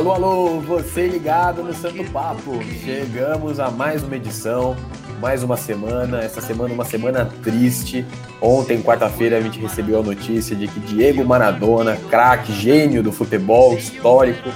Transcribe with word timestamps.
Alô, 0.00 0.12
alô, 0.12 0.60
você 0.60 1.06
ligado 1.06 1.62
no 1.62 1.74
Santo 1.74 2.02
Papo. 2.10 2.58
Chegamos 2.82 3.60
a 3.60 3.70
mais 3.70 4.02
uma 4.02 4.16
edição, 4.16 4.74
mais 5.20 5.42
uma 5.42 5.58
semana. 5.58 6.20
Essa 6.20 6.40
semana, 6.40 6.72
uma 6.72 6.86
semana 6.86 7.30
triste. 7.42 8.06
Ontem, 8.40 8.80
quarta-feira, 8.80 9.36
a 9.36 9.42
gente 9.42 9.60
recebeu 9.60 10.00
a 10.00 10.02
notícia 10.02 10.56
de 10.56 10.66
que 10.68 10.80
Diego 10.80 11.22
Maradona, 11.22 11.98
craque, 12.08 12.50
gênio 12.50 13.02
do 13.02 13.12
futebol 13.12 13.76
histórico, 13.76 14.48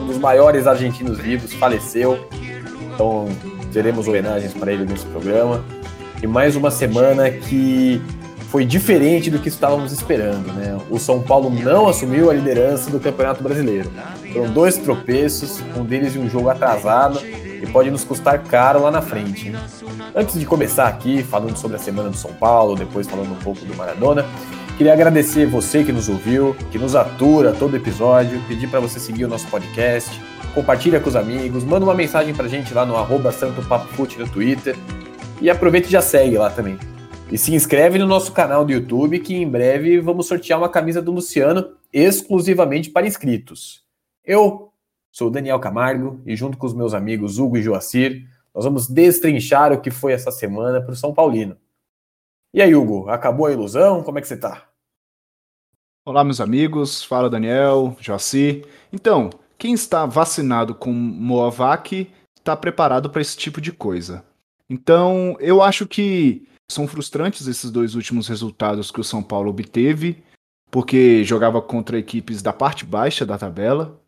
um 0.00 0.06
dos 0.06 0.16
maiores 0.16 0.66
argentinos 0.66 1.18
vivos, 1.18 1.52
faleceu. 1.52 2.26
Então, 2.94 3.28
teremos 3.74 4.08
homenagens 4.08 4.54
para 4.54 4.72
ele 4.72 4.86
nesse 4.86 5.04
programa. 5.04 5.62
E 6.22 6.26
mais 6.26 6.56
uma 6.56 6.70
semana 6.70 7.30
que 7.30 8.00
foi 8.56 8.64
diferente 8.64 9.30
do 9.30 9.38
que 9.38 9.50
estávamos 9.50 9.92
esperando, 9.92 10.50
né? 10.54 10.80
O 10.88 10.98
São 10.98 11.20
Paulo 11.20 11.50
não 11.50 11.86
assumiu 11.86 12.30
a 12.30 12.32
liderança 12.32 12.90
do 12.90 12.98
Campeonato 12.98 13.42
Brasileiro. 13.42 13.92
Foram 14.32 14.50
dois 14.50 14.78
tropeços, 14.78 15.60
um 15.76 15.84
deles 15.84 16.16
em 16.16 16.20
um 16.20 16.30
jogo 16.30 16.48
atrasado 16.48 17.20
e 17.22 17.66
pode 17.70 17.90
nos 17.90 18.02
custar 18.02 18.42
caro 18.44 18.80
lá 18.80 18.90
na 18.90 19.02
frente. 19.02 19.50
Né? 19.50 19.60
Antes 20.14 20.40
de 20.40 20.46
começar 20.46 20.88
aqui, 20.88 21.22
falando 21.22 21.54
sobre 21.58 21.76
a 21.76 21.78
semana 21.78 22.08
do 22.08 22.16
São 22.16 22.32
Paulo, 22.32 22.74
depois 22.74 23.06
falando 23.06 23.30
um 23.30 23.36
pouco 23.36 23.62
do 23.62 23.76
Maradona, 23.76 24.24
queria 24.78 24.94
agradecer 24.94 25.44
você 25.44 25.84
que 25.84 25.92
nos 25.92 26.08
ouviu, 26.08 26.56
que 26.72 26.78
nos 26.78 26.96
atura 26.96 27.52
todo 27.52 27.76
episódio, 27.76 28.40
pedir 28.48 28.70
para 28.70 28.80
você 28.80 28.98
seguir 28.98 29.26
o 29.26 29.28
nosso 29.28 29.46
podcast, 29.48 30.18
compartilha 30.54 30.98
com 30.98 31.10
os 31.10 31.16
amigos, 31.16 31.62
manda 31.62 31.84
uma 31.84 31.94
mensagem 31.94 32.32
para 32.32 32.46
a 32.46 32.48
gente 32.48 32.72
lá 32.72 32.86
no 32.86 32.96
arroba 32.96 33.30
Santo 33.32 33.60
Papo 33.68 33.86
no 34.18 34.26
Twitter 34.30 34.74
e 35.42 35.50
aproveita 35.50 35.88
e 35.88 35.90
já 35.90 36.00
segue 36.00 36.38
lá 36.38 36.48
também. 36.48 36.78
E 37.28 37.36
se 37.36 37.52
inscreve 37.52 37.98
no 37.98 38.06
nosso 38.06 38.32
canal 38.32 38.64
do 38.64 38.70
YouTube 38.70 39.18
que 39.18 39.34
em 39.34 39.48
breve 39.48 39.98
vamos 39.98 40.28
sortear 40.28 40.60
uma 40.60 40.68
camisa 40.68 41.02
do 41.02 41.10
Luciano 41.10 41.76
exclusivamente 41.92 42.88
para 42.88 43.06
inscritos. 43.06 43.84
Eu 44.24 44.72
sou 45.10 45.28
Daniel 45.28 45.58
Camargo 45.58 46.20
e 46.24 46.36
junto 46.36 46.56
com 46.56 46.66
os 46.66 46.74
meus 46.74 46.94
amigos 46.94 47.38
Hugo 47.38 47.56
e 47.56 47.62
Joacir, 47.62 48.28
nós 48.54 48.64
vamos 48.64 48.86
destrinchar 48.86 49.72
o 49.72 49.80
que 49.80 49.90
foi 49.90 50.12
essa 50.12 50.30
semana 50.30 50.80
para 50.80 50.92
o 50.92 50.96
São 50.96 51.12
Paulino. 51.12 51.56
E 52.54 52.62
aí, 52.62 52.74
Hugo, 52.74 53.08
acabou 53.08 53.46
a 53.46 53.52
ilusão? 53.52 54.04
Como 54.04 54.18
é 54.18 54.22
que 54.22 54.28
você 54.28 54.34
está? 54.34 54.68
Olá, 56.04 56.22
meus 56.22 56.40
amigos. 56.40 57.02
Fala, 57.02 57.28
Daniel, 57.28 57.96
Joacir. 58.00 58.64
Então, 58.92 59.30
quem 59.58 59.74
está 59.74 60.06
vacinado 60.06 60.76
com 60.76 60.92
Moavac 60.92 62.08
está 62.38 62.56
preparado 62.56 63.10
para 63.10 63.20
esse 63.20 63.36
tipo 63.36 63.60
de 63.60 63.72
coisa. 63.72 64.24
Então, 64.70 65.36
eu 65.40 65.60
acho 65.60 65.86
que 65.86 66.46
são 66.70 66.86
frustrantes 66.86 67.46
esses 67.46 67.70
dois 67.70 67.94
últimos 67.94 68.28
resultados 68.28 68.90
que 68.90 69.00
o 69.00 69.04
São 69.04 69.22
Paulo 69.22 69.50
obteve, 69.50 70.22
porque 70.70 71.22
jogava 71.24 71.62
contra 71.62 71.98
equipes 71.98 72.42
da 72.42 72.52
parte 72.52 72.84
baixa 72.84 73.24
da 73.24 73.38
tabela. 73.38 74.00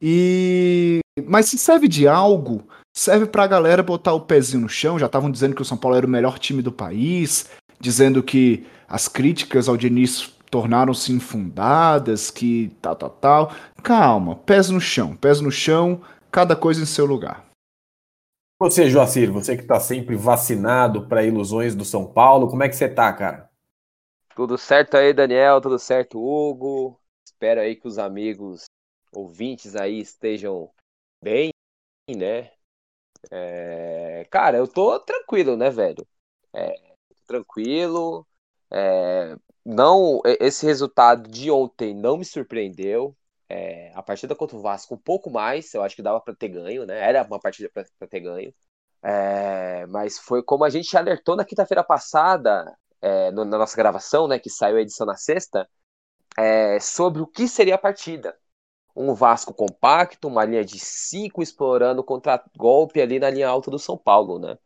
E 0.00 1.00
mas 1.24 1.46
se 1.46 1.56
serve 1.56 1.88
de 1.88 2.06
algo, 2.06 2.66
serve 2.94 3.26
para 3.26 3.44
a 3.44 3.46
galera 3.46 3.82
botar 3.82 4.12
o 4.12 4.20
pezinho 4.20 4.62
no 4.62 4.68
chão. 4.68 4.98
Já 4.98 5.06
estavam 5.06 5.30
dizendo 5.30 5.54
que 5.54 5.62
o 5.62 5.64
São 5.64 5.78
Paulo 5.78 5.96
era 5.96 6.06
o 6.06 6.10
melhor 6.10 6.38
time 6.38 6.60
do 6.60 6.72
país, 6.72 7.48
dizendo 7.80 8.22
que 8.22 8.66
as 8.88 9.08
críticas 9.08 9.68
ao 9.68 9.76
Diniz 9.76 10.32
tornaram-se 10.50 11.12
infundadas, 11.12 12.30
que 12.30 12.70
tal, 12.82 12.96
tal, 12.96 13.10
tal. 13.10 13.52
Calma, 13.82 14.36
pés 14.36 14.68
no 14.68 14.80
chão, 14.80 15.16
pés 15.16 15.40
no 15.40 15.50
chão, 15.50 16.02
cada 16.30 16.54
coisa 16.54 16.82
em 16.82 16.86
seu 16.86 17.06
lugar. 17.06 17.45
Você, 18.58 18.88
Joacir, 18.88 19.30
você 19.30 19.54
que 19.54 19.62
está 19.62 19.78
sempre 19.78 20.16
vacinado 20.16 21.06
para 21.06 21.22
ilusões 21.22 21.74
do 21.74 21.84
São 21.84 22.10
Paulo, 22.10 22.48
como 22.48 22.62
é 22.62 22.68
que 22.70 22.74
você 22.74 22.88
tá, 22.88 23.12
cara? 23.12 23.50
Tudo 24.34 24.56
certo 24.56 24.96
aí, 24.96 25.12
Daniel, 25.12 25.60
tudo 25.60 25.78
certo, 25.78 26.18
Hugo. 26.18 26.98
Espero 27.22 27.60
aí 27.60 27.76
que 27.76 27.86
os 27.86 27.98
amigos 27.98 28.64
ouvintes 29.12 29.76
aí 29.76 30.00
estejam 30.00 30.70
bem, 31.22 31.50
né? 32.08 32.50
É... 33.30 34.26
Cara, 34.30 34.56
eu 34.56 34.66
tô 34.66 34.98
tranquilo, 35.00 35.56
né, 35.56 35.68
velho? 35.70 36.06
É... 36.54 36.74
Tranquilo. 37.26 38.26
É... 38.70 39.36
Não, 39.64 40.22
esse 40.40 40.64
resultado 40.64 41.28
de 41.28 41.50
ontem 41.50 41.94
não 41.94 42.16
me 42.16 42.24
surpreendeu. 42.24 43.16
É, 43.48 43.92
a 43.94 44.02
partida 44.02 44.34
contra 44.34 44.56
o 44.56 44.60
Vasco 44.60 44.94
um 44.94 44.98
pouco 44.98 45.30
mais, 45.30 45.72
eu 45.74 45.82
acho 45.82 45.94
que 45.96 46.02
dava 46.02 46.20
para 46.20 46.34
ter 46.34 46.48
ganho, 46.48 46.84
né? 46.86 46.98
Era 46.98 47.22
uma 47.24 47.40
partida 47.40 47.70
para 47.70 48.08
ter 48.08 48.20
ganho. 48.20 48.52
É, 49.02 49.86
mas 49.86 50.18
foi 50.18 50.42
como 50.42 50.64
a 50.64 50.70
gente 50.70 50.96
alertou 50.96 51.36
na 51.36 51.44
quinta-feira 51.44 51.84
passada, 51.84 52.76
é, 53.00 53.30
no, 53.30 53.44
na 53.44 53.58
nossa 53.58 53.76
gravação, 53.76 54.26
né? 54.28 54.38
Que 54.38 54.50
saiu 54.50 54.76
a 54.78 54.80
edição 54.80 55.06
na 55.06 55.16
sexta, 55.16 55.68
é, 56.36 56.80
sobre 56.80 57.22
o 57.22 57.26
que 57.26 57.48
seria 57.48 57.76
a 57.76 57.78
partida. 57.78 58.36
Um 58.96 59.14
Vasco 59.14 59.54
compacto, 59.54 60.28
uma 60.28 60.44
linha 60.44 60.64
de 60.64 60.78
cinco 60.78 61.42
explorando 61.42 62.02
contra-golpe 62.04 63.00
ali 63.00 63.18
na 63.20 63.30
linha 63.30 63.48
alta 63.48 63.70
do 63.70 63.78
São 63.78 63.96
Paulo, 63.98 64.38
né? 64.38 64.58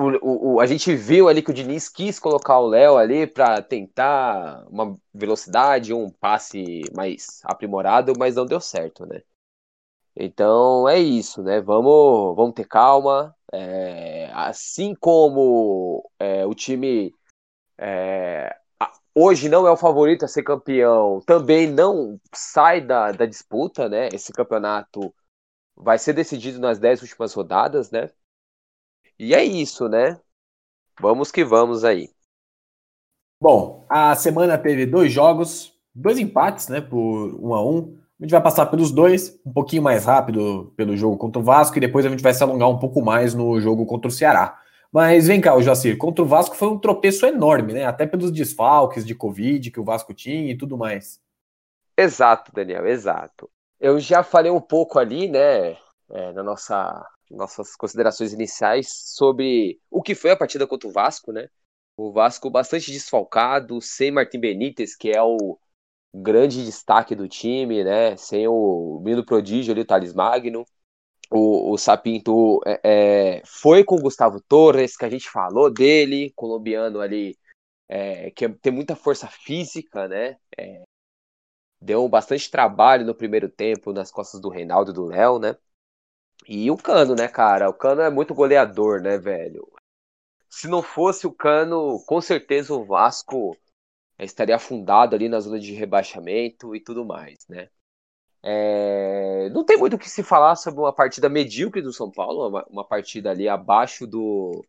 O, 0.00 0.54
o, 0.54 0.60
a 0.60 0.66
gente 0.66 0.94
viu 0.94 1.28
ali 1.28 1.42
que 1.42 1.50
o 1.50 1.54
Diniz 1.54 1.88
quis 1.88 2.18
colocar 2.18 2.58
o 2.58 2.66
Léo 2.68 2.96
ali 2.96 3.26
para 3.26 3.62
tentar 3.62 4.66
uma 4.68 4.94
velocidade, 5.12 5.92
um 5.92 6.10
passe 6.10 6.82
mais 6.94 7.40
aprimorado, 7.44 8.12
mas 8.18 8.36
não 8.36 8.46
deu 8.46 8.60
certo, 8.60 9.06
né? 9.06 9.22
Então 10.16 10.88
é 10.88 10.98
isso, 10.98 11.42
né? 11.42 11.60
Vamos, 11.60 12.34
vamos 12.36 12.54
ter 12.54 12.66
calma. 12.66 13.34
É, 13.52 14.30
assim 14.32 14.94
como 14.94 16.08
é, 16.18 16.46
o 16.46 16.54
time 16.54 17.14
é, 17.78 18.56
hoje 19.14 19.48
não 19.48 19.66
é 19.66 19.70
o 19.70 19.76
favorito 19.76 20.24
a 20.24 20.28
ser 20.28 20.42
campeão, 20.42 21.20
também 21.26 21.66
não 21.66 22.20
sai 22.34 22.80
da, 22.80 23.12
da 23.12 23.26
disputa, 23.26 23.88
né? 23.88 24.08
Esse 24.12 24.32
campeonato 24.32 25.12
vai 25.76 25.98
ser 25.98 26.12
decidido 26.12 26.58
nas 26.60 26.78
dez 26.78 27.02
últimas 27.02 27.32
rodadas, 27.32 27.90
né? 27.90 28.10
E 29.22 29.34
é 29.34 29.44
isso, 29.44 29.86
né? 29.86 30.18
Vamos 30.98 31.30
que 31.30 31.44
vamos 31.44 31.84
aí. 31.84 32.08
Bom, 33.38 33.84
a 33.86 34.14
semana 34.14 34.56
teve 34.56 34.86
dois 34.86 35.12
jogos, 35.12 35.78
dois 35.94 36.18
empates, 36.18 36.68
né, 36.68 36.80
por 36.80 37.34
um 37.38 37.52
a 37.52 37.62
um. 37.62 37.98
A 38.18 38.24
gente 38.24 38.30
vai 38.30 38.42
passar 38.42 38.64
pelos 38.64 38.90
dois, 38.90 39.38
um 39.44 39.52
pouquinho 39.52 39.82
mais 39.82 40.06
rápido 40.06 40.72
pelo 40.74 40.96
jogo 40.96 41.18
contra 41.18 41.38
o 41.38 41.44
Vasco 41.44 41.76
e 41.76 41.80
depois 41.82 42.06
a 42.06 42.08
gente 42.08 42.22
vai 42.22 42.32
se 42.32 42.42
alongar 42.42 42.70
um 42.70 42.78
pouco 42.78 43.02
mais 43.02 43.34
no 43.34 43.60
jogo 43.60 43.84
contra 43.84 44.08
o 44.08 44.10
Ceará. 44.10 44.58
Mas 44.90 45.26
vem 45.26 45.38
cá, 45.38 45.54
o 45.54 45.62
Jacir, 45.62 45.98
contra 45.98 46.24
o 46.24 46.26
Vasco 46.26 46.56
foi 46.56 46.68
um 46.68 46.78
tropeço 46.78 47.26
enorme, 47.26 47.74
né? 47.74 47.84
Até 47.84 48.06
pelos 48.06 48.32
desfalques 48.32 49.04
de 49.04 49.14
Covid 49.14 49.70
que 49.70 49.80
o 49.80 49.84
Vasco 49.84 50.14
tinha 50.14 50.50
e 50.50 50.56
tudo 50.56 50.78
mais. 50.78 51.20
Exato, 51.94 52.52
Daniel, 52.54 52.86
exato. 52.86 53.50
Eu 53.78 54.00
já 54.00 54.22
falei 54.22 54.50
um 54.50 54.62
pouco 54.62 54.98
ali, 54.98 55.28
né, 55.28 55.76
é, 56.10 56.32
na 56.32 56.42
nossa 56.42 57.06
nossas 57.30 57.76
considerações 57.76 58.32
iniciais 58.32 58.88
sobre 58.90 59.80
o 59.90 60.02
que 60.02 60.14
foi 60.14 60.30
a 60.32 60.36
partida 60.36 60.66
contra 60.66 60.88
o 60.88 60.92
Vasco, 60.92 61.32
né? 61.32 61.48
O 61.96 62.12
Vasco 62.12 62.50
bastante 62.50 62.90
desfalcado, 62.90 63.80
sem 63.80 64.10
Martim 64.10 64.40
Benítez, 64.40 64.96
que 64.96 65.10
é 65.10 65.22
o 65.22 65.58
grande 66.14 66.64
destaque 66.64 67.14
do 67.14 67.28
time, 67.28 67.84
né? 67.84 68.16
Sem 68.16 68.48
o 68.48 69.00
Milo 69.04 69.24
Prodígio 69.24 69.72
ali, 69.72 69.82
o 69.82 69.86
Thales 69.86 70.14
Magno. 70.14 70.64
O, 71.30 71.72
o 71.72 71.78
Sapinto 71.78 72.60
é, 72.66 72.80
é, 73.38 73.42
foi 73.46 73.84
com 73.84 73.94
o 73.96 74.02
Gustavo 74.02 74.40
Torres, 74.40 74.96
que 74.96 75.04
a 75.04 75.10
gente 75.10 75.30
falou 75.30 75.72
dele, 75.72 76.32
colombiano 76.34 77.00
ali, 77.00 77.38
é, 77.88 78.30
que 78.32 78.48
tem 78.48 78.72
muita 78.72 78.96
força 78.96 79.28
física, 79.28 80.08
né? 80.08 80.36
É, 80.58 80.82
deu 81.80 82.08
bastante 82.08 82.50
trabalho 82.50 83.06
no 83.06 83.14
primeiro 83.14 83.48
tempo 83.48 83.92
nas 83.92 84.10
costas 84.10 84.40
do 84.40 84.48
Reinaldo 84.48 84.90
e 84.90 84.94
do 84.94 85.04
Léo, 85.06 85.38
né? 85.38 85.56
E 86.46 86.70
o 86.70 86.76
Cano, 86.76 87.14
né, 87.14 87.28
cara? 87.28 87.68
O 87.68 87.74
Cano 87.74 88.02
é 88.02 88.10
muito 88.10 88.34
goleador, 88.34 89.00
né, 89.00 89.18
velho? 89.18 89.66
Se 90.48 90.68
não 90.68 90.82
fosse 90.82 91.26
o 91.26 91.32
Cano, 91.32 92.02
com 92.06 92.20
certeza 92.20 92.74
o 92.74 92.84
Vasco 92.84 93.56
estaria 94.18 94.56
afundado 94.56 95.14
ali 95.14 95.28
na 95.28 95.40
zona 95.40 95.58
de 95.58 95.72
rebaixamento 95.72 96.74
e 96.74 96.80
tudo 96.80 97.04
mais, 97.04 97.46
né? 97.48 97.68
É... 98.42 99.48
Não 99.50 99.64
tem 99.64 99.76
muito 99.76 99.96
o 99.96 99.98
que 99.98 100.08
se 100.08 100.22
falar 100.22 100.56
sobre 100.56 100.80
uma 100.80 100.92
partida 100.92 101.28
medíocre 101.28 101.82
do 101.82 101.92
São 101.92 102.10
Paulo, 102.10 102.48
uma, 102.48 102.66
uma 102.68 102.84
partida 102.84 103.30
ali 103.30 103.48
abaixo 103.48 104.06
do, 104.06 104.64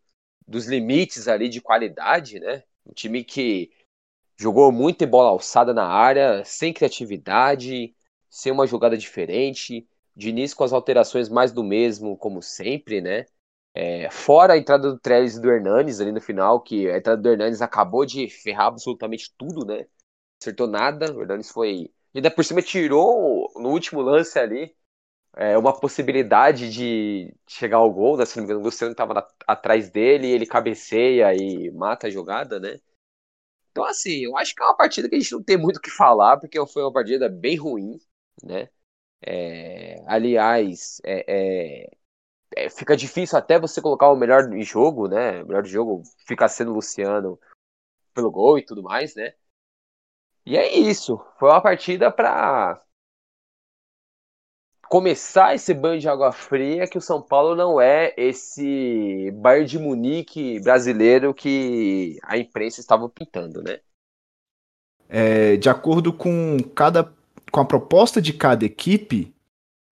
dos 0.48 0.68
limites 0.68 1.28
ali 1.28 1.50
de 1.50 1.62
qualidade, 1.62 2.40
né? 2.40 2.64
Um 2.86 2.94
time 2.94 3.24
que 3.24 3.72
jogou 4.38 4.72
muito 4.72 5.04
em 5.04 5.08
bola 5.08 5.30
alçada 5.30 5.74
na 5.74 5.88
área, 5.88 6.44
sem 6.46 6.74
criatividade, 6.74 7.96
sem 8.30 8.52
uma 8.52 8.68
jogada 8.68 8.98
diferente, 8.98 9.88
Diniz 10.16 10.54
com 10.54 10.64
as 10.64 10.74
alterações 10.74 11.30
mais 11.30 11.52
do 11.52 11.64
mesmo, 11.64 12.18
como 12.18 12.42
sempre, 12.42 13.02
né? 13.02 13.26
É, 13.74 14.10
fora 14.12 14.54
a 14.54 14.58
entrada 14.58 14.92
do 14.92 15.00
Trellis 15.00 15.36
e 15.38 15.42
do 15.42 15.50
Hernanes 15.52 16.02
ali 16.02 16.12
no 16.12 16.22
final, 16.22 16.62
que 16.62 16.90
a 16.90 16.98
entrada 16.98 17.22
do 17.22 17.30
Hernanes 17.30 17.62
acabou 17.62 18.06
de 18.06 18.30
ferrar 18.30 18.68
absolutamente 18.68 19.34
tudo, 19.38 19.66
né? 19.66 19.88
Acertou 20.42 20.68
nada, 20.68 21.14
o 21.16 21.22
Hernanes 21.22 21.52
foi. 21.52 21.92
E 22.14 22.18
ainda 22.20 22.32
por 22.32 22.44
cima 22.46 22.62
tirou 22.62 23.52
no 23.58 23.70
último 23.70 24.02
lance 24.02 24.38
ali 24.40 24.76
é, 25.36 25.58
uma 25.58 25.78
possibilidade 25.80 26.72
de 26.72 27.34
chegar 27.48 27.78
ao 27.78 27.92
gol, 27.94 28.18
né? 28.18 28.26
Se 28.26 28.38
não 28.38 28.44
me 28.44 28.48
engano, 28.48 28.62
o 28.62 28.64
Luciano 28.66 28.92
estava 28.92 29.28
atrás 29.48 29.90
dele, 29.90 30.28
ele 30.28 30.46
cabeceia 30.46 31.34
e 31.36 31.72
mata 31.72 32.08
a 32.08 32.10
jogada, 32.10 32.60
né? 32.60 32.80
Então, 33.72 33.86
assim, 33.86 34.26
eu 34.26 34.38
acho 34.38 34.54
que 34.56 34.62
é 34.62 34.66
uma 34.66 34.76
partida 34.76 35.10
que 35.10 35.16
a 35.16 35.20
gente 35.20 35.32
não 35.32 35.44
tem 35.44 35.58
muito 35.58 35.78
o 35.78 35.82
que 35.82 35.90
falar, 35.90 36.38
porque 36.40 36.60
foi 36.68 36.84
uma 36.84 36.92
partida 36.94 37.30
bem 37.30 37.56
ruim, 37.58 37.98
né? 38.44 38.70
É, 39.22 40.04
aliás, 40.08 41.00
é, 41.04 41.26
é, 41.28 41.98
é, 42.56 42.70
fica 42.70 42.98
difícil 42.98 43.38
até 43.38 43.60
você 43.60 43.82
colocar 43.82 44.10
o 44.10 44.16
melhor 44.16 44.50
jogo, 44.62 45.08
né? 45.08 45.44
O 45.44 45.48
melhor 45.48 45.66
jogo 45.66 46.04
fica 46.26 46.48
sendo 46.48 46.74
Luciano 46.74 47.40
pelo 48.14 48.32
gol 48.32 48.58
e 48.58 48.66
tudo 48.66 48.84
mais, 48.84 49.16
né? 49.16 49.34
E 50.46 50.58
é 50.58 50.74
isso. 50.76 51.24
Foi 51.40 51.50
uma 51.50 51.62
partida 51.62 52.12
para 52.12 52.84
começar 54.90 55.56
esse 55.56 55.74
banho 55.74 56.02
de 56.02 56.10
água 56.10 56.34
fria 56.34 56.86
que 56.86 56.98
o 56.98 57.02
São 57.02 57.22
Paulo 57.22 57.56
não 57.56 57.80
é 57.80 58.14
esse 58.18 59.32
Bayern 59.36 59.66
de 59.66 59.80
Munique 59.80 60.60
brasileiro 60.60 61.34
que 61.34 62.20
a 62.24 62.38
imprensa 62.38 62.82
estava 62.82 63.08
pintando, 63.08 63.64
né? 63.64 63.80
É, 65.08 65.56
de 65.58 65.70
acordo 65.70 66.12
com 66.12 66.58
cada 66.76 67.04
com 67.52 67.60
a 67.60 67.66
proposta 67.66 68.22
de 68.22 68.34
cada 68.34 68.66
equipe, 68.66 69.34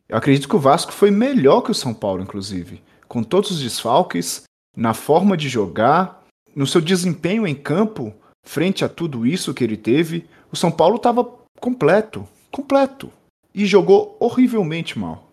eu 0.08 0.18
acredito 0.18 0.48
que 0.48 0.56
o 0.56 0.60
Vasco 0.60 0.92
foi 0.92 1.12
melhor 1.12 1.62
que 1.62 1.72
o 1.72 1.76
São 1.76 1.94
Paulo, 1.94 2.24
inclusive, 2.24 2.82
com 3.08 3.22
todos 3.22 3.52
os 3.52 3.62
desfalques, 3.62 4.44
na 4.76 4.94
forma 4.94 5.36
de 5.36 5.50
jogar, 5.50 6.24
no 6.56 6.66
seu 6.66 6.82
desempenho 6.82 7.46
em 7.46 7.56
campo, 7.56 8.14
frente 8.44 8.84
a 8.84 8.90
tudo 8.90 9.28
isso 9.28 9.54
que 9.54 9.64
ele 9.64 9.78
teve, 9.78 10.28
o 10.52 10.56
São 10.56 10.72
Paulo 10.72 10.96
estava 10.96 11.24
completo, 11.60 12.28
completo 12.50 13.12
e 13.54 13.66
jogou 13.66 14.16
horrivelmente 14.20 14.98
mal. 14.98 15.30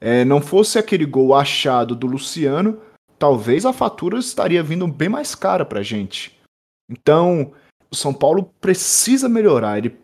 É, 0.00 0.24
não 0.24 0.40
fosse 0.40 0.78
aquele 0.78 1.06
gol 1.06 1.34
achado 1.34 1.96
do 1.96 2.06
Luciano, 2.06 2.78
talvez 3.18 3.64
a 3.64 3.72
fatura 3.72 4.18
estaria 4.18 4.62
vindo 4.62 4.86
bem 4.86 5.08
mais 5.08 5.34
cara 5.34 5.64
para 5.64 5.82
gente. 5.82 6.38
Então, 6.90 7.52
o 7.90 7.96
São 7.96 8.12
Paulo 8.12 8.50
precisa 8.60 9.28
melhorar. 9.28 9.78
Ele 9.78 9.96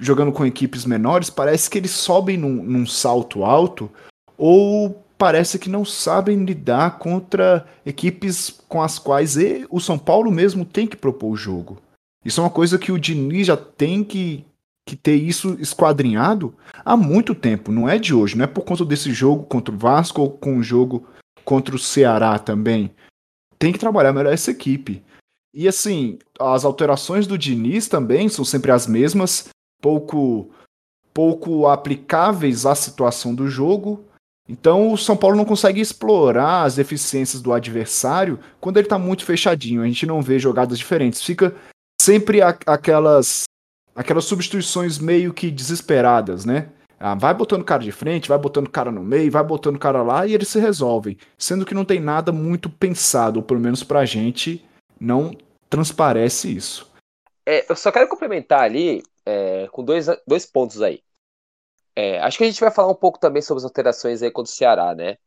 jogando 0.00 0.32
com 0.32 0.46
equipes 0.46 0.84
menores, 0.84 1.30
parece 1.30 1.68
que 1.68 1.78
eles 1.78 1.90
sobem 1.90 2.36
num, 2.36 2.62
num 2.62 2.86
salto 2.86 3.44
alto 3.44 3.90
ou 4.36 5.04
parece 5.18 5.58
que 5.58 5.68
não 5.68 5.84
sabem 5.84 6.44
lidar 6.44 6.98
contra 6.98 7.66
equipes 7.84 8.60
com 8.68 8.80
as 8.80 8.98
quais 8.98 9.36
o 9.68 9.80
São 9.80 9.98
Paulo 9.98 10.30
mesmo 10.30 10.64
tem 10.64 10.86
que 10.86 10.96
propor 10.96 11.32
o 11.32 11.36
jogo. 11.36 11.78
Isso 12.24 12.40
é 12.40 12.44
uma 12.44 12.50
coisa 12.50 12.78
que 12.78 12.92
o 12.92 12.98
Diniz 12.98 13.48
já 13.48 13.56
tem 13.56 14.04
que, 14.04 14.44
que 14.86 14.94
ter 14.94 15.16
isso 15.16 15.56
esquadrinhado 15.58 16.54
há 16.84 16.96
muito 16.96 17.34
tempo, 17.34 17.72
não 17.72 17.88
é 17.88 17.98
de 17.98 18.14
hoje, 18.14 18.36
não 18.36 18.44
é 18.44 18.46
por 18.46 18.62
conta 18.62 18.84
desse 18.84 19.12
jogo 19.12 19.44
contra 19.44 19.74
o 19.74 19.78
Vasco 19.78 20.22
ou 20.22 20.30
com 20.30 20.56
o 20.56 20.62
jogo 20.62 21.06
contra 21.44 21.74
o 21.74 21.78
Ceará 21.78 22.38
também. 22.38 22.90
Tem 23.58 23.72
que 23.72 23.78
trabalhar 23.78 24.12
melhor 24.12 24.32
essa 24.32 24.52
equipe. 24.52 25.02
E 25.52 25.66
assim, 25.66 26.18
as 26.38 26.64
alterações 26.64 27.26
do 27.26 27.38
Diniz 27.38 27.88
também 27.88 28.28
são 28.28 28.44
sempre 28.44 28.70
as 28.70 28.86
mesmas 28.86 29.48
pouco 29.80 30.50
pouco 31.12 31.66
aplicáveis 31.66 32.64
à 32.64 32.74
situação 32.74 33.34
do 33.34 33.48
jogo. 33.48 34.04
Então 34.48 34.92
o 34.92 34.96
São 34.96 35.16
Paulo 35.16 35.36
não 35.36 35.44
consegue 35.44 35.80
explorar 35.80 36.62
as 36.62 36.76
deficiências 36.76 37.42
do 37.42 37.52
adversário 37.52 38.38
quando 38.60 38.76
ele 38.76 38.86
está 38.86 38.98
muito 38.98 39.24
fechadinho. 39.24 39.82
A 39.82 39.86
gente 39.86 40.06
não 40.06 40.22
vê 40.22 40.38
jogadas 40.38 40.78
diferentes. 40.78 41.22
Fica 41.22 41.54
sempre 42.00 42.40
a, 42.40 42.56
aquelas 42.66 43.44
aquelas 43.94 44.24
substituições 44.24 44.98
meio 44.98 45.34
que 45.34 45.50
desesperadas, 45.50 46.44
né? 46.44 46.68
Ah, 47.00 47.14
vai 47.14 47.34
botando 47.34 47.64
cara 47.64 47.82
de 47.82 47.92
frente, 47.92 48.28
vai 48.28 48.38
botando 48.38 48.70
cara 48.70 48.90
no 48.90 49.02
meio, 49.02 49.30
vai 49.30 49.42
botando 49.44 49.78
cara 49.78 50.02
lá 50.02 50.26
e 50.26 50.34
eles 50.34 50.48
se 50.48 50.58
resolvem. 50.58 51.16
Sendo 51.36 51.66
que 51.66 51.74
não 51.74 51.84
tem 51.84 52.00
nada 52.00 52.32
muito 52.32 52.70
pensado, 52.70 53.38
ou 53.38 53.42
pelo 53.42 53.60
menos 53.60 53.82
pra 53.82 54.04
gente 54.04 54.64
não 55.00 55.36
transparece 55.68 56.54
isso. 56.54 56.90
É, 57.46 57.70
eu 57.70 57.76
só 57.76 57.90
quero 57.90 58.08
complementar 58.08 58.62
ali 58.62 59.02
é, 59.28 59.68
com 59.68 59.84
dois, 59.84 60.06
dois 60.26 60.46
pontos 60.46 60.80
aí. 60.80 61.02
É, 61.94 62.18
acho 62.20 62.38
que 62.38 62.44
a 62.44 62.46
gente 62.46 62.60
vai 62.60 62.70
falar 62.70 62.90
um 62.90 62.94
pouco 62.94 63.18
também 63.18 63.42
sobre 63.42 63.58
as 63.58 63.64
alterações 63.64 64.22
aí 64.22 64.30
contra 64.30 64.50
o 64.50 64.54
Ceará, 64.54 64.94
né? 64.94 65.18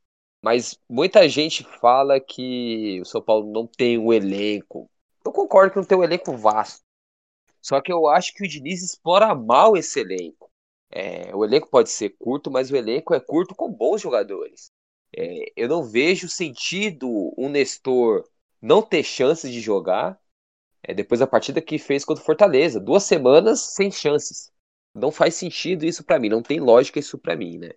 Mas 0.42 0.80
muita 0.90 1.30
gente 1.30 1.64
fala 1.64 2.20
que 2.20 3.00
o 3.02 3.06
São 3.06 3.22
Paulo 3.22 3.52
não 3.52 3.68
tem 3.68 4.00
um 4.00 4.12
elenco. 4.12 4.90
Eu 5.24 5.32
concordo 5.32 5.72
que 5.72 5.78
não 5.78 5.86
tem 5.86 5.98
um 5.98 6.04
elenco 6.04 6.36
vasto. 6.36 6.82
Só 7.62 7.80
que 7.80 7.94
eu 7.94 8.08
acho 8.08 8.34
que 8.34 8.44
o 8.44 8.48
Diniz 8.48 8.82
explora 8.82 9.36
mal 9.36 9.78
esse 9.78 10.00
elenco. 10.00 10.50
É, 10.90 11.36
o 11.36 11.46
elenco 11.46 11.70
pode 11.70 11.92
ser 11.92 12.10
curto, 12.18 12.50
mas 12.50 12.72
o 12.72 12.76
elenco 12.76 13.14
é 13.14 13.20
curto 13.20 13.54
com 13.54 13.72
bons 13.72 14.02
jogadores. 14.02 14.72
É, 15.16 15.52
eu 15.56 15.68
não 15.68 15.84
vejo 15.84 16.28
sentido 16.28 17.08
um 17.38 17.50
Nestor 17.50 18.28
não 18.62 18.82
ter 18.82 19.04
chances 19.04 19.52
de 19.52 19.60
jogar 19.62 20.20
é, 20.84 20.94
depois 20.94 21.20
da 21.20 21.28
partida 21.28 21.62
que 21.62 21.78
fez 21.78 22.04
contra 22.06 22.22
o 22.22 22.26
Fortaleza. 22.26 22.80
Duas 22.80 23.04
semanas 23.04 23.60
sem 23.62 23.92
chances. 23.92 24.52
Não 24.94 25.12
faz 25.12 25.36
sentido 25.36 25.86
isso 25.86 26.04
para 26.04 26.20
mim, 26.20 26.30
não 26.30 26.42
tem 26.42 26.60
lógica 26.60 27.00
isso 27.00 27.18
para 27.18 27.36
mim, 27.36 27.58
né? 27.58 27.72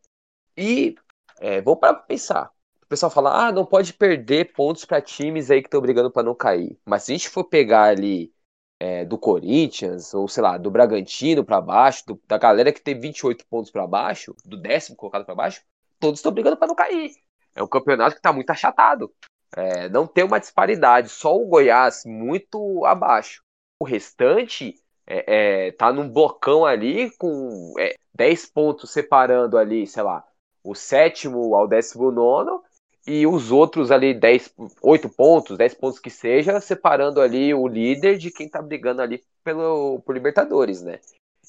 E 0.56 0.96
é, 1.40 1.60
vou 1.60 1.76
para 1.76 1.94
pensar. 1.94 2.50
O 2.82 2.86
pessoal 2.86 3.10
fala, 3.10 3.48
ah, 3.48 3.52
não 3.52 3.64
pode 3.64 3.92
perder 3.92 4.52
pontos 4.52 4.84
para 4.84 5.00
times 5.00 5.50
aí 5.50 5.62
que 5.62 5.68
estão 5.68 5.80
brigando 5.80 6.10
para 6.10 6.22
não 6.22 6.34
cair. 6.34 6.78
Mas 6.84 7.04
se 7.04 7.12
a 7.12 7.14
gente 7.14 7.28
for 7.28 7.44
pegar 7.44 7.84
ali 7.84 8.32
é, 8.80 9.04
do 9.04 9.18
Corinthians, 9.18 10.12
ou 10.14 10.28
sei 10.28 10.42
lá, 10.42 10.58
do 10.58 10.70
Bragantino 10.70 11.44
para 11.44 11.60
baixo, 11.60 12.04
do, 12.06 12.20
da 12.26 12.38
galera 12.38 12.72
que 12.72 12.82
tem 12.82 12.98
28 12.98 13.46
pontos 13.46 13.70
para 13.70 13.86
baixo, 13.86 14.34
do 14.44 14.56
décimo 14.56 14.96
colocado 14.96 15.24
para 15.24 15.34
baixo, 15.34 15.62
todos 15.98 16.20
estão 16.20 16.32
brigando 16.32 16.56
para 16.56 16.68
não 16.68 16.74
cair. 16.74 17.12
É 17.54 17.62
um 17.62 17.68
campeonato 17.68 18.12
que 18.12 18.18
está 18.18 18.32
muito 18.32 18.50
achatado. 18.50 19.12
É, 19.56 19.88
não 19.88 20.06
tem 20.06 20.24
uma 20.24 20.40
disparidade, 20.40 21.08
só 21.08 21.36
o 21.36 21.46
Goiás 21.46 22.02
muito 22.04 22.84
abaixo. 22.84 23.42
O 23.78 23.84
restante 23.84 24.74
é, 25.06 25.66
é, 25.68 25.72
tá 25.72 25.92
num 25.92 26.08
blocão 26.08 26.64
ali 26.64 27.10
com 27.16 27.72
é, 27.78 27.94
10 28.14 28.46
pontos 28.46 28.90
separando 28.90 29.56
ali, 29.56 29.86
sei 29.86 30.02
lá, 30.02 30.24
o 30.62 30.74
sétimo 30.74 31.54
ao 31.54 31.68
décimo 31.68 32.10
nono 32.10 32.62
e 33.06 33.26
os 33.26 33.52
outros 33.52 33.90
ali 33.90 34.14
10, 34.14 34.54
8 34.82 35.08
pontos, 35.10 35.58
10 35.58 35.74
pontos 35.74 35.98
que 36.00 36.10
seja, 36.10 36.60
separando 36.60 37.20
ali 37.20 37.52
o 37.52 37.68
líder 37.68 38.16
de 38.16 38.30
quem 38.30 38.48
tá 38.48 38.62
brigando 38.62 39.02
ali 39.02 39.22
pelo, 39.44 40.00
por 40.00 40.14
Libertadores, 40.14 40.82
né? 40.82 40.98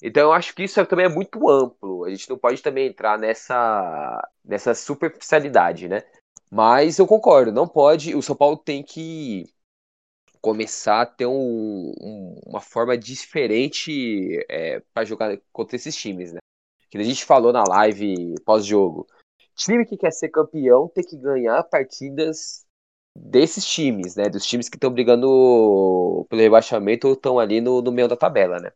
Então 0.03 0.23
eu 0.23 0.33
acho 0.33 0.53
que 0.53 0.63
isso 0.63 0.85
também 0.85 1.05
é 1.05 1.09
muito 1.09 1.49
amplo. 1.49 2.03
A 2.03 2.09
gente 2.09 2.29
não 2.29 2.37
pode 2.37 2.61
também 2.61 2.87
entrar 2.87 3.17
nessa, 3.17 4.29
nessa 4.43 4.73
superficialidade, 4.75 5.87
né? 5.87 6.03
Mas 6.51 6.99
eu 6.99 7.07
concordo, 7.07 7.51
não 7.51 7.67
pode. 7.67 8.15
O 8.15 8.21
São 8.21 8.35
Paulo 8.35 8.57
tem 8.57 8.83
que 8.83 9.45
começar 10.41 11.01
a 11.01 11.05
ter 11.05 11.25
um, 11.25 11.91
um, 11.99 12.39
uma 12.45 12.61
forma 12.61 12.95
diferente 12.97 14.45
é, 14.49 14.79
para 14.93 15.03
jogar 15.03 15.37
contra 15.51 15.75
esses 15.75 15.95
times, 15.95 16.33
né? 16.33 16.39
Que 16.89 16.97
a 16.99 17.03
gente 17.03 17.25
falou 17.25 17.51
na 17.51 17.63
live 17.67 18.35
pós-jogo. 18.45 19.07
Time 19.55 19.85
que 19.85 19.97
quer 19.97 20.11
ser 20.11 20.29
campeão 20.29 20.87
tem 20.87 21.03
que 21.03 21.17
ganhar 21.17 21.63
partidas 21.63 22.65
desses 23.15 23.65
times, 23.65 24.15
né? 24.15 24.29
Dos 24.29 24.45
times 24.45 24.69
que 24.69 24.77
estão 24.77 24.91
brigando 24.91 26.25
pelo 26.29 26.41
rebaixamento 26.41 27.07
ou 27.07 27.13
estão 27.13 27.39
ali 27.39 27.59
no, 27.59 27.81
no 27.81 27.91
meio 27.91 28.07
da 28.07 28.15
tabela, 28.15 28.59
né? 28.59 28.71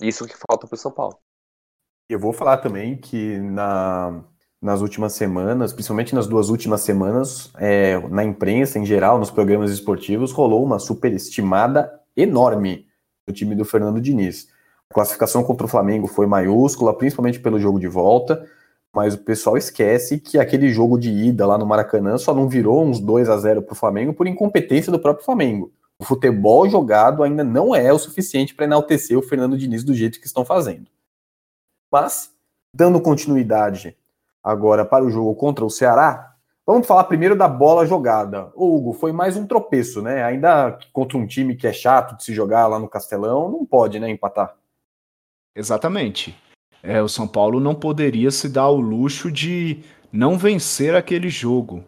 Isso 0.00 0.26
que 0.26 0.34
falta 0.48 0.66
para 0.66 0.74
o 0.74 0.78
São 0.78 0.90
Paulo. 0.90 1.18
Eu 2.08 2.18
vou 2.18 2.32
falar 2.32 2.58
também 2.58 2.96
que 2.96 3.38
na, 3.38 4.24
nas 4.60 4.82
últimas 4.82 5.14
semanas, 5.14 5.72
principalmente 5.72 6.14
nas 6.14 6.26
duas 6.26 6.50
últimas 6.50 6.82
semanas, 6.82 7.50
é, 7.56 7.98
na 8.08 8.22
imprensa 8.22 8.78
em 8.78 8.84
geral, 8.84 9.18
nos 9.18 9.30
programas 9.30 9.70
esportivos, 9.70 10.32
rolou 10.32 10.62
uma 10.62 10.78
superestimada 10.78 11.90
enorme 12.14 12.86
do 13.26 13.32
time 13.32 13.54
do 13.54 13.64
Fernando 13.64 14.00
Diniz. 14.00 14.48
A 14.90 14.94
classificação 14.94 15.42
contra 15.42 15.64
o 15.64 15.68
Flamengo 15.68 16.06
foi 16.06 16.26
maiúscula, 16.26 16.96
principalmente 16.96 17.40
pelo 17.40 17.58
jogo 17.58 17.80
de 17.80 17.88
volta, 17.88 18.46
mas 18.94 19.14
o 19.14 19.18
pessoal 19.18 19.56
esquece 19.56 20.18
que 20.18 20.38
aquele 20.38 20.68
jogo 20.68 20.98
de 20.98 21.10
ida 21.10 21.46
lá 21.46 21.56
no 21.56 21.64
Maracanã 21.64 22.18
só 22.18 22.34
não 22.34 22.48
virou 22.48 22.84
uns 22.84 23.00
2 23.00 23.30
a 23.30 23.38
0 23.38 23.62
para 23.62 23.72
o 23.72 23.76
Flamengo 23.76 24.12
por 24.12 24.26
incompetência 24.26 24.90
do 24.90 24.98
próprio 24.98 25.24
Flamengo. 25.24 25.72
O 25.98 26.04
futebol 26.04 26.68
jogado 26.68 27.22
ainda 27.22 27.44
não 27.44 27.74
é 27.74 27.92
o 27.92 27.98
suficiente 27.98 28.54
para 28.54 28.64
enaltecer 28.66 29.16
o 29.16 29.22
Fernando 29.22 29.56
Diniz 29.56 29.84
do 29.84 29.94
jeito 29.94 30.18
que 30.20 30.26
estão 30.26 30.44
fazendo. 30.44 30.86
Mas, 31.90 32.32
dando 32.74 33.00
continuidade 33.00 33.96
agora 34.42 34.84
para 34.84 35.04
o 35.04 35.10
jogo 35.10 35.34
contra 35.34 35.64
o 35.64 35.70
Ceará. 35.70 36.34
Vamos 36.66 36.86
falar 36.86 37.04
primeiro 37.04 37.36
da 37.36 37.48
bola 37.48 37.86
jogada. 37.86 38.52
O 38.54 38.76
Hugo, 38.76 38.92
foi 38.92 39.12
mais 39.12 39.36
um 39.36 39.46
tropeço, 39.46 40.00
né? 40.00 40.22
Ainda 40.22 40.78
contra 40.92 41.18
um 41.18 41.26
time 41.26 41.56
que 41.56 41.66
é 41.66 41.72
chato 41.72 42.16
de 42.16 42.24
se 42.24 42.32
jogar 42.32 42.66
lá 42.66 42.78
no 42.78 42.88
Castelão, 42.88 43.50
não 43.50 43.66
pode, 43.66 43.98
né, 43.98 44.08
empatar. 44.08 44.54
Exatamente. 45.54 46.36
É, 46.82 47.02
o 47.02 47.08
São 47.08 47.26
Paulo 47.26 47.60
não 47.60 47.74
poderia 47.74 48.30
se 48.30 48.48
dar 48.48 48.68
o 48.68 48.80
luxo 48.80 49.30
de 49.30 49.82
não 50.12 50.38
vencer 50.38 50.94
aquele 50.94 51.28
jogo. 51.28 51.84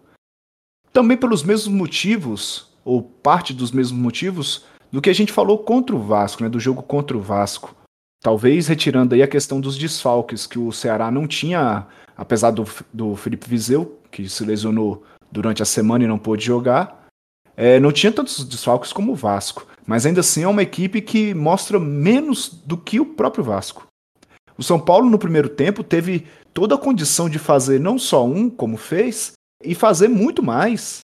Também 0.92 1.16
pelos 1.16 1.42
mesmos 1.42 1.74
motivos, 1.74 2.68
ou 2.84 3.02
parte 3.02 3.54
dos 3.54 3.70
mesmos 3.70 4.00
motivos, 4.00 4.66
do 4.90 5.00
que 5.00 5.08
a 5.08 5.14
gente 5.14 5.32
falou 5.32 5.58
contra 5.58 5.96
o 5.96 6.02
Vasco, 6.02 6.42
né, 6.42 6.48
do 6.48 6.60
jogo 6.60 6.82
contra 6.82 7.16
o 7.16 7.20
Vasco. 7.20 7.74
Talvez 8.20 8.68
retirando 8.68 9.14
aí 9.14 9.22
a 9.22 9.28
questão 9.28 9.60
dos 9.60 9.78
desfalques, 9.78 10.46
que 10.46 10.58
o 10.58 10.70
Ceará 10.70 11.10
não 11.10 11.26
tinha 11.26 11.86
apesar 12.22 12.52
do, 12.52 12.64
do 12.92 13.16
Felipe 13.16 13.48
Viseu, 13.48 14.00
que 14.10 14.28
se 14.28 14.44
lesionou 14.44 15.02
durante 15.30 15.60
a 15.60 15.66
semana 15.66 16.04
e 16.04 16.06
não 16.06 16.18
pôde 16.18 16.44
jogar, 16.44 17.06
é, 17.56 17.80
não 17.80 17.90
tinha 17.90 18.12
tantos 18.12 18.44
desfalques 18.44 18.92
como 18.92 19.12
o 19.12 19.16
Vasco. 19.16 19.66
Mas 19.84 20.06
ainda 20.06 20.20
assim 20.20 20.44
é 20.44 20.48
uma 20.48 20.62
equipe 20.62 21.02
que 21.02 21.34
mostra 21.34 21.80
menos 21.80 22.48
do 22.48 22.76
que 22.76 23.00
o 23.00 23.06
próprio 23.06 23.42
Vasco. 23.42 23.86
O 24.56 24.62
São 24.62 24.78
Paulo, 24.78 25.10
no 25.10 25.18
primeiro 25.18 25.48
tempo, 25.48 25.82
teve 25.82 26.28
toda 26.54 26.76
a 26.76 26.78
condição 26.78 27.28
de 27.28 27.40
fazer 27.40 27.80
não 27.80 27.98
só 27.98 28.24
um, 28.24 28.48
como 28.48 28.76
fez, 28.76 29.32
e 29.64 29.74
fazer 29.74 30.06
muito 30.06 30.44
mais. 30.44 31.00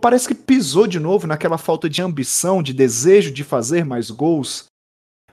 Parece 0.00 0.28
que 0.28 0.34
pisou 0.34 0.86
de 0.86 0.98
novo 0.98 1.26
naquela 1.26 1.58
falta 1.58 1.90
de 1.90 2.00
ambição, 2.00 2.62
de 2.62 2.72
desejo 2.72 3.30
de 3.30 3.44
fazer 3.44 3.84
mais 3.84 4.10
gols. 4.10 4.64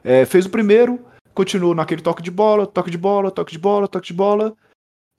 É, 0.04 0.26
fez 0.26 0.46
o 0.46 0.50
primeiro, 0.50 1.00
continuou 1.34 1.74
naquele 1.74 2.02
toque 2.02 2.22
de 2.22 2.32
bola, 2.32 2.68
toque 2.68 2.92
de 2.92 2.98
bola, 2.98 3.32
toque 3.32 3.54
de 3.54 3.60
bola, 3.60 3.88
toque 3.88 4.08
de 4.08 4.14
bola. 4.14 4.54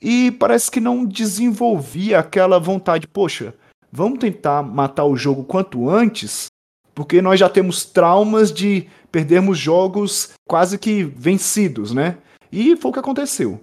E 0.00 0.30
parece 0.32 0.70
que 0.70 0.80
não 0.80 1.04
desenvolvia 1.04 2.18
aquela 2.18 2.58
vontade, 2.58 3.06
poxa, 3.06 3.54
vamos 3.90 4.18
tentar 4.18 4.62
matar 4.62 5.04
o 5.04 5.16
jogo 5.16 5.44
quanto 5.44 5.88
antes, 5.88 6.46
porque 6.94 7.22
nós 7.22 7.40
já 7.40 7.48
temos 7.48 7.84
traumas 7.84 8.52
de 8.52 8.88
perdermos 9.10 9.58
jogos 9.58 10.30
quase 10.46 10.78
que 10.78 11.04
vencidos, 11.04 11.92
né? 11.92 12.18
E 12.52 12.76
foi 12.76 12.90
o 12.90 12.92
que 12.92 13.00
aconteceu. 13.00 13.60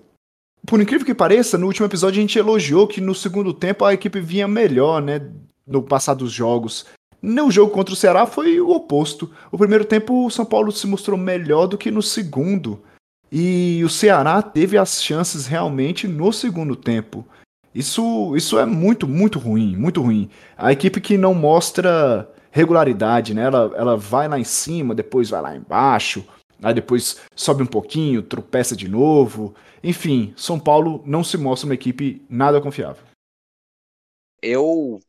Por 0.65 0.81
incrível 0.81 1.05
que 1.05 1.13
pareça, 1.13 1.57
no 1.57 1.67
último 1.67 1.85
episódio 1.85 2.19
a 2.19 2.21
gente 2.21 2.39
elogiou 2.39 2.87
que 2.87 3.01
no 3.01 3.13
segundo 3.13 3.53
tempo 3.53 3.83
a 3.83 3.93
equipe 3.93 4.19
vinha 4.19 4.47
melhor, 4.47 5.01
né? 5.01 5.21
No 5.67 5.83
passar 5.83 6.13
dos 6.13 6.31
jogos. 6.31 6.85
No 7.21 7.51
jogo 7.51 7.71
contra 7.71 7.93
o 7.93 7.97
Ceará 7.97 8.25
foi 8.25 8.59
o 8.59 8.69
oposto. 8.69 9.31
O 9.51 9.57
primeiro 9.57 9.85
tempo 9.85 10.25
o 10.25 10.31
São 10.31 10.45
Paulo 10.45 10.71
se 10.71 10.87
mostrou 10.87 11.17
melhor 11.17 11.67
do 11.67 11.77
que 11.77 11.91
no 11.91 12.01
segundo. 12.01 12.81
E 13.35 13.83
o 13.83 13.89
Ceará 13.89 14.43
teve 14.43 14.77
as 14.77 15.03
chances 15.03 15.47
realmente 15.47 16.07
no 16.07 16.31
segundo 16.31 16.75
tempo. 16.75 17.25
Isso, 17.73 18.35
isso 18.35 18.59
é 18.59 18.65
muito, 18.67 19.07
muito 19.07 19.39
ruim, 19.39 19.75
muito 19.75 20.03
ruim. 20.03 20.29
A 20.55 20.71
equipe 20.71 21.01
que 21.01 21.17
não 21.17 21.33
mostra 21.33 22.31
regularidade, 22.51 23.33
né? 23.33 23.45
Ela, 23.45 23.71
ela 23.75 23.97
vai 23.97 24.27
lá 24.27 24.37
em 24.37 24.43
cima, 24.43 24.93
depois 24.93 25.31
vai 25.31 25.41
lá 25.41 25.55
embaixo, 25.55 26.23
aí 26.61 26.75
depois 26.75 27.19
sobe 27.35 27.63
um 27.63 27.65
pouquinho, 27.65 28.21
tropeça 28.21 28.75
de 28.75 28.87
novo. 28.87 29.55
Enfim, 29.83 30.31
São 30.37 30.59
Paulo 30.59 31.01
não 31.03 31.23
se 31.23 31.35
mostra 31.35 31.67
uma 31.67 31.73
equipe 31.73 32.23
nada 32.29 32.61
confiável. 32.61 33.03
Eu 34.43 34.99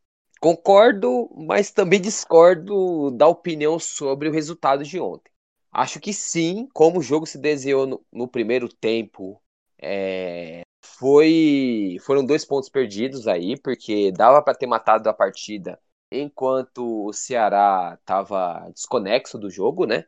concordo, 0.40 1.28
mas 1.37 1.71
também 1.71 2.00
discordo 2.00 3.11
da 3.11 3.28
opinião 3.28 3.78
sobre 3.78 4.31
o 4.31 4.33
resultado 4.33 4.83
de 4.83 4.99
ontem. 4.99 5.34
Acho 5.75 5.99
que 6.00 6.12
sim, 6.12 6.69
como 6.73 7.00
o 7.00 7.02
jogo 7.02 7.26
se 7.26 7.37
desenhou 7.38 7.87
no, 7.87 8.07
no 8.12 8.28
primeiro 8.28 8.69
tempo, 8.69 9.43
é, 9.83 10.62
foi 10.83 11.97
foram 12.04 12.25
dois 12.25 12.45
pontos 12.45 12.69
perdidos 12.69 13.26
aí, 13.26 13.59
porque 13.61 14.12
dava 14.12 14.40
para 14.43 14.54
ter 14.57 14.66
matado 14.66 15.09
a 15.09 15.14
partida 15.14 15.81
enquanto 16.12 17.07
o 17.07 17.12
Ceará 17.12 17.99
estava 18.00 18.71
desconexo 18.71 19.37
do 19.38 19.50
jogo, 19.50 19.85
né? 19.87 20.04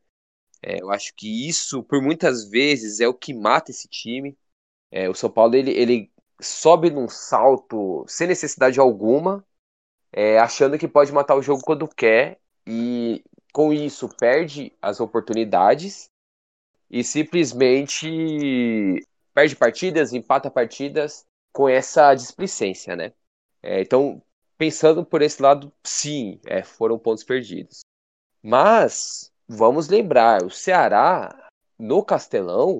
É, 0.63 0.83
eu 0.83 0.91
acho 0.91 1.15
que 1.17 1.49
isso, 1.49 1.83
por 1.85 2.03
muitas 2.03 2.49
vezes, 2.51 3.01
é 3.01 3.09
o 3.09 3.15
que 3.15 3.35
mata 3.35 3.71
esse 3.71 3.89
time. 3.89 4.39
É, 4.91 5.09
o 5.11 5.15
São 5.15 5.31
Paulo 5.31 5.55
ele, 5.57 5.73
ele 5.73 6.13
sobe 6.41 6.91
num 6.91 7.09
salto 7.09 8.05
sem 8.09 8.27
necessidade 8.29 8.81
alguma, 8.81 9.45
é, 10.13 10.39
achando 10.39 10.79
que 10.79 10.89
pode 10.89 11.13
matar 11.13 11.37
o 11.37 11.43
jogo 11.43 11.63
quando 11.65 11.89
quer, 11.89 12.41
e 12.67 13.25
com 13.57 13.73
isso 13.73 14.07
perde 14.07 14.71
as 14.83 15.01
oportunidades 15.01 16.11
e 16.91 17.03
simplesmente 17.03 19.03
perde 19.33 19.57
partidas, 19.57 20.13
empata 20.13 20.51
partidas 20.51 21.25
com 21.55 21.67
essa 21.67 22.15
displicência, 22.15 22.95
né? 22.95 23.15
É, 23.63 23.81
então, 23.81 24.23
pensando 24.59 25.07
por 25.07 25.23
esse 25.23 25.41
lado, 25.41 25.73
sim, 25.83 26.39
é, 26.45 26.63
foram 26.63 26.99
pontos 26.99 27.25
perdidos. 27.25 27.81
Mas 28.43 29.33
vamos 29.49 29.89
lembrar, 29.89 30.45
o 30.45 30.51
Ceará 30.51 31.49
no 31.79 32.05
Castelão 32.05 32.77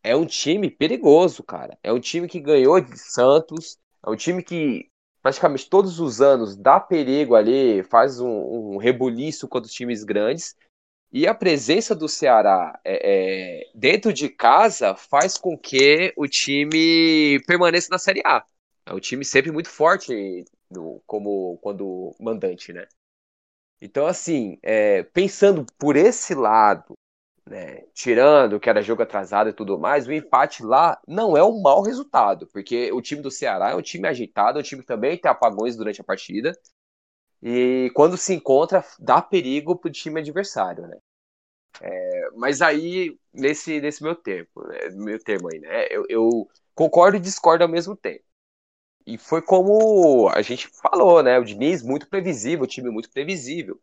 é 0.00 0.14
um 0.14 0.26
time 0.26 0.70
perigoso, 0.70 1.42
cara. 1.42 1.76
É 1.82 1.92
um 1.92 1.98
time 1.98 2.28
que 2.28 2.38
ganhou 2.38 2.80
de 2.80 2.96
Santos, 2.96 3.76
é 4.00 4.08
um 4.08 4.14
time 4.14 4.44
que 4.44 4.88
praticamente 5.24 5.70
todos 5.70 6.00
os 6.00 6.20
anos 6.20 6.54
dá 6.54 6.78
perigo 6.78 7.34
ali, 7.34 7.82
faz 7.84 8.20
um, 8.20 8.28
um 8.28 8.76
rebuliço 8.76 9.48
contra 9.48 9.66
os 9.66 9.72
times 9.72 10.04
grandes. 10.04 10.54
E 11.10 11.26
a 11.26 11.34
presença 11.34 11.94
do 11.94 12.06
Ceará 12.06 12.78
é, 12.84 13.62
é, 13.62 13.70
dentro 13.74 14.12
de 14.12 14.28
casa 14.28 14.94
faz 14.94 15.38
com 15.38 15.56
que 15.56 16.12
o 16.14 16.28
time 16.28 17.40
permaneça 17.46 17.88
na 17.90 17.98
Série 17.98 18.20
A. 18.22 18.44
É 18.84 18.92
um 18.92 19.00
time 19.00 19.24
sempre 19.24 19.50
muito 19.50 19.70
forte 19.70 20.44
no, 20.70 21.00
como 21.06 21.56
quando 21.62 22.14
mandante, 22.20 22.74
né? 22.74 22.86
Então, 23.80 24.06
assim, 24.06 24.58
é, 24.62 25.04
pensando 25.04 25.64
por 25.78 25.96
esse 25.96 26.34
lado, 26.34 26.93
né, 27.46 27.82
tirando 27.92 28.58
que 28.58 28.68
era 28.68 28.82
jogo 28.82 29.02
atrasado 29.02 29.50
e 29.50 29.52
tudo 29.52 29.78
mais, 29.78 30.06
o 30.06 30.12
empate 30.12 30.62
lá 30.62 31.00
não 31.06 31.36
é 31.36 31.44
um 31.44 31.60
mau 31.60 31.82
resultado, 31.82 32.46
porque 32.48 32.90
o 32.92 33.02
time 33.02 33.20
do 33.20 33.30
Ceará 33.30 33.70
é 33.70 33.74
um 33.74 33.82
time 33.82 34.08
agitado, 34.08 34.58
é 34.58 34.60
um 34.60 34.64
time 34.64 34.80
que 34.82 34.88
também 34.88 35.18
tem 35.18 35.30
apagões 35.30 35.76
durante 35.76 36.00
a 36.00 36.04
partida, 36.04 36.52
e 37.42 37.90
quando 37.94 38.16
se 38.16 38.32
encontra, 38.34 38.84
dá 38.98 39.20
perigo 39.20 39.76
pro 39.76 39.90
time 39.90 40.20
adversário, 40.20 40.86
né? 40.86 40.98
É, 41.82 42.30
mas 42.36 42.62
aí, 42.62 43.18
nesse, 43.32 43.80
nesse 43.80 44.02
meu 44.02 44.14
tempo, 44.14 44.62
né, 44.66 44.88
meu 44.90 45.18
termo 45.22 45.48
aí, 45.52 45.58
né, 45.58 45.86
eu, 45.90 46.06
eu 46.08 46.48
concordo 46.74 47.16
e 47.16 47.20
discordo 47.20 47.64
ao 47.64 47.70
mesmo 47.70 47.96
tempo. 47.96 48.24
E 49.06 49.18
foi 49.18 49.42
como 49.42 50.28
a 50.30 50.40
gente 50.40 50.68
falou, 50.68 51.22
né? 51.22 51.38
O 51.38 51.44
Diniz 51.44 51.82
muito 51.82 52.08
previsível, 52.08 52.64
o 52.64 52.66
time 52.66 52.90
muito 52.90 53.10
previsível. 53.10 53.78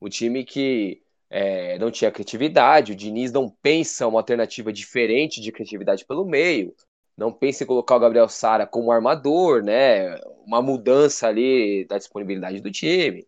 O 0.00 0.08
time 0.08 0.44
que 0.44 1.02
é, 1.32 1.78
não 1.78 1.90
tinha 1.90 2.10
criatividade, 2.12 2.92
o 2.92 2.96
Diniz 2.96 3.32
não 3.32 3.48
pensa 3.48 4.06
uma 4.06 4.20
alternativa 4.20 4.70
diferente 4.72 5.40
de 5.40 5.50
criatividade 5.50 6.04
pelo 6.04 6.26
meio, 6.26 6.74
não 7.16 7.32
pensa 7.32 7.64
em 7.64 7.66
colocar 7.66 7.96
o 7.96 8.00
Gabriel 8.00 8.28
Sara 8.28 8.66
como 8.66 8.92
armador, 8.92 9.62
né? 9.62 10.14
Uma 10.46 10.60
mudança 10.62 11.28
ali 11.28 11.86
da 11.86 11.98
disponibilidade 11.98 12.60
do 12.60 12.70
time. 12.70 13.26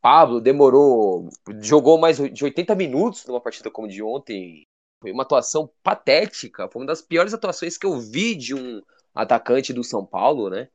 Pablo 0.00 0.40
demorou, 0.40 1.28
jogou 1.60 1.98
mais 1.98 2.18
de 2.18 2.44
80 2.44 2.74
minutos 2.74 3.26
numa 3.26 3.40
partida 3.40 3.70
como 3.70 3.88
de 3.88 4.02
ontem. 4.02 4.66
Foi 5.00 5.12
uma 5.12 5.22
atuação 5.24 5.70
patética, 5.82 6.68
foi 6.70 6.82
uma 6.82 6.86
das 6.86 7.02
piores 7.02 7.34
atuações 7.34 7.76
que 7.76 7.86
eu 7.86 7.98
vi 7.98 8.34
de 8.34 8.54
um 8.54 8.80
atacante 9.14 9.72
do 9.72 9.84
São 9.84 10.06
Paulo, 10.06 10.48
né? 10.50 10.68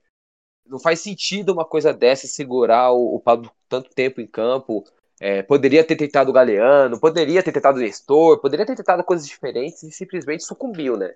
não 0.70 0.80
faz 0.80 1.00
sentido 1.00 1.54
uma 1.54 1.66
coisa 1.66 1.94
dessa 1.94 2.28
segurar 2.28 2.92
o, 2.92 3.16
o 3.16 3.20
Pablo 3.20 3.52
tanto 3.68 3.90
tempo 3.90 4.22
em 4.22 4.28
campo. 4.28 4.84
É, 5.20 5.42
poderia 5.42 5.84
ter 5.84 5.96
tentado 5.96 6.30
o 6.30 6.34
Galeano, 6.34 7.00
poderia 7.00 7.42
ter 7.42 7.52
tentado 7.52 7.78
o 7.80 7.82
Nestor, 7.82 8.40
poderia 8.40 8.66
ter 8.66 8.76
tentado 8.76 9.04
coisas 9.04 9.28
diferentes 9.28 9.82
e 9.84 9.92
simplesmente 9.92 10.44
sucumbiu, 10.44 10.96
né? 10.96 11.14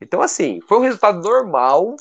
Então, 0.00 0.20
assim, 0.20 0.60
foi 0.60 0.78
um 0.78 0.82
resultado 0.82 1.22
normal 1.22 1.96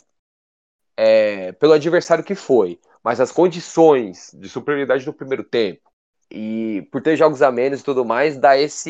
é, 0.97 1.53
pelo 1.53 1.73
adversário 1.73 2.23
que 2.23 2.35
foi, 2.35 2.79
mas 3.01 3.19
as 3.19 3.31
condições 3.31 4.31
de 4.33 4.49
superioridade 4.49 5.05
no 5.05 5.13
primeiro 5.13 5.43
tempo 5.43 5.93
e 6.29 6.87
por 6.91 7.01
ter 7.01 7.15
jogos 7.15 7.41
a 7.41 7.51
menos 7.51 7.81
e 7.81 7.83
tudo 7.83 8.03
mais, 8.03 8.37
dá 8.37 8.57
esse, 8.57 8.89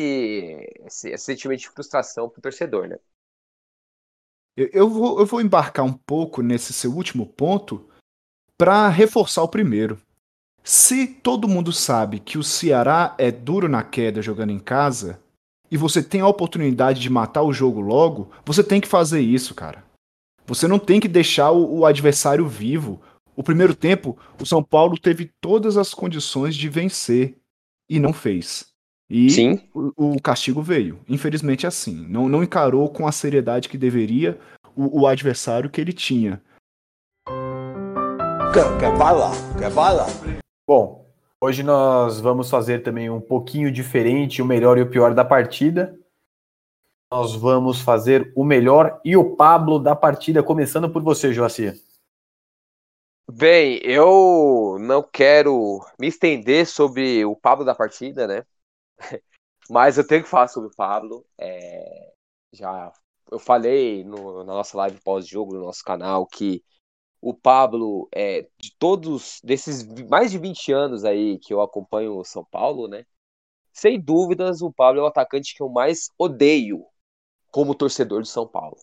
esse, 0.86 1.10
esse 1.10 1.24
sentimento 1.24 1.60
de 1.60 1.68
frustração 1.68 2.28
pro 2.28 2.40
torcedor, 2.40 2.88
né? 2.88 2.98
Eu, 4.56 4.70
eu, 4.72 4.88
vou, 4.88 5.20
eu 5.20 5.26
vou 5.26 5.40
embarcar 5.40 5.84
um 5.84 5.92
pouco 5.92 6.40
nesse 6.40 6.72
seu 6.72 6.92
último 6.92 7.26
ponto 7.26 7.88
para 8.56 8.88
reforçar 8.88 9.42
o 9.42 9.48
primeiro. 9.48 10.00
Se 10.66 11.06
todo 11.06 11.46
mundo 11.46 11.74
sabe 11.74 12.18
que 12.18 12.38
o 12.38 12.42
Ceará 12.42 13.14
é 13.18 13.30
duro 13.30 13.68
na 13.68 13.82
queda 13.82 14.22
jogando 14.22 14.50
em 14.50 14.58
casa, 14.58 15.20
e 15.70 15.76
você 15.76 16.02
tem 16.02 16.22
a 16.22 16.26
oportunidade 16.26 17.00
de 17.00 17.10
matar 17.10 17.42
o 17.42 17.52
jogo 17.52 17.82
logo, 17.82 18.30
você 18.46 18.64
tem 18.64 18.80
que 18.80 18.88
fazer 18.88 19.20
isso, 19.20 19.54
cara. 19.54 19.84
Você 20.46 20.66
não 20.66 20.78
tem 20.78 21.00
que 21.00 21.08
deixar 21.08 21.50
o, 21.50 21.80
o 21.80 21.86
adversário 21.86 22.48
vivo. 22.48 22.98
O 23.36 23.42
primeiro 23.42 23.74
tempo, 23.74 24.16
o 24.40 24.46
São 24.46 24.62
Paulo 24.62 24.98
teve 24.98 25.30
todas 25.38 25.76
as 25.76 25.92
condições 25.92 26.56
de 26.56 26.68
vencer 26.70 27.36
e 27.88 28.00
não 28.00 28.14
fez. 28.14 28.66
E 29.10 29.28
Sim. 29.30 29.60
O, 29.74 30.14
o 30.14 30.22
castigo 30.22 30.62
veio. 30.62 30.98
Infelizmente, 31.06 31.66
assim. 31.66 32.06
Não, 32.08 32.26
não 32.26 32.42
encarou 32.42 32.88
com 32.88 33.06
a 33.06 33.12
seriedade 33.12 33.68
que 33.68 33.76
deveria 33.76 34.38
o, 34.74 35.02
o 35.02 35.06
adversário 35.06 35.68
que 35.68 35.80
ele 35.80 35.92
tinha. 35.92 36.40
Quer, 38.52 38.78
quer 38.78 38.96
bala? 38.96 39.32
Quer 39.58 39.70
bala? 39.70 40.06
Bom, 40.66 41.04
hoje 41.38 41.62
nós 41.62 42.20
vamos 42.20 42.48
fazer 42.48 42.82
também 42.82 43.10
um 43.10 43.20
pouquinho 43.20 43.70
diferente, 43.70 44.40
o 44.40 44.46
melhor 44.46 44.78
e 44.78 44.80
o 44.80 44.88
pior 44.88 45.14
da 45.14 45.22
partida. 45.22 45.94
Nós 47.12 47.34
vamos 47.34 47.82
fazer 47.82 48.32
o 48.34 48.42
melhor 48.42 48.98
e 49.04 49.14
o 49.14 49.36
Pablo 49.36 49.78
da 49.78 49.94
partida, 49.94 50.42
começando 50.42 50.90
por 50.90 51.02
você, 51.02 51.34
Joacir. 51.34 51.78
Bem, 53.30 53.78
eu 53.82 54.78
não 54.80 55.02
quero 55.02 55.84
me 55.98 56.08
estender 56.08 56.66
sobre 56.66 57.26
o 57.26 57.36
Pablo 57.36 57.62
da 57.62 57.74
partida, 57.74 58.26
né? 58.26 58.46
Mas 59.68 59.98
eu 59.98 60.06
tenho 60.06 60.22
que 60.22 60.28
falar 60.30 60.48
sobre 60.48 60.70
o 60.70 60.74
Pablo. 60.74 61.26
É, 61.36 62.12
já 62.54 62.90
eu 63.30 63.38
falei 63.38 64.02
no, 64.02 64.38
na 64.44 64.54
nossa 64.54 64.76
live 64.78 64.98
pós-jogo, 65.02 65.52
no 65.52 65.64
nosso 65.64 65.84
canal, 65.84 66.26
que 66.26 66.64
o 67.24 67.32
Pablo, 67.32 68.06
é, 68.14 68.46
de 68.58 68.70
todos, 68.78 69.40
desses 69.42 69.82
mais 70.10 70.30
de 70.30 70.38
20 70.38 70.70
anos 70.72 71.06
aí 71.06 71.38
que 71.38 71.54
eu 71.54 71.62
acompanho 71.62 72.18
o 72.18 72.24
São 72.24 72.44
Paulo, 72.44 72.86
né? 72.86 73.06
Sem 73.72 73.98
dúvidas, 73.98 74.60
o 74.60 74.70
Pablo 74.70 75.00
é 75.00 75.04
o 75.04 75.06
atacante 75.06 75.54
que 75.54 75.62
eu 75.62 75.70
mais 75.70 76.10
odeio 76.18 76.84
como 77.50 77.74
torcedor 77.74 78.20
do 78.20 78.26
São 78.26 78.46
Paulo. 78.46 78.76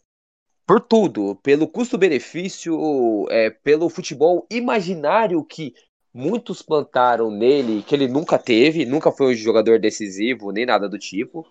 por 0.66 0.82
tudo, 0.82 1.36
pelo 1.44 1.68
custo-benefício, 1.68 3.28
é, 3.30 3.50
pelo 3.52 3.90
futebol 3.90 4.48
imaginário 4.50 5.44
que 5.44 5.74
muitos 6.14 6.62
plantaram 6.64 7.30
nele, 7.30 7.84
que 7.84 7.94
ele 7.94 8.08
nunca 8.08 8.40
teve, 8.40 8.86
nunca 8.86 9.12
foi 9.12 9.34
um 9.34 9.36
jogador 9.36 9.80
decisivo, 9.80 10.52
nem 10.52 10.66
nada 10.66 10.90
do 10.90 10.98
tipo. 10.98 11.46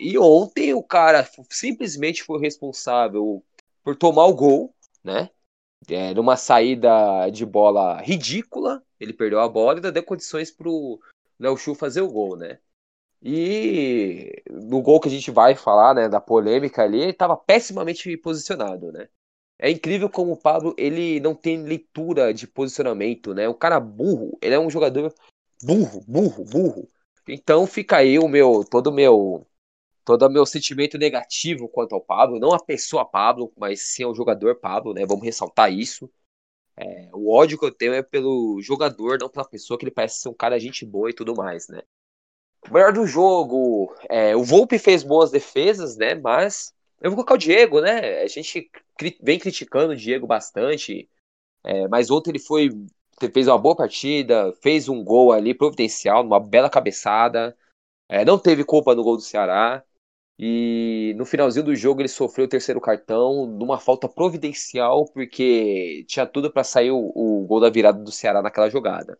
E 0.00 0.16
ontem 0.18 0.72
o 0.72 0.82
cara 0.82 1.28
simplesmente 1.50 2.22
foi 2.22 2.40
responsável 2.40 3.44
por 3.82 3.94
tomar 3.96 4.26
o 4.26 4.34
gol, 4.34 4.74
né? 5.02 5.28
É, 5.88 6.14
numa 6.14 6.36
saída 6.36 7.28
de 7.30 7.44
bola 7.44 8.00
ridícula, 8.00 8.82
ele 8.98 9.12
perdeu 9.12 9.40
a 9.40 9.48
bola 9.48 9.74
e 9.74 9.76
ainda 9.76 9.92
deu 9.92 10.02
condições 10.02 10.50
pro 10.50 11.00
Léo 11.38 11.56
Chu 11.56 11.74
fazer 11.74 12.00
o 12.00 12.10
gol, 12.10 12.36
né? 12.36 12.58
E 13.22 14.42
no 14.50 14.82
gol 14.82 15.00
que 15.00 15.08
a 15.08 15.10
gente 15.10 15.30
vai 15.30 15.54
falar, 15.54 15.94
né, 15.94 16.08
da 16.08 16.20
polêmica 16.20 16.82
ali, 16.82 17.00
ele 17.00 17.10
estava 17.10 17.36
pessimamente 17.36 18.16
posicionado, 18.18 18.92
né? 18.92 19.08
É 19.58 19.70
incrível 19.70 20.10
como 20.10 20.32
o 20.32 20.36
Pablo, 20.36 20.74
ele 20.76 21.20
não 21.20 21.34
tem 21.34 21.62
leitura 21.62 22.34
de 22.34 22.46
posicionamento, 22.46 23.32
né? 23.32 23.48
O 23.48 23.54
cara 23.54 23.80
burro, 23.80 24.36
ele 24.42 24.54
é 24.54 24.58
um 24.58 24.68
jogador 24.68 25.14
burro, 25.62 26.04
burro, 26.06 26.44
burro. 26.44 26.88
Então 27.26 27.66
fica 27.66 27.96
aí 27.96 28.18
o 28.18 28.28
meu, 28.28 28.64
todo 28.64 28.88
o 28.88 28.92
meu, 28.92 29.46
todo 30.04 30.28
meu 30.30 30.44
sentimento 30.46 30.98
negativo 30.98 31.68
quanto 31.68 31.94
ao 31.94 32.00
Pablo, 32.00 32.38
não 32.38 32.52
a 32.52 32.62
pessoa 32.62 33.04
Pablo, 33.04 33.52
mas 33.56 33.80
sim 33.80 34.04
ao 34.04 34.14
jogador 34.14 34.56
Pablo, 34.56 34.92
né? 34.92 35.06
Vamos 35.06 35.24
ressaltar 35.24 35.72
isso. 35.72 36.10
É, 36.76 37.08
o 37.12 37.32
ódio 37.32 37.58
que 37.58 37.64
eu 37.64 37.70
tenho 37.70 37.94
é 37.94 38.02
pelo 38.02 38.60
jogador, 38.60 39.18
não 39.18 39.28
pela 39.28 39.48
pessoa 39.48 39.78
que 39.78 39.84
ele 39.84 39.90
parece 39.92 40.20
ser 40.20 40.28
um 40.28 40.34
cara 40.34 40.58
gente 40.58 40.84
boa 40.84 41.10
e 41.10 41.14
tudo 41.14 41.34
mais, 41.34 41.68
né? 41.68 41.82
O 42.68 42.72
melhor 42.72 42.92
do 42.92 43.06
jogo, 43.06 43.94
é, 44.08 44.34
o 44.34 44.42
Volpe 44.42 44.78
fez 44.78 45.02
boas 45.02 45.30
defesas, 45.30 45.96
né? 45.96 46.14
Mas 46.14 46.74
eu 47.00 47.10
vou 47.10 47.16
colocar 47.16 47.34
o 47.34 47.38
Diego, 47.38 47.80
né? 47.80 48.22
A 48.22 48.26
gente 48.26 48.70
vem 49.22 49.38
criticando 49.38 49.92
o 49.92 49.96
Diego 49.96 50.26
bastante, 50.26 51.08
é, 51.64 51.88
mas 51.88 52.10
ontem 52.10 52.30
ele 52.30 52.38
foi 52.38 52.70
fez 53.32 53.46
uma 53.46 53.58
boa 53.58 53.76
partida, 53.76 54.52
fez 54.62 54.88
um 54.88 55.02
gol 55.04 55.32
ali 55.32 55.54
providencial, 55.54 56.24
uma 56.24 56.40
bela 56.40 56.68
cabeçada, 56.68 57.56
é, 58.08 58.24
não 58.24 58.38
teve 58.38 58.64
culpa 58.64 58.94
no 58.94 59.02
gol 59.02 59.16
do 59.16 59.22
Ceará. 59.22 59.82
E 60.38 61.14
no 61.16 61.24
finalzinho 61.24 61.64
do 61.64 61.76
jogo 61.76 62.00
ele 62.00 62.08
sofreu 62.08 62.46
o 62.46 62.48
terceiro 62.48 62.80
cartão 62.80 63.46
numa 63.46 63.78
falta 63.78 64.08
providencial, 64.08 65.04
porque 65.12 66.04
tinha 66.08 66.26
tudo 66.26 66.52
para 66.52 66.64
sair 66.64 66.90
o, 66.90 67.12
o, 67.14 67.46
gol 67.46 67.60
da 67.60 67.70
virada 67.70 68.02
do 68.02 68.10
Ceará 68.10 68.42
naquela 68.42 68.68
jogada. 68.68 69.16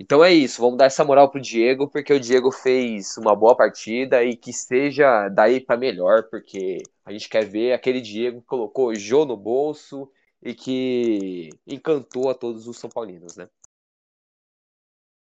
Então 0.00 0.24
é 0.24 0.32
isso, 0.32 0.60
vamos 0.60 0.78
dar 0.78 0.86
essa 0.86 1.04
moral 1.04 1.30
pro 1.30 1.40
Diego, 1.40 1.88
porque 1.88 2.12
o 2.12 2.18
Diego 2.18 2.50
fez 2.50 3.16
uma 3.18 3.36
boa 3.36 3.54
partida 3.54 4.24
e 4.24 4.34
que 4.34 4.52
seja 4.52 5.28
daí 5.28 5.60
para 5.60 5.76
melhor, 5.76 6.24
porque 6.30 6.82
a 7.04 7.12
gente 7.12 7.28
quer 7.28 7.44
ver 7.44 7.72
aquele 7.72 8.00
Diego 8.00 8.40
que 8.40 8.46
colocou 8.46 8.94
Jô 8.94 9.24
no 9.26 9.36
bolso 9.36 10.10
e 10.42 10.54
que 10.54 11.50
encantou 11.66 12.30
a 12.30 12.34
todos 12.34 12.66
os 12.66 12.78
São 12.78 12.90
Paulinos, 12.90 13.36
né? 13.36 13.48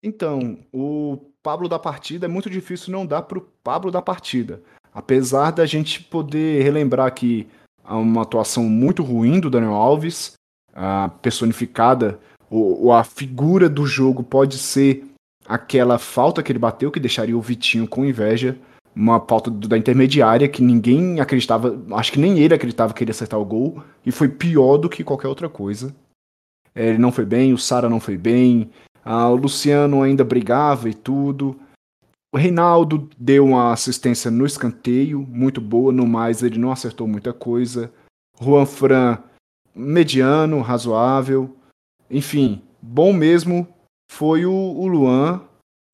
Então, 0.03 0.65
o 0.73 1.33
Pablo 1.43 1.69
da 1.69 1.79
partida 1.79 2.27
é 2.27 2.29
muito 2.29 2.51
difícil 2.51 2.93
não 2.93 3.07
dar 3.07 3.23
pro 3.23 3.41
Pablo 3.63 3.91
da 3.91 4.03
partida. 4.03 4.63
Apesar 4.95 5.51
da 5.51 5.67
gente 5.67 6.03
poder 6.03 6.63
relembrar 6.63 7.07
aqui 7.07 7.49
uma 7.89 8.23
atuação 8.23 8.65
muito 8.65 9.03
ruim 9.03 9.41
do 9.41 9.51
Daniel 9.51 9.75
Alves, 9.75 10.35
a 10.75 11.11
personificada 11.21 12.19
o, 12.53 12.93
a 12.93 13.03
figura 13.03 13.67
do 13.67 13.87
jogo 13.87 14.23
pode 14.23 14.59
ser 14.59 15.07
aquela 15.47 15.99
falta 15.99 16.43
que 16.43 16.53
ele 16.53 16.59
bateu 16.59 16.91
que 16.91 17.01
deixaria 17.01 17.37
o 17.37 17.41
Vitinho 17.41 17.89
com 17.89 18.05
inveja, 18.05 18.59
uma 18.95 19.19
falta 19.19 19.51
da 19.51 19.79
intermediária 19.79 20.47
que 20.47 20.63
ninguém 20.63 21.19
acreditava, 21.19 21.81
acho 21.93 22.13
que 22.13 22.21
nem 22.21 22.39
ele 22.39 22.53
acreditava 22.53 22.93
que 22.93 23.03
ele 23.03 23.11
ia 23.11 23.13
acertar 23.13 23.41
o 23.41 23.45
gol, 23.45 23.83
e 24.05 24.13
foi 24.13 24.29
pior 24.29 24.77
do 24.77 24.89
que 24.89 25.03
qualquer 25.03 25.29
outra 25.29 25.49
coisa. 25.49 25.95
É, 26.75 26.91
ele 26.91 26.99
não 26.99 27.11
foi 27.11 27.25
bem, 27.25 27.55
o 27.55 27.59
Sara 27.59 27.89
não 27.89 27.99
foi 27.99 28.19
bem, 28.19 28.71
o 29.05 29.35
Luciano 29.35 30.03
ainda 30.03 30.23
brigava 30.23 30.91
e 30.91 30.95
tudo. 30.95 31.59
O 32.35 32.39
Reinaldo 32.39 33.11
deu 33.19 33.45
uma 33.45 33.73
assistência 33.73 34.31
no 34.31 34.47
escanteio, 34.47 35.21
muito 35.29 35.61
boa, 35.61 35.93
no 35.93 36.07
mais 36.07 36.43
ele 36.43 36.59
não 36.59 36.73
acertou 36.73 37.07
muita 37.07 37.31
coisa. 37.31 37.93
Juan 38.41 38.65
Fran, 38.65 39.19
mediano, 39.75 40.63
razoável. 40.63 41.55
Enfim, 42.11 42.63
bom 42.81 43.13
mesmo 43.13 43.69
foi 44.11 44.47
o, 44.47 44.53
o 44.55 44.87
Luan, 44.87 45.43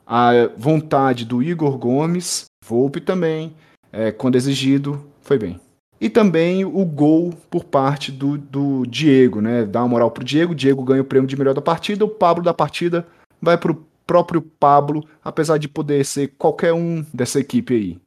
a 0.06 0.30
vontade 0.56 1.24
do 1.24 1.42
Igor 1.42 1.76
Gomes, 1.76 2.44
Volpe 2.64 3.00
também, 3.00 3.54
é, 3.92 4.12
quando 4.12 4.36
exigido, 4.36 5.04
foi 5.20 5.38
bem. 5.38 5.60
E 6.00 6.08
também 6.08 6.64
o 6.64 6.84
gol 6.84 7.32
por 7.50 7.64
parte 7.64 8.12
do, 8.12 8.38
do 8.38 8.86
Diego, 8.86 9.40
né? 9.40 9.64
Dá 9.64 9.80
uma 9.80 9.88
moral 9.88 10.10
pro 10.10 10.22
Diego, 10.22 10.54
Diego 10.54 10.84
ganha 10.84 11.02
o 11.02 11.04
prêmio 11.04 11.26
de 11.26 11.36
melhor 11.36 11.54
da 11.54 11.62
partida, 11.62 12.04
o 12.04 12.08
Pablo 12.08 12.44
da 12.44 12.54
partida 12.54 13.06
vai 13.42 13.58
pro 13.58 13.84
próprio 14.08 14.40
Pablo, 14.40 15.06
apesar 15.22 15.58
de 15.58 15.68
poder 15.68 16.02
ser 16.02 16.28
qualquer 16.38 16.72
um 16.72 17.04
dessa 17.12 17.38
equipe 17.38 17.74
aí. 17.74 17.98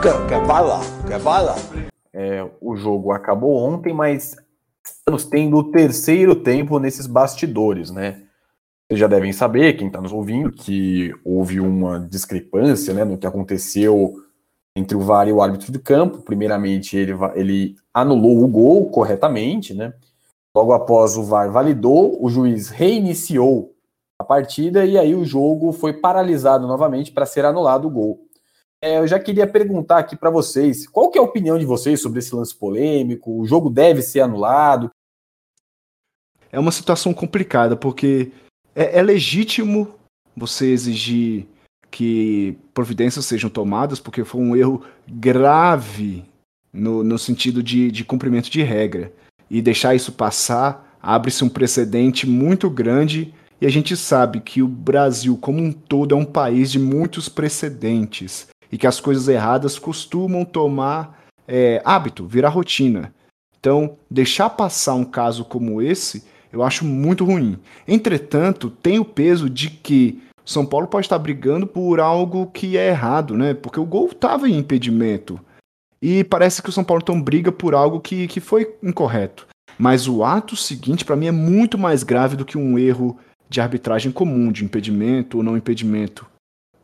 Quer, 0.00 0.26
quer 0.28 0.46
bala? 0.46 0.80
Quer 1.06 1.18
bala? 1.18 1.56
É, 2.12 2.48
o 2.60 2.76
jogo 2.76 3.10
acabou 3.10 3.56
ontem, 3.56 3.92
mas 3.92 4.36
estamos 4.84 5.24
tendo 5.24 5.56
o 5.56 5.72
terceiro 5.72 6.36
tempo 6.36 6.78
nesses 6.78 7.08
bastidores, 7.08 7.90
né? 7.90 8.22
Vocês 8.86 9.00
já 9.00 9.08
devem 9.08 9.32
saber, 9.32 9.72
quem 9.72 9.88
está 9.88 10.00
nos 10.00 10.12
ouvindo, 10.12 10.52
que 10.52 11.12
houve 11.24 11.58
uma 11.58 11.98
discrepância 11.98 12.94
né, 12.94 13.04
no 13.04 13.18
que 13.18 13.26
aconteceu 13.26 14.14
entre 14.76 14.96
o 14.96 15.00
VAR 15.00 15.26
e 15.26 15.32
o 15.32 15.42
árbitro 15.42 15.72
de 15.72 15.78
campo. 15.78 16.18
Primeiramente, 16.18 16.96
ele, 16.96 17.14
ele 17.34 17.76
anulou 17.92 18.44
o 18.44 18.48
gol 18.48 18.90
corretamente, 18.90 19.74
né? 19.74 19.92
Logo 20.54 20.72
após 20.72 21.16
o 21.16 21.24
VAR 21.24 21.50
validou, 21.50 22.22
o 22.22 22.28
juiz 22.28 22.68
reiniciou 22.68 23.71
a 24.22 24.24
partida 24.24 24.84
e 24.86 24.96
aí 24.96 25.14
o 25.14 25.24
jogo 25.24 25.72
foi 25.72 25.92
paralisado 25.92 26.66
novamente 26.66 27.12
para 27.12 27.26
ser 27.26 27.44
anulado 27.44 27.86
o 27.86 27.90
gol. 27.90 28.26
É, 28.80 28.98
eu 28.98 29.06
já 29.06 29.18
queria 29.18 29.46
perguntar 29.46 29.98
aqui 29.98 30.16
para 30.16 30.30
vocês, 30.30 30.88
qual 30.88 31.08
que 31.08 31.16
é 31.16 31.20
a 31.20 31.24
opinião 31.24 31.56
de 31.56 31.64
vocês 31.64 32.02
sobre 32.02 32.18
esse 32.18 32.34
lance 32.34 32.54
polêmico? 32.54 33.38
O 33.38 33.46
jogo 33.46 33.70
deve 33.70 34.02
ser 34.02 34.20
anulado? 34.20 34.90
É 36.50 36.58
uma 36.58 36.72
situação 36.72 37.14
complicada, 37.14 37.76
porque 37.76 38.32
é, 38.74 38.98
é 38.98 39.02
legítimo 39.02 39.94
você 40.36 40.66
exigir 40.66 41.46
que 41.92 42.58
providências 42.74 43.24
sejam 43.24 43.48
tomadas, 43.48 44.00
porque 44.00 44.24
foi 44.24 44.40
um 44.40 44.56
erro 44.56 44.82
grave 45.06 46.24
no, 46.72 47.04
no 47.04 47.18
sentido 47.18 47.62
de, 47.62 47.90
de 47.90 48.04
cumprimento 48.04 48.50
de 48.50 48.62
regra. 48.62 49.12
E 49.48 49.62
deixar 49.62 49.94
isso 49.94 50.10
passar, 50.10 50.98
abre-se 51.00 51.44
um 51.44 51.48
precedente 51.48 52.26
muito 52.26 52.68
grande 52.68 53.32
e 53.62 53.66
a 53.66 53.68
gente 53.68 53.96
sabe 53.96 54.40
que 54.40 54.60
o 54.60 54.66
Brasil, 54.66 55.38
como 55.40 55.62
um 55.62 55.70
todo, 55.70 56.16
é 56.16 56.18
um 56.18 56.24
país 56.24 56.68
de 56.68 56.80
muitos 56.80 57.28
precedentes 57.28 58.48
e 58.72 58.76
que 58.76 58.88
as 58.88 58.98
coisas 58.98 59.28
erradas 59.28 59.78
costumam 59.78 60.44
tomar 60.44 61.22
é, 61.46 61.80
hábito, 61.84 62.26
virar 62.26 62.48
rotina. 62.48 63.14
Então, 63.60 63.96
deixar 64.10 64.50
passar 64.50 64.94
um 64.94 65.04
caso 65.04 65.44
como 65.44 65.80
esse, 65.80 66.24
eu 66.52 66.60
acho 66.60 66.84
muito 66.84 67.24
ruim. 67.24 67.56
Entretanto, 67.86 68.68
tem 68.68 68.98
o 68.98 69.04
peso 69.04 69.48
de 69.48 69.70
que 69.70 70.20
São 70.44 70.66
Paulo 70.66 70.88
pode 70.88 71.06
estar 71.06 71.18
brigando 71.20 71.64
por 71.64 72.00
algo 72.00 72.46
que 72.46 72.76
é 72.76 72.88
errado, 72.88 73.36
né? 73.36 73.54
Porque 73.54 73.78
o 73.78 73.86
gol 73.86 74.06
estava 74.06 74.48
em 74.48 74.58
impedimento. 74.58 75.38
E 76.02 76.24
parece 76.24 76.64
que 76.64 76.68
o 76.68 76.72
São 76.72 76.82
Paulo 76.82 77.00
então 77.00 77.22
briga 77.22 77.52
por 77.52 77.76
algo 77.76 78.00
que, 78.00 78.26
que 78.26 78.40
foi 78.40 78.74
incorreto. 78.82 79.46
Mas 79.78 80.08
o 80.08 80.24
ato 80.24 80.56
seguinte, 80.56 81.04
para 81.04 81.14
mim, 81.14 81.26
é 81.26 81.32
muito 81.32 81.78
mais 81.78 82.02
grave 82.02 82.34
do 82.34 82.44
que 82.44 82.58
um 82.58 82.76
erro 82.76 83.16
de 83.52 83.60
arbitragem 83.60 84.10
comum, 84.10 84.50
de 84.50 84.64
impedimento 84.64 85.36
ou 85.36 85.42
não 85.42 85.58
impedimento 85.58 86.26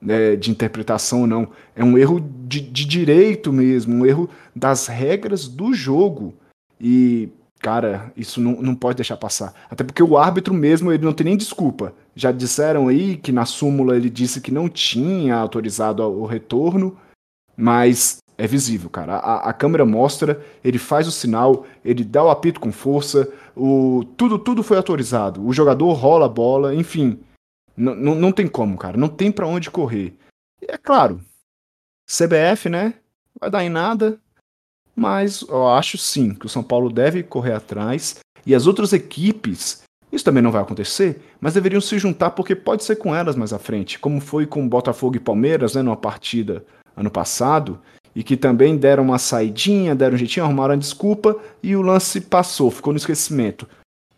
né, 0.01 0.37
de 0.37 0.51
interpretação 0.51 1.23
ou 1.23 1.27
não. 1.27 1.49
É 1.75 1.83
um 1.83 1.97
erro 1.97 2.21
de, 2.21 2.61
de 2.61 2.85
direito 2.85 3.51
mesmo, 3.51 3.95
um 3.95 4.07
erro 4.07 4.29
das 4.55 4.87
regras 4.87 5.49
do 5.49 5.73
jogo. 5.73 6.35
E, 6.79 7.31
cara, 7.59 8.13
isso 8.15 8.39
não, 8.39 8.61
não 8.61 8.75
pode 8.75 8.97
deixar 8.97 9.17
passar. 9.17 9.55
Até 9.71 9.83
porque 9.83 10.03
o 10.03 10.19
árbitro 10.19 10.53
mesmo, 10.53 10.93
ele 10.93 11.07
não 11.07 11.15
tem 11.15 11.25
nem 11.25 11.39
desculpa. 11.39 11.95
Já 12.15 12.31
disseram 12.31 12.89
aí 12.89 13.17
que 13.17 13.33
na 13.33 13.47
súmula 13.47 13.97
ele 13.97 14.11
disse 14.11 14.39
que 14.39 14.53
não 14.53 14.69
tinha 14.69 15.37
autorizado 15.37 16.03
o 16.03 16.27
retorno, 16.27 16.99
mas 17.57 18.19
é 18.37 18.47
visível, 18.47 18.91
cara. 18.91 19.17
A, 19.17 19.49
a, 19.49 19.53
câmera 19.55 19.87
mostra, 19.87 20.41
ele 20.63 20.79
faz 20.79 21.09
o 21.09 21.13
sinal, 21.13 21.67
ele 21.85 22.05
dá 22.05 22.23
o 22.23 22.31
apito 22.31 22.61
com 22.61 22.71
força, 22.71 23.29
o, 23.59 24.05
tudo, 24.17 24.39
tudo 24.39 24.63
foi 24.63 24.77
autorizado. 24.77 25.45
O 25.45 25.53
jogador 25.53 25.93
rola 25.93 26.27
a 26.27 26.29
bola, 26.29 26.75
enfim. 26.75 27.21
Não 27.77 28.33
tem 28.33 28.49
como, 28.49 28.77
cara. 28.77 28.97
Não 28.97 29.09
tem 29.09 29.31
para 29.31 29.47
onde 29.47 29.71
correr. 29.71 30.17
E 30.61 30.67
é 30.69 30.77
claro, 30.77 31.21
CBF, 32.07 32.69
né? 32.69 32.95
Vai 33.41 33.51
dar 33.51 33.65
em 33.65 33.69
nada. 33.69 34.19
Mas 34.97 35.43
eu 35.43 35.69
acho 35.69 35.97
sim 35.97 36.35
que 36.35 36.47
o 36.47 36.49
São 36.49 36.63
Paulo 36.63 36.91
deve 36.91 37.23
correr 37.23 37.53
atrás. 37.53 38.19
E 38.45 38.55
as 38.55 38.67
outras 38.67 38.93
equipes, 38.93 39.83
isso 40.11 40.25
também 40.25 40.43
não 40.43 40.51
vai 40.51 40.63
acontecer, 40.63 41.23
mas 41.41 41.55
deveriam 41.55 41.81
se 41.81 41.99
juntar 41.99 42.31
porque 42.31 42.57
pode 42.57 42.83
ser 42.83 42.97
com 42.97 43.15
elas 43.15 43.37
mais 43.37 43.53
à 43.53 43.59
frente, 43.59 43.99
como 43.99 44.21
foi 44.21 44.47
com 44.47 44.69
Botafogo 44.69 45.17
e 45.17 45.21
Palmeiras, 45.21 45.75
né, 45.75 45.83
numa 45.83 45.97
partida 45.97 46.65
ano 46.97 47.11
passado, 47.11 47.81
e 48.19 48.25
que 48.25 48.37
também 48.37 48.77
deram 48.77 49.05
uma 49.05 49.17
saidinha, 49.17 49.95
deram 49.95 50.17
um 50.17 50.19
jeitinho, 50.19 50.45
arrumaram 50.45 50.75
a 50.75 50.77
desculpa 50.77 51.41
e 51.63 51.77
o 51.77 51.83
lance 51.83 52.21
passou, 52.21 52.69
ficou 52.69 52.93
no 52.93 52.97
esquecimento. 52.97 53.65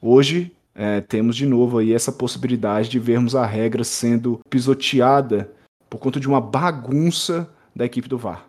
Hoje 0.01 0.57
é, 0.75 1.03
temos 1.03 1.37
de 1.37 1.45
novo 1.45 1.77
aí 1.77 1.93
essa 1.93 2.11
possibilidade 2.11 2.89
de 2.89 2.99
vermos 2.99 3.37
a 3.37 3.45
regra 3.45 3.85
sendo 3.85 4.41
pisoteada 4.49 5.53
por 5.91 5.99
conta 5.99 6.19
de 6.19 6.27
uma 6.27 6.41
bagunça 6.41 7.47
da 7.77 7.85
equipe 7.85 8.09
do 8.09 8.17
VAR. 8.17 8.47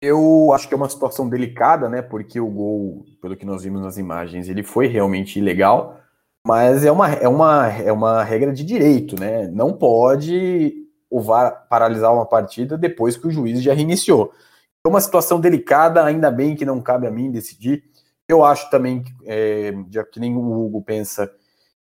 Eu 0.00 0.50
acho 0.54 0.66
que 0.66 0.72
é 0.72 0.76
uma 0.78 0.88
situação 0.88 1.28
delicada, 1.28 1.86
né? 1.86 2.00
Porque 2.00 2.40
o 2.40 2.48
gol, 2.48 3.04
pelo 3.20 3.36
que 3.36 3.44
nós 3.44 3.62
vimos 3.62 3.82
nas 3.82 3.98
imagens, 3.98 4.48
ele 4.48 4.62
foi 4.62 4.86
realmente 4.86 5.38
ilegal, 5.38 6.00
mas 6.46 6.82
é 6.82 6.90
uma, 6.90 7.12
é 7.12 7.28
uma, 7.28 7.68
é 7.68 7.92
uma 7.92 8.24
regra 8.24 8.54
de 8.54 8.64
direito, 8.64 9.20
né? 9.20 9.48
Não 9.48 9.74
pode 9.74 10.87
o 11.10 11.20
VAR 11.20 11.66
paralisar 11.68 12.12
uma 12.12 12.26
partida 12.26 12.76
depois 12.76 13.16
que 13.16 13.26
o 13.26 13.30
juiz 13.30 13.62
já 13.62 13.72
reiniciou. 13.72 14.32
É 14.84 14.88
uma 14.88 15.00
situação 15.00 15.40
delicada, 15.40 16.04
ainda 16.04 16.30
bem 16.30 16.54
que 16.54 16.64
não 16.64 16.80
cabe 16.80 17.06
a 17.06 17.10
mim 17.10 17.30
decidir. 17.30 17.84
Eu 18.28 18.44
acho 18.44 18.68
também, 18.70 19.04
é, 19.24 19.72
já 19.90 20.04
que 20.04 20.20
nem 20.20 20.36
o 20.36 20.66
Hugo 20.66 20.82
pensa, 20.82 21.32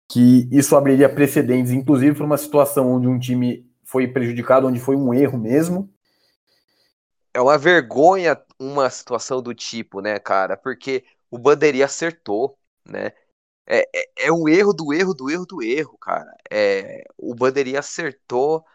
que 0.09 0.47
isso 0.51 0.75
abriria 0.75 1.07
precedentes, 1.07 1.71
inclusive 1.71 2.15
para 2.15 2.25
uma 2.25 2.37
situação 2.37 2.91
onde 2.93 3.07
um 3.07 3.19
time 3.19 3.69
foi 3.83 4.07
prejudicado, 4.07 4.67
onde 4.67 4.79
foi 4.79 4.95
um 4.95 5.13
erro 5.13 5.37
mesmo. 5.37 5.89
É 7.33 7.41
uma 7.41 7.57
vergonha 7.57 8.41
uma 8.59 8.89
situação 8.89 9.41
do 9.41 9.53
tipo, 9.53 10.01
né, 10.01 10.19
cara? 10.19 10.57
Porque 10.57 11.03
o 11.31 11.37
Bandeirinha 11.37 11.85
acertou, 11.85 12.57
né? 12.85 13.11
É, 13.67 13.81
é, 13.95 14.09
é 14.17 14.27
erro 14.27 14.73
do 14.73 14.91
erro 14.91 15.13
do 15.13 15.29
erro 15.29 15.45
do 15.45 15.61
erro, 15.61 15.97
cara. 15.99 16.35
É, 16.51 17.03
o 17.17 17.35
Bandeirinha 17.35 17.79
acertou 17.79 18.65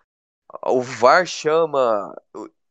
o 0.63 0.81
VAR 0.81 1.27
chama 1.27 2.15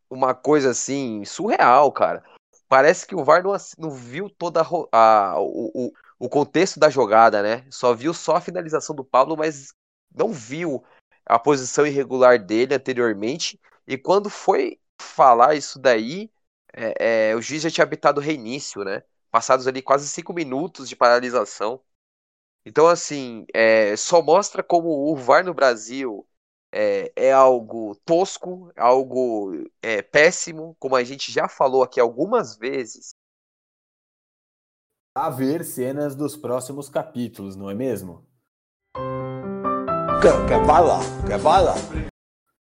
uma 0.09 0.33
coisa 0.33 0.71
assim 0.71 1.25
surreal, 1.25 1.91
cara. 1.91 2.23
Parece 2.67 3.05
que 3.05 3.15
o 3.15 3.23
VAR 3.23 3.43
não, 3.43 3.53
não 3.77 3.91
viu 3.91 4.29
toda 4.29 4.61
a, 4.61 5.31
a 5.31 5.39
o, 5.39 5.93
o, 6.19 6.29
contexto 6.29 6.79
da 6.79 6.89
jogada, 6.89 7.41
né? 7.41 7.65
Só 7.69 7.93
viu 7.93 8.13
só 8.13 8.37
a 8.37 8.41
finalização 8.41 8.95
do 8.95 9.03
Pablo, 9.03 9.37
mas 9.37 9.73
não 10.13 10.31
viu 10.31 10.83
a 11.25 11.37
posição 11.39 11.85
irregular 11.85 12.39
dele 12.43 12.75
anteriormente. 12.75 13.59
E 13.87 13.97
quando 13.97 14.29
foi 14.29 14.79
falar 15.01 15.55
isso 15.55 15.79
daí, 15.79 16.31
é, 16.73 17.29
é, 17.31 17.35
o 17.35 17.41
juiz 17.41 17.61
já 17.61 17.69
tinha 17.69 17.83
habitado 17.83 18.19
o 18.19 18.23
reinício, 18.23 18.83
né? 18.83 19.03
Passados 19.31 19.67
ali 19.67 19.81
quase 19.81 20.07
cinco 20.07 20.33
minutos 20.33 20.89
de 20.89 20.95
paralisação. 20.95 21.81
Então, 22.65 22.87
assim, 22.87 23.45
é, 23.53 23.95
só 23.97 24.21
mostra 24.21 24.63
como 24.63 25.11
o 25.11 25.15
VAR 25.15 25.43
no 25.43 25.53
Brasil 25.53 26.25
é, 26.73 27.13
é 27.15 27.31
algo 27.31 27.95
tosco, 28.03 28.71
algo 28.75 29.53
é, 29.81 30.01
péssimo, 30.01 30.75
como 30.79 30.95
a 30.95 31.03
gente 31.03 31.31
já 31.31 31.47
falou 31.47 31.83
aqui 31.83 31.99
algumas 31.99 32.57
vezes. 32.57 33.13
A 35.15 35.29
ver 35.29 35.63
cenas 35.63 36.15
dos 36.15 36.35
próximos 36.35 36.89
capítulos, 36.89 37.55
não 37.55 37.69
é 37.69 37.75
mesmo? 37.75 38.25
Quer, 40.47 40.65
bala? 40.65 40.99
Quer 41.27 41.39
bala? 41.39 41.75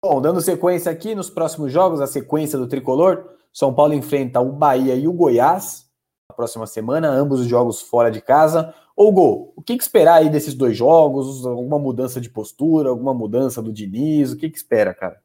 Bom, 0.05 0.21
dando 0.21 0.43
sequência 0.43 0.93
aqui 0.93 1.15
nos 1.15 1.31
próximos 1.31 1.73
jogos, 1.73 2.03
a 2.03 2.07
sequência 2.07 2.59
do 2.59 2.69
tricolor. 2.69 3.33
São 3.53 3.75
Paulo 3.75 3.95
enfrenta 3.95 4.41
o 4.41 4.53
Bahia 4.53 4.95
e 4.95 5.09
o 5.09 5.13
Goiás 5.13 5.85
na 6.29 6.35
próxima 6.35 6.67
semana, 6.67 7.09
ambos 7.09 7.41
os 7.41 7.47
jogos 7.47 7.81
fora 7.81 8.11
de 8.11 8.21
casa. 8.21 8.75
Hugo, 8.97 9.53
o 9.57 9.63
que, 9.63 9.77
que, 9.77 9.83
esperar 9.83 10.17
aí 10.17 10.31
desses 10.31 10.55
dois 10.55 10.77
jogos? 10.77 11.45
Alguma 11.45 11.79
mudança 11.79 12.21
de 12.21 12.31
postura, 12.31 12.89
alguma 12.89 13.13
mudança 13.13 13.61
do 13.61 13.73
Diniz? 13.73 14.33
O 14.33 14.37
que, 14.37 14.49
que 14.49 14.57
espera, 14.57 14.95
cara? 14.95 15.21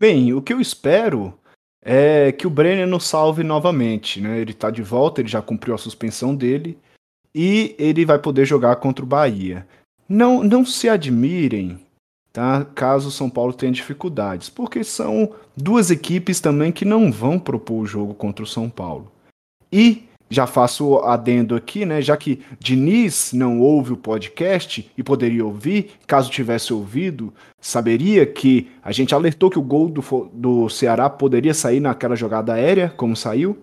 Bem, 0.00 0.32
o 0.32 0.40
que 0.40 0.52
eu 0.52 0.60
espero 0.60 1.38
é 1.84 2.30
que 2.30 2.46
o 2.46 2.50
Brenner 2.50 2.86
nos 2.86 3.04
salve 3.04 3.42
novamente, 3.42 4.20
né? 4.20 4.38
Ele 4.38 4.54
tá 4.54 4.70
de 4.70 4.82
volta, 4.82 5.20
ele 5.20 5.28
já 5.28 5.42
cumpriu 5.42 5.74
a 5.74 5.78
suspensão 5.78 6.34
dele 6.34 6.78
e 7.34 7.74
ele 7.78 8.04
vai 8.04 8.18
poder 8.18 8.44
jogar 8.44 8.76
contra 8.76 9.04
o 9.04 9.08
Bahia. 9.08 9.66
Não, 10.08 10.44
não 10.44 10.64
se 10.64 10.88
admirem, 10.88 11.80
tá? 12.32 12.64
Caso 12.64 13.08
o 13.08 13.12
São 13.12 13.28
Paulo 13.28 13.52
tenha 13.52 13.72
dificuldades, 13.72 14.48
porque 14.48 14.84
são 14.84 15.34
duas 15.56 15.90
equipes 15.90 16.40
também 16.40 16.70
que 16.70 16.84
não 16.84 17.10
vão 17.10 17.38
propor 17.38 17.82
o 17.82 17.86
jogo 17.86 18.14
contra 18.14 18.44
o 18.44 18.48
São 18.48 18.70
Paulo. 18.70 19.10
E 19.72 20.04
já 20.32 20.46
faço 20.46 20.98
adendo 21.00 21.54
aqui, 21.54 21.84
né? 21.84 22.00
Já 22.00 22.16
que 22.16 22.42
Diniz 22.58 23.32
não 23.34 23.60
ouve 23.60 23.92
o 23.92 23.96
podcast 23.96 24.90
e 24.96 25.02
poderia 25.02 25.44
ouvir, 25.44 25.90
caso 26.06 26.30
tivesse 26.30 26.72
ouvido, 26.72 27.32
saberia 27.60 28.24
que 28.24 28.70
a 28.82 28.90
gente 28.92 29.14
alertou 29.14 29.50
que 29.50 29.58
o 29.58 29.62
gol 29.62 29.90
do, 29.90 30.02
do 30.32 30.68
Ceará 30.70 31.10
poderia 31.10 31.52
sair 31.52 31.80
naquela 31.80 32.16
jogada 32.16 32.54
aérea, 32.54 32.88
como 32.96 33.14
saiu. 33.14 33.58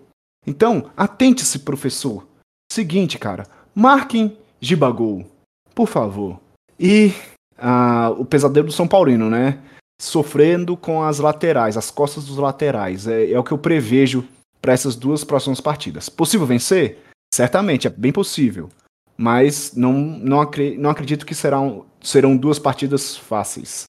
Então, 0.46 0.90
atente-se, 0.96 1.58
professor. 1.58 2.24
Seguinte, 2.72 3.18
cara, 3.18 3.46
marquem 3.74 4.36
Gibagol, 4.60 5.26
por 5.74 5.88
favor. 5.88 6.38
E 6.78 7.12
ah, 7.58 8.14
o 8.16 8.24
pesadelo 8.24 8.68
do 8.68 8.72
São 8.72 8.86
Paulino, 8.86 9.28
né? 9.28 9.58
Sofrendo 10.00 10.76
com 10.76 11.02
as 11.02 11.18
laterais, 11.18 11.76
as 11.76 11.90
costas 11.90 12.26
dos 12.26 12.38
laterais. 12.38 13.08
É, 13.08 13.32
é 13.32 13.38
o 13.38 13.42
que 13.42 13.52
eu 13.52 13.58
prevejo 13.58 14.24
para 14.60 14.72
essas 14.72 14.96
duas 14.96 15.24
próximas 15.24 15.60
partidas. 15.60 16.08
Possível 16.08 16.46
vencer? 16.46 16.98
Certamente, 17.32 17.86
é 17.86 17.90
bem 17.90 18.12
possível. 18.12 18.68
Mas 19.16 19.74
não, 19.74 19.92
não, 19.92 20.40
acre 20.40 20.76
não 20.78 20.90
acredito 20.90 21.26
que 21.26 21.34
serão, 21.34 21.86
serão 22.00 22.36
duas 22.36 22.58
partidas 22.58 23.16
fáceis. 23.16 23.84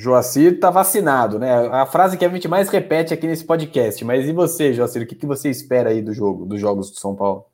Joacir 0.00 0.60
tá 0.60 0.70
vacinado, 0.70 1.40
né? 1.40 1.52
A 1.68 1.84
frase 1.84 2.16
que 2.16 2.24
a 2.24 2.28
gente 2.28 2.46
mais 2.46 2.68
repete 2.68 3.12
aqui 3.12 3.26
nesse 3.26 3.44
podcast. 3.44 4.04
Mas 4.04 4.26
e 4.26 4.32
você, 4.32 4.72
Joacir? 4.72 5.02
O 5.02 5.06
que, 5.06 5.16
que 5.16 5.26
você 5.26 5.50
espera 5.50 5.90
aí 5.90 6.00
do 6.00 6.14
jogo, 6.14 6.46
dos 6.46 6.60
jogos 6.60 6.90
do 6.92 7.00
São 7.00 7.16
Paulo? 7.16 7.50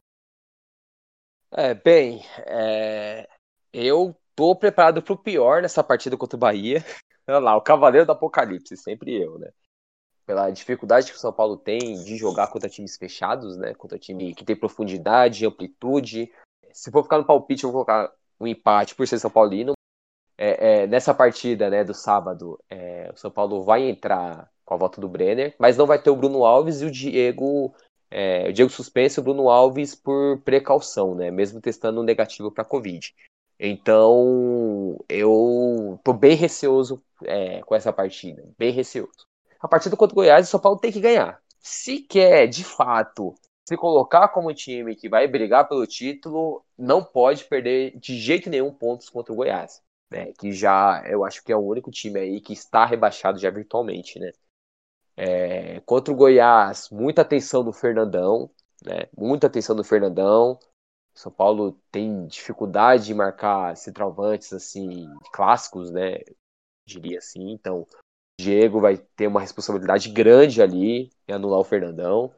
É, 1.50 1.72
bem, 1.72 2.22
é... 2.40 3.26
eu 3.72 4.14
tô 4.36 4.54
preparado 4.54 5.02
para 5.02 5.14
o 5.14 5.18
pior 5.18 5.62
nessa 5.62 5.82
partida 5.82 6.16
contra 6.16 6.36
o 6.36 6.40
Bahia. 6.40 6.84
Olha 7.26 7.38
lá, 7.38 7.56
o 7.56 7.62
Cavaleiro 7.62 8.04
do 8.04 8.12
Apocalipse, 8.12 8.76
sempre 8.76 9.14
eu, 9.14 9.38
né? 9.38 9.50
Pela 10.26 10.50
dificuldade 10.50 11.10
que 11.10 11.16
o 11.16 11.20
São 11.20 11.32
Paulo 11.32 11.56
tem 11.56 12.02
de 12.02 12.16
jogar 12.16 12.48
contra 12.48 12.68
times 12.68 12.96
fechados, 12.96 13.56
né? 13.56 13.74
Contra 13.74 13.98
time 13.98 14.34
que 14.34 14.44
tem 14.44 14.56
profundidade, 14.56 15.46
amplitude. 15.46 16.30
Se 16.72 16.90
for 16.90 17.02
ficar 17.02 17.18
no 17.18 17.26
palpite, 17.26 17.64
eu 17.64 17.70
vou 17.70 17.84
colocar 17.84 18.12
um 18.40 18.46
empate 18.46 18.94
por 18.94 19.06
ser 19.06 19.18
São 19.18 19.30
Paulino. 19.30 19.74
É, 20.36 20.82
é, 20.82 20.86
nessa 20.86 21.14
partida 21.14 21.70
né, 21.70 21.84
do 21.84 21.94
sábado, 21.94 22.58
é, 22.68 23.10
o 23.14 23.16
São 23.16 23.30
Paulo 23.30 23.62
vai 23.62 23.88
entrar 23.88 24.50
com 24.64 24.74
a 24.74 24.76
volta 24.76 25.00
do 25.00 25.08
Brenner, 25.08 25.54
mas 25.58 25.76
não 25.76 25.86
vai 25.86 26.00
ter 26.02 26.10
o 26.10 26.16
Bruno 26.16 26.44
Alves 26.44 26.80
e 26.80 26.86
o 26.86 26.90
Diego. 26.90 27.74
É, 28.10 28.48
o 28.48 28.52
Diego 28.52 28.70
suspenso 28.70 29.20
e 29.20 29.22
o 29.22 29.24
Bruno 29.24 29.48
Alves 29.48 29.94
por 29.94 30.40
precaução, 30.42 31.14
né? 31.14 31.30
Mesmo 31.30 31.60
testando 31.60 32.00
um 32.00 32.04
negativo 32.04 32.50
para 32.50 32.64
Covid. 32.64 33.14
Então, 33.58 34.98
eu 35.08 36.00
tô 36.02 36.12
bem 36.12 36.34
receoso 36.34 37.02
é, 37.24 37.60
com 37.62 37.74
essa 37.74 37.92
partida, 37.92 38.44
bem 38.58 38.72
receoso 38.72 39.26
a 39.64 39.68
partida 39.68 39.96
contra 39.96 40.12
o 40.12 40.16
Goiás, 40.16 40.46
o 40.46 40.50
São 40.50 40.60
Paulo 40.60 40.78
tem 40.78 40.92
que 40.92 41.00
ganhar. 41.00 41.40
Se 41.58 41.98
quer, 41.98 42.46
de 42.46 42.62
fato, 42.62 43.34
se 43.66 43.78
colocar 43.78 44.28
como 44.28 44.52
time 44.52 44.94
que 44.94 45.08
vai 45.08 45.26
brigar 45.26 45.66
pelo 45.66 45.86
título, 45.86 46.62
não 46.76 47.02
pode 47.02 47.44
perder 47.44 47.98
de 47.98 48.18
jeito 48.18 48.50
nenhum 48.50 48.70
pontos 48.70 49.08
contra 49.08 49.32
o 49.32 49.36
Goiás. 49.36 49.82
Né? 50.10 50.34
Que 50.38 50.52
já, 50.52 51.02
eu 51.06 51.24
acho 51.24 51.42
que 51.42 51.50
é 51.50 51.56
o 51.56 51.64
único 51.64 51.90
time 51.90 52.20
aí 52.20 52.42
que 52.42 52.52
está 52.52 52.84
rebaixado 52.84 53.38
já 53.38 53.48
virtualmente, 53.48 54.18
né? 54.18 54.32
É, 55.16 55.80
contra 55.80 56.12
o 56.12 56.16
Goiás, 56.16 56.90
muita 56.90 57.22
atenção 57.22 57.64
do 57.64 57.72
Fernandão, 57.72 58.50
né? 58.84 59.08
Muita 59.16 59.46
atenção 59.46 59.74
do 59.74 59.82
Fernandão. 59.82 60.58
São 61.14 61.32
Paulo 61.32 61.80
tem 61.90 62.26
dificuldade 62.26 63.06
de 63.06 63.14
marcar 63.14 63.74
centroavantes 63.78 64.52
assim 64.52 65.06
clássicos, 65.32 65.90
né? 65.90 66.18
Diria 66.86 67.16
assim. 67.16 67.50
Então, 67.50 67.86
Diego 68.40 68.80
vai 68.80 68.96
ter 68.96 69.26
uma 69.26 69.40
responsabilidade 69.40 70.08
grande 70.10 70.60
ali 70.60 71.10
em 71.28 71.32
anular 71.32 71.60
o 71.60 71.64
Fernandão. 71.64 72.32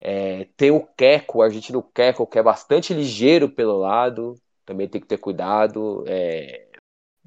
É, 0.00 0.44
tem 0.56 0.70
o 0.70 0.86
Queco, 0.86 1.38
o 1.38 1.42
argentino 1.42 1.82
Queco, 1.82 2.26
que 2.26 2.38
é 2.38 2.42
bastante 2.42 2.92
ligeiro 2.92 3.48
pelo 3.48 3.78
lado, 3.78 4.34
também 4.64 4.88
tem 4.88 5.00
que 5.00 5.06
ter 5.06 5.18
cuidado. 5.18 6.04
É, 6.06 6.66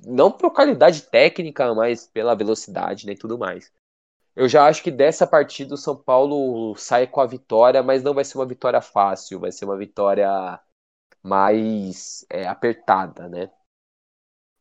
não 0.06 0.32
por 0.32 0.52
qualidade 0.52 1.04
técnica, 1.04 1.74
mas 1.74 2.08
pela 2.08 2.36
velocidade 2.36 3.06
né, 3.06 3.14
e 3.14 3.18
tudo 3.18 3.38
mais. 3.38 3.72
Eu 4.36 4.48
já 4.48 4.68
acho 4.68 4.84
que 4.84 4.92
dessa 4.92 5.28
partida 5.28 5.74
o 5.74 5.78
São 5.78 5.96
Paulo 5.96 6.76
sai 6.76 7.08
com 7.08 7.20
a 7.20 7.26
vitória, 7.26 7.84
mas 7.84 8.04
não 8.04 8.14
vai 8.14 8.24
ser 8.24 8.38
uma 8.38 8.46
vitória 8.46 8.80
fácil, 8.80 9.40
vai 9.40 9.52
ser 9.52 9.66
uma 9.66 9.78
vitória 9.78 10.60
mais 11.22 12.26
é, 12.30 12.48
apertada, 12.48 13.28
né? 13.28 13.52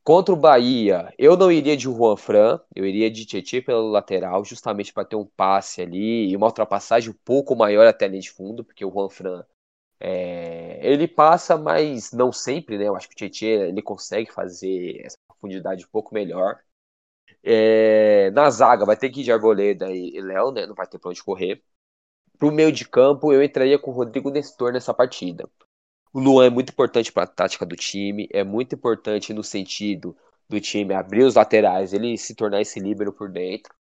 Contra 0.09 0.33
o 0.33 0.39
Bahia, 0.39 1.13
eu 1.19 1.37
não 1.37 1.53
iria 1.53 1.77
de 1.77 1.85
Juan 1.85 2.17
Fran, 2.17 2.59
eu 2.75 2.87
iria 2.87 3.11
de 3.11 3.27
Tietchan 3.27 3.61
pelo 3.61 3.91
lateral, 3.91 4.43
justamente 4.43 4.91
para 4.91 5.05
ter 5.05 5.17
um 5.17 5.27
passe 5.27 5.83
ali 5.83 6.31
e 6.31 6.35
uma 6.35 6.47
ultrapassagem 6.47 7.11
um 7.11 7.17
pouco 7.27 7.55
maior 7.55 7.87
até 7.87 8.07
a 8.07 8.09
linha 8.09 8.23
de 8.23 8.31
fundo, 8.31 8.65
porque 8.65 8.83
o 8.83 8.91
Juan 8.91 9.11
Fran 9.11 9.45
é, 10.01 10.81
ele 10.83 11.07
passa, 11.07 11.59
mas 11.59 12.11
não 12.11 12.33
sempre, 12.33 12.79
né? 12.79 12.89
Eu 12.89 12.97
acho 12.97 13.07
que 13.07 13.15
o 13.15 13.19
Tietchan 13.19 13.67
ele 13.69 13.83
consegue 13.83 14.33
fazer 14.33 15.03
essa 15.05 15.19
profundidade 15.29 15.85
um 15.85 15.89
pouco 15.93 16.15
melhor. 16.15 16.59
É, 17.43 18.31
na 18.31 18.49
zaga 18.49 18.87
vai 18.87 18.97
ter 18.97 19.11
que 19.11 19.21
ir 19.21 19.25
de 19.25 19.33
Arboleda 19.33 19.91
e 19.93 20.19
Léo, 20.23 20.53
né? 20.53 20.67
Não 20.67 20.75
vai 20.75 20.87
ter 20.87 20.99
pra 20.99 21.11
onde 21.11 21.23
correr. 21.23 21.63
Pro 22.39 22.51
meio 22.51 22.73
de 22.73 22.89
campo, 22.89 23.31
eu 23.31 23.43
entraria 23.43 23.79
com 23.79 23.91
o 23.91 23.95
Rodrigo 23.95 24.31
Nestor 24.31 24.73
nessa 24.73 24.95
partida. 24.95 25.47
O 26.13 26.21
Luan 26.21 26.47
é 26.47 26.51
muito 26.51 26.71
importante 26.71 27.13
para 27.13 27.25
a 27.25 27.27
tática 27.27 27.67
do 27.67 27.77
time, 27.77 28.29
é 28.33 28.43
muito 28.43 28.75
importante 28.75 29.33
no 29.33 29.45
sentido 29.45 30.17
do 30.49 30.61
time 30.61 30.95
abrir 30.95 31.25
os 31.25 31.35
laterais, 31.35 31.93
ele 31.93 32.17
se 32.17 32.35
tornar 32.35 32.61
esse 32.61 32.81
líbero 32.81 33.13
por 33.13 33.31
dentro. 33.31 33.75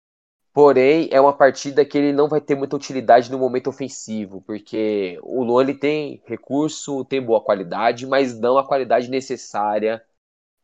Porém, 0.51 1.09
é 1.11 1.19
uma 1.19 1.33
partida 1.33 1.83
que 1.85 1.97
ele 1.97 2.13
não 2.13 2.29
vai 2.29 2.39
ter 2.39 2.55
muita 2.55 2.77
utilidade 2.77 3.29
no 3.29 3.37
momento 3.37 3.67
ofensivo, 3.67 4.41
porque 4.41 5.19
o 5.21 5.43
Luan 5.43 5.63
ele 5.63 5.73
tem 5.73 6.23
recurso, 6.25 7.03
tem 7.03 7.21
boa 7.21 7.43
qualidade, 7.43 8.07
mas 8.07 8.39
não 8.39 8.57
a 8.57 8.65
qualidade 8.65 9.09
necessária 9.09 10.01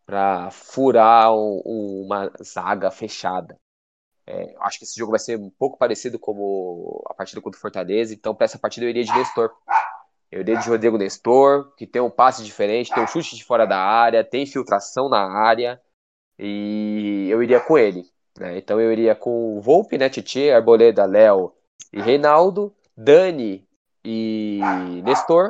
para 0.05 0.49
furar 0.49 1.33
um, 1.33 1.61
uma 2.05 2.31
zaga 2.41 2.89
fechada. 2.89 3.59
É, 4.25 4.55
acho 4.61 4.77
que 4.79 4.85
esse 4.85 4.97
jogo 4.97 5.11
vai 5.11 5.19
ser 5.19 5.37
um 5.37 5.49
pouco 5.49 5.77
parecido 5.77 6.17
como 6.17 7.03
a 7.09 7.13
partida 7.13 7.41
contra 7.41 7.57
o 7.57 7.61
Fortaleza, 7.61 8.13
então 8.13 8.33
para 8.33 8.45
essa 8.45 8.57
partida 8.57 8.85
eu 8.85 8.89
iria 8.89 9.03
de 9.03 9.11
Nestor. 9.11 9.51
Eu 10.31 10.41
iria 10.41 10.55
de 10.57 10.69
Rodrigo 10.69 10.97
Nestor, 10.97 11.75
que 11.75 11.85
tem 11.85 12.01
um 12.01 12.09
passe 12.09 12.43
diferente, 12.43 12.93
tem 12.93 13.03
um 13.03 13.07
chute 13.07 13.35
de 13.35 13.43
fora 13.43 13.65
da 13.65 13.77
área, 13.77 14.23
tem 14.23 14.43
infiltração 14.43 15.09
na 15.09 15.29
área, 15.29 15.81
e 16.39 17.27
eu 17.29 17.43
iria 17.43 17.59
com 17.59 17.77
ele. 17.77 18.05
Né? 18.39 18.57
Então 18.57 18.79
eu 18.79 18.91
iria 18.91 19.13
com 19.13 19.57
o 19.57 19.61
Volpe, 19.61 19.97
né, 19.97 20.09
Titi, 20.09 20.49
Arboleda, 20.49 21.05
Léo 21.05 21.53
e 21.91 22.01
Reinaldo, 22.01 22.73
Dani 22.95 23.67
e 24.05 24.61
Nestor, 25.03 25.49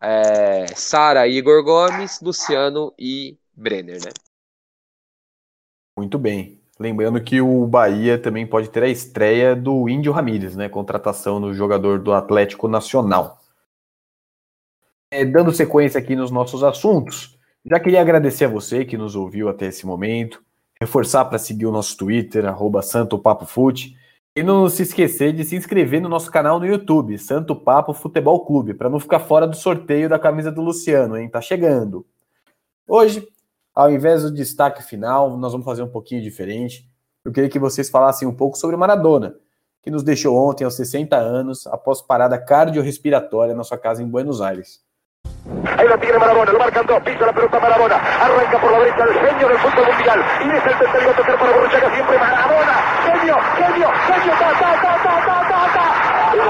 é, 0.00 0.66
Sara 0.74 1.26
e 1.26 1.36
Igor 1.36 1.62
Gomes, 1.62 2.20
Luciano 2.20 2.92
e 2.98 3.38
Brenner, 3.54 4.04
né? 4.04 4.10
Muito 5.96 6.18
bem. 6.18 6.60
Lembrando 6.78 7.20
que 7.20 7.40
o 7.40 7.66
Bahia 7.66 8.16
também 8.16 8.46
pode 8.46 8.70
ter 8.70 8.84
a 8.84 8.88
estreia 8.88 9.56
do 9.56 9.88
Índio 9.88 10.12
Ramírez, 10.12 10.54
né? 10.54 10.68
Contratação 10.68 11.40
do 11.40 11.52
jogador 11.52 11.98
do 11.98 12.12
Atlético 12.12 12.68
Nacional. 12.68 13.38
É, 15.10 15.24
dando 15.24 15.52
sequência 15.52 15.98
aqui 15.98 16.14
nos 16.14 16.30
nossos 16.30 16.62
assuntos, 16.62 17.38
já 17.64 17.80
queria 17.80 18.00
agradecer 18.00 18.44
a 18.44 18.48
você 18.48 18.84
que 18.84 18.98
nos 18.98 19.16
ouviu 19.16 19.48
até 19.48 19.66
esse 19.66 19.86
momento 19.86 20.42
reforçar 20.80 21.24
para 21.24 21.38
seguir 21.38 21.66
o 21.66 21.72
nosso 21.72 21.96
Twitter, 21.96 22.46
arroba 22.46 22.82
Santo 22.82 23.18
Papo 23.18 23.44
Fute, 23.44 23.96
e 24.36 24.42
não 24.42 24.68
se 24.68 24.82
esquecer 24.82 25.32
de 25.32 25.44
se 25.44 25.56
inscrever 25.56 26.00
no 26.00 26.08
nosso 26.08 26.30
canal 26.30 26.60
no 26.60 26.66
YouTube, 26.66 27.18
Santo 27.18 27.56
Papo 27.56 27.92
Futebol 27.92 28.44
Clube, 28.44 28.74
para 28.74 28.88
não 28.88 29.00
ficar 29.00 29.18
fora 29.18 29.48
do 29.48 29.56
sorteio 29.56 30.08
da 30.08 30.18
camisa 30.18 30.52
do 30.52 30.62
Luciano, 30.62 31.16
hein? 31.16 31.28
Tá 31.28 31.40
chegando. 31.40 32.06
Hoje, 32.86 33.26
ao 33.74 33.90
invés 33.90 34.22
do 34.22 34.30
destaque 34.30 34.82
final, 34.82 35.36
nós 35.36 35.52
vamos 35.52 35.64
fazer 35.64 35.82
um 35.82 35.88
pouquinho 35.88 36.22
diferente. 36.22 36.88
Eu 37.24 37.32
queria 37.32 37.50
que 37.50 37.58
vocês 37.58 37.90
falassem 37.90 38.28
um 38.28 38.34
pouco 38.34 38.56
sobre 38.56 38.76
Maradona, 38.76 39.34
que 39.82 39.90
nos 39.90 40.04
deixou 40.04 40.36
ontem 40.36 40.64
aos 40.64 40.76
60 40.76 41.16
anos, 41.16 41.66
após 41.66 42.00
parada 42.00 42.38
cardiorrespiratória 42.38 43.54
na 43.54 43.64
sua 43.64 43.78
casa 43.78 44.02
em 44.02 44.06
Buenos 44.06 44.40
Aires. 44.40 44.86
Ahí 45.78 45.86
lo 45.88 45.98
tiene 45.98 46.18
Marabona, 46.18 46.52
lo 46.52 46.58
marcan 46.58 46.86
dos, 46.86 47.00
pisa 47.02 47.26
la 47.26 47.32
pelota 47.32 47.58
Marabona, 47.60 47.96
arranca 47.96 48.58
por 48.58 48.70
la 48.72 48.78
derecha 48.78 49.04
el 49.04 49.14
genio 49.14 49.48
del 49.48 49.58
fútbol 49.58 49.86
mundial. 49.86 50.22
Y 50.40 50.50
es 50.50 50.66
el 50.66 50.78
tercero 50.78 51.12
tocar 51.12 51.38
para 51.38 51.52
Borruchaga 51.52 51.90
siempre 51.94 52.18
Marabona. 52.18 52.72
Genio, 53.04 53.36
genio, 53.56 53.88
genio, 54.06 54.32
ta, 54.38 54.52
ta, 54.52 54.72
ta, 54.82 54.92
ta, 55.02 55.14
ta, 55.26 55.36
ta, 55.48 55.60
ta. 55.74 55.86
¡Y 56.34 56.36
gol! 56.38 56.48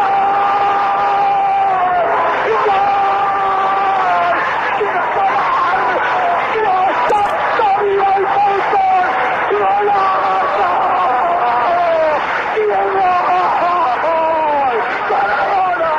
¡Y 2.49 2.55
gol! 2.67 4.37
¡Y 4.79 4.85
gol! 5.15 5.91
¡Dios 6.55 6.91
santo, 7.09 7.65
viva 7.83 8.11
el 8.17 8.27
fútbol! 8.27 9.07
¡Golazo! 9.59 10.71
¡Diego! 12.55 13.09
¡Maradona! 15.11 15.93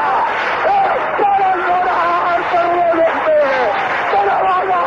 ¡Es 0.66 1.04
para 1.20 1.50
llorar, 1.56 2.40
perdónenme! 2.52 3.42
¡Maradona! 4.14 4.82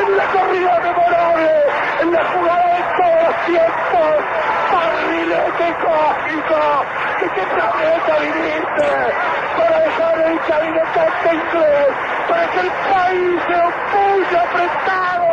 En 0.00 0.08
la 0.16 0.24
corrida 0.24 0.74
memorable, 0.80 1.52
en 2.00 2.08
la 2.12 2.22
jugada 2.24 2.68
de 2.76 2.82
todos 2.96 3.18
los 3.26 3.36
tiempos, 3.46 4.12
barrilete 4.72 5.68
cósmico, 5.84 6.60
que 7.18 7.26
qué 7.26 7.29
planeta 7.46 8.18
viniste 8.20 8.90
para 9.56 9.80
dejar 9.80 10.18
el 10.20 10.40
cabinetante 10.40 11.34
inglés, 11.34 11.88
para 12.28 12.46
que 12.50 12.60
el 12.60 12.70
país 12.70 13.42
se 13.46 13.54
opulle 13.54 14.38
apretado, 14.38 15.28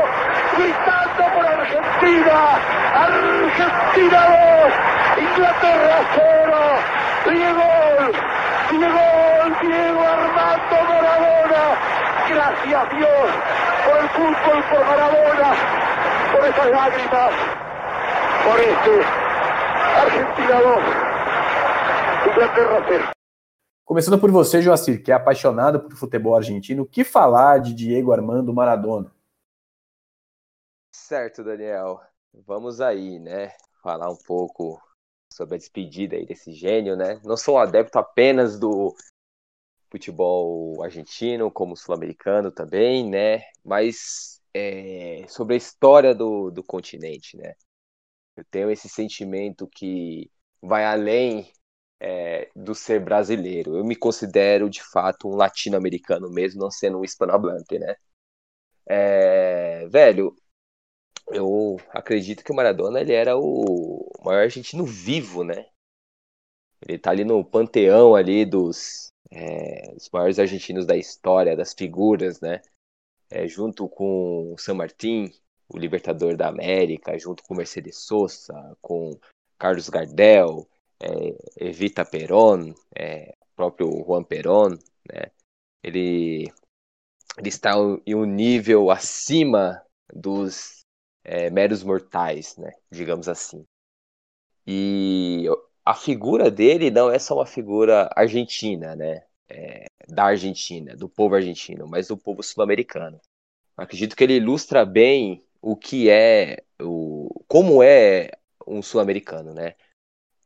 gritando 0.58 1.24
por 1.34 1.46
Argentina, 1.48 2.40
Argentina 2.96 4.20
2, 4.28 5.28
Inglaterra 5.28 5.98
0, 6.16 6.58
Diego, 7.26 7.70
Diego, 8.72 9.06
Diego 9.62 10.02
Armando 10.08 10.78
Maradona, 10.90 11.64
gracias 12.30 12.90
Dios 12.98 13.30
por 13.86 13.98
el 13.98 14.10
fútbol, 14.10 14.64
por 14.70 14.86
Maradona, 14.86 15.50
por 16.32 16.46
esas 16.46 16.68
lágrimas, 16.68 17.32
por 18.46 18.60
este 18.60 19.06
Argentina 19.98 20.62
2, 20.62 21.07
Inglaterra 22.26 22.90
0. 22.90 23.12
Começando 23.86 24.20
por 24.20 24.32
você, 24.32 24.62
Joacir, 24.62 25.02
que 25.04 25.12
é 25.12 25.16
apaixonado 25.16 25.80
por 25.82 25.96
futebol 25.96 26.36
argentino, 26.36 26.84
o 26.84 26.86
que 26.86 27.04
falar 27.04 27.60
de 27.60 27.74
Diego 27.74 28.12
Armando 28.12 28.54
Maradona? 28.54 29.12
Certo, 30.92 31.44
Daniel. 31.44 32.02
Vamos 32.46 32.82
aí, 32.82 33.20
né? 33.20 33.54
Falar 33.82 34.10
um 34.10 34.18
pouco 34.18 34.82
sobre 35.32 35.56
a 35.56 35.58
despedida 35.58 36.16
aí 36.16 36.26
desse 36.26 36.52
gênio, 36.52 36.96
né? 36.96 37.22
Não 37.24 37.38
sou 37.38 37.56
um 37.56 37.60
adepto 37.60 37.98
apenas 37.98 38.60
do 38.60 38.94
futebol 39.90 40.84
argentino, 40.84 41.52
como 41.52 41.78
sul-americano 41.78 42.52
também, 42.52 43.10
né? 43.10 43.44
Mas 43.64 44.42
é, 44.54 45.26
sobre 45.30 45.54
a 45.54 45.58
história 45.58 46.14
do, 46.14 46.52
do 46.52 46.64
continente, 46.64 47.38
né? 47.38 47.54
Eu 48.36 48.44
tenho 48.52 48.70
esse 48.70 48.90
sentimento 48.90 49.68
que 49.68 50.30
vai 50.62 50.84
além 50.84 51.52
é, 52.00 52.50
do 52.56 52.76
ser 52.76 53.00
brasileiro. 53.00 53.78
Eu 53.78 53.84
me 53.84 53.96
considero, 53.96 54.70
de 54.70 54.84
fato, 54.84 55.28
um 55.28 55.36
latino-americano 55.36 56.30
mesmo, 56.30 56.62
não 56.62 56.72
sendo 56.72 57.00
um 57.00 57.04
hispanohablante, 57.04 57.80
né? 57.80 57.96
É, 58.86 59.88
velho, 59.90 60.36
eu 61.32 61.78
acredito 61.90 62.44
que 62.44 62.52
o 62.52 62.56
Maradona 62.56 63.02
ele 63.02 63.14
era 63.14 63.38
o 63.38 64.10
maior 64.24 64.44
argentino 64.44 64.86
vivo, 64.86 65.44
né? 65.44 65.66
Ele 66.88 66.98
tá 66.98 67.12
ali 67.12 67.24
no 67.26 67.44
panteão 67.44 68.16
ali 68.16 68.46
dos, 68.46 69.12
é, 69.32 69.94
dos 69.94 70.10
maiores 70.12 70.40
argentinos 70.40 70.86
da 70.86 70.96
história, 70.96 71.56
das 71.56 71.74
figuras, 71.74 72.40
né? 72.40 72.62
É, 73.30 73.48
junto 73.48 73.90
com 73.90 74.54
o 74.54 74.58
San 74.58 74.76
Martín, 74.76 75.32
o 75.68 75.78
libertador 75.78 76.38
da 76.38 76.48
América, 76.48 77.18
junto 77.20 77.44
com 77.44 77.56
Mercedes 77.56 78.06
Sosa, 78.06 78.78
com 78.82 79.20
Carlos 79.58 79.90
Gardel, 79.90 80.68
é, 81.02 81.68
Evita 81.68 82.06
Perón, 82.06 82.74
é, 82.96 83.34
próprio 83.56 83.90
Juan 84.06 84.24
Perón, 84.24 84.78
né? 85.12 85.32
Ele, 85.84 86.52
ele 87.38 87.50
está 87.50 87.74
em 88.06 88.16
um 88.16 88.26
nível 88.26 88.92
acima 88.92 89.82
dos 90.14 90.86
é, 91.24 91.50
meros 91.50 91.84
mortais, 91.84 92.58
né? 92.58 92.72
Digamos 92.92 93.28
assim. 93.28 93.66
E 94.66 95.46
a 95.86 95.94
figura 95.94 96.52
dele 96.52 96.92
não 96.92 97.10
é 97.10 97.20
só 97.20 97.36
uma 97.36 97.46
figura 97.46 98.10
argentina, 98.16 98.96
né? 98.96 99.24
É, 99.50 99.86
da 100.10 100.26
Argentina, 100.26 100.96
do 100.96 101.08
povo 101.08 101.36
argentino, 101.36 101.88
mas 101.88 102.08
do 102.08 102.18
povo 102.18 102.44
sul-americano. 102.44 103.20
Acredito 103.78 104.16
que 104.16 104.24
ele 104.24 104.36
ilustra 104.36 104.86
bem 104.86 105.42
o 105.62 105.76
que 105.76 106.10
é, 106.10 106.64
o, 106.82 107.44
como 107.48 107.82
é 107.82 108.32
um 108.66 108.82
sul-americano, 108.82 109.54
né? 109.54 109.76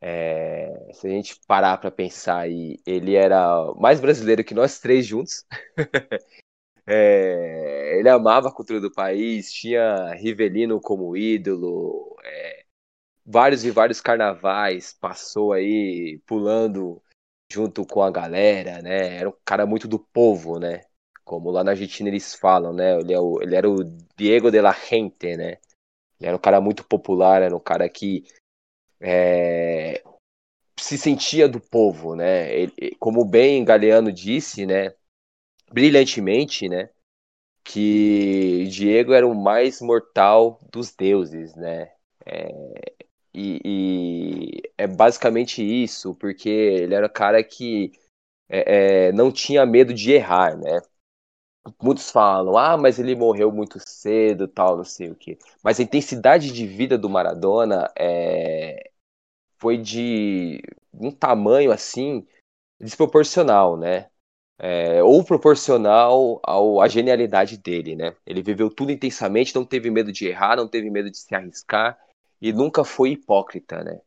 É, 0.02 0.90
se 0.94 1.06
a 1.06 1.10
gente 1.12 1.40
parar 1.48 1.78
para 1.78 1.92
pensar 1.92 2.40
aí, 2.40 2.80
ele 2.86 3.16
era 3.16 3.72
mais 3.76 4.00
brasileiro 4.00 4.44
que 4.44 4.56
nós 4.56 4.80
três 4.80 5.06
juntos. 5.06 5.46
É, 6.88 8.00
ele 8.00 8.10
amava 8.10 8.50
a 8.50 8.52
cultura 8.52 8.82
do 8.82 8.92
país, 8.92 9.54
tinha 9.54 10.14
Rivelino 10.16 10.82
como 10.82 11.16
ídolo, 11.16 12.18
é, 12.24 12.66
vários 13.26 13.64
e 13.64 13.72
vários 13.72 14.02
carnavais 14.02 14.94
passou 14.94 15.54
aí 15.54 16.20
pulando 16.26 17.02
junto 17.52 17.86
com 17.86 18.02
a 18.02 18.12
galera, 18.12 18.82
né? 18.82 19.18
Era 19.18 19.30
um 19.30 19.34
cara 19.46 19.66
muito 19.66 19.88
do 19.88 20.00
povo, 20.00 20.60
né? 20.60 20.82
Como 21.24 21.52
lá 21.52 21.64
na 21.64 21.72
Argentina 21.72 22.10
eles 22.10 22.34
falam, 22.34 22.74
né? 22.74 23.00
Ele, 23.00 23.14
é 23.14 23.20
o, 23.20 23.42
ele 23.42 23.56
era 23.56 23.70
o 23.70 23.84
Diego 24.18 24.52
de 24.52 24.62
la 24.62 24.74
Gente, 24.74 25.38
né? 25.38 25.58
Ele 26.20 26.28
era 26.28 26.36
um 26.36 26.40
cara 26.40 26.62
muito 26.62 26.86
popular, 26.86 27.42
era 27.42 27.56
um 27.56 27.60
cara 27.60 27.90
que 27.90 28.26
é, 29.02 30.04
se 30.80 30.98
sentia 30.98 31.48
do 31.50 31.60
povo, 31.60 32.16
né? 32.16 32.54
Ele, 32.54 32.96
como 33.00 33.26
bem 33.26 33.64
Galeano 33.66 34.12
disse, 34.12 34.66
né? 34.66 34.94
Brilhantemente, 35.72 36.70
né? 36.70 36.90
Que 37.64 38.68
Diego 38.70 39.14
era 39.14 39.28
o 39.28 39.36
mais 39.36 39.82
mortal 39.82 40.60
dos 40.72 40.92
deuses, 40.96 41.56
né? 41.56 41.92
É, 42.26 42.50
E, 43.34 43.62
e 43.66 44.62
é 44.78 44.88
basicamente 44.88 45.64
isso, 45.64 46.16
porque 46.16 46.50
ele 46.50 46.94
era 46.96 47.08
um 47.08 47.10
cara 47.10 47.44
que 47.44 47.92
é, 48.50 49.08
é, 49.10 49.14
não 49.14 49.32
tinha 49.32 49.66
medo 49.66 49.94
de 49.94 50.12
errar, 50.14 50.58
né? 50.58 50.82
Muitos 51.82 52.10
falam, 52.12 52.58
ah, 52.58 52.78
mas 52.78 53.00
ele 53.00 53.16
morreu 53.16 53.52
muito 53.52 53.80
cedo, 53.80 54.48
tal, 54.48 54.78
não 54.78 54.84
sei 54.84 55.12
o 55.12 55.16
quê. 55.16 55.38
Mas 55.64 55.80
a 55.80 55.84
intensidade 55.84 56.52
de 56.52 56.66
vida 56.68 56.98
do 56.98 57.10
Maradona 57.10 57.92
é, 57.98 58.91
foi 59.62 59.78
de 59.78 60.60
um 60.92 61.12
tamanho 61.12 61.72
assim 61.72 62.26
desproporcional, 62.80 63.78
né? 63.78 64.10
É, 64.58 65.04
ou 65.04 65.24
proporcional 65.24 66.40
ao, 66.44 66.82
à 66.82 66.88
genialidade 66.88 67.58
dele, 67.58 67.96
né? 67.96 68.16
Ele 68.26 68.42
viveu 68.42 68.70
tudo 68.70 68.92
intensamente, 68.92 69.56
não 69.56 69.64
teve 69.64 69.90
medo 69.92 70.12
de 70.12 70.28
errar, 70.28 70.56
não 70.56 70.68
teve 70.68 70.90
medo 70.90 71.12
de 71.12 71.18
se 71.18 71.34
arriscar 71.34 71.98
e 72.42 72.52
nunca 72.52 72.84
foi 72.84 73.12
hipócrita, 73.12 73.84
né? 73.84 74.02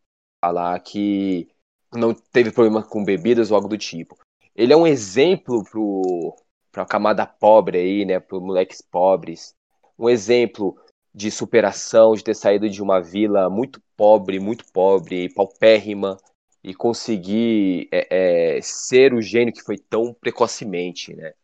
Falar 0.45 0.79
que 0.81 1.49
não 1.93 2.12
teve 2.12 2.51
problema 2.51 2.83
com 2.83 3.05
bebidas 3.05 3.51
ou 3.51 3.57
algo 3.57 3.69
do 3.69 3.79
tipo. 3.79 4.19
Ele 4.57 4.73
é 4.73 4.77
um 4.77 4.87
exemplo 4.87 5.64
pro, 5.64 6.37
pra 6.73 6.85
camada 6.85 7.25
pobre 7.27 7.79
aí, 7.79 8.05
né? 8.05 8.19
Para 8.19 8.40
moleques 8.40 8.83
pobres. 8.83 9.55
Um 9.97 10.09
exemplo 10.09 10.77
de 11.14 11.31
superação, 11.31 12.14
de 12.14 12.24
ter 12.24 12.35
saído 12.35 12.68
de 12.68 12.83
uma 12.83 13.00
vila 13.00 13.48
muito 13.48 13.81
pobre, 13.96 14.40
muito 14.40 14.64
pobre, 14.72 15.33
paupérrima, 15.33 16.16
e 16.62 16.74
conseguir 16.74 17.88
é, 17.92 18.57
é, 18.57 18.61
ser 18.62 19.12
o 19.12 19.20
gênio 19.20 19.53
que 19.53 19.62
foi 19.62 19.77
tão 19.79 20.14
precocemente, 20.14 21.14
né? 21.14 21.35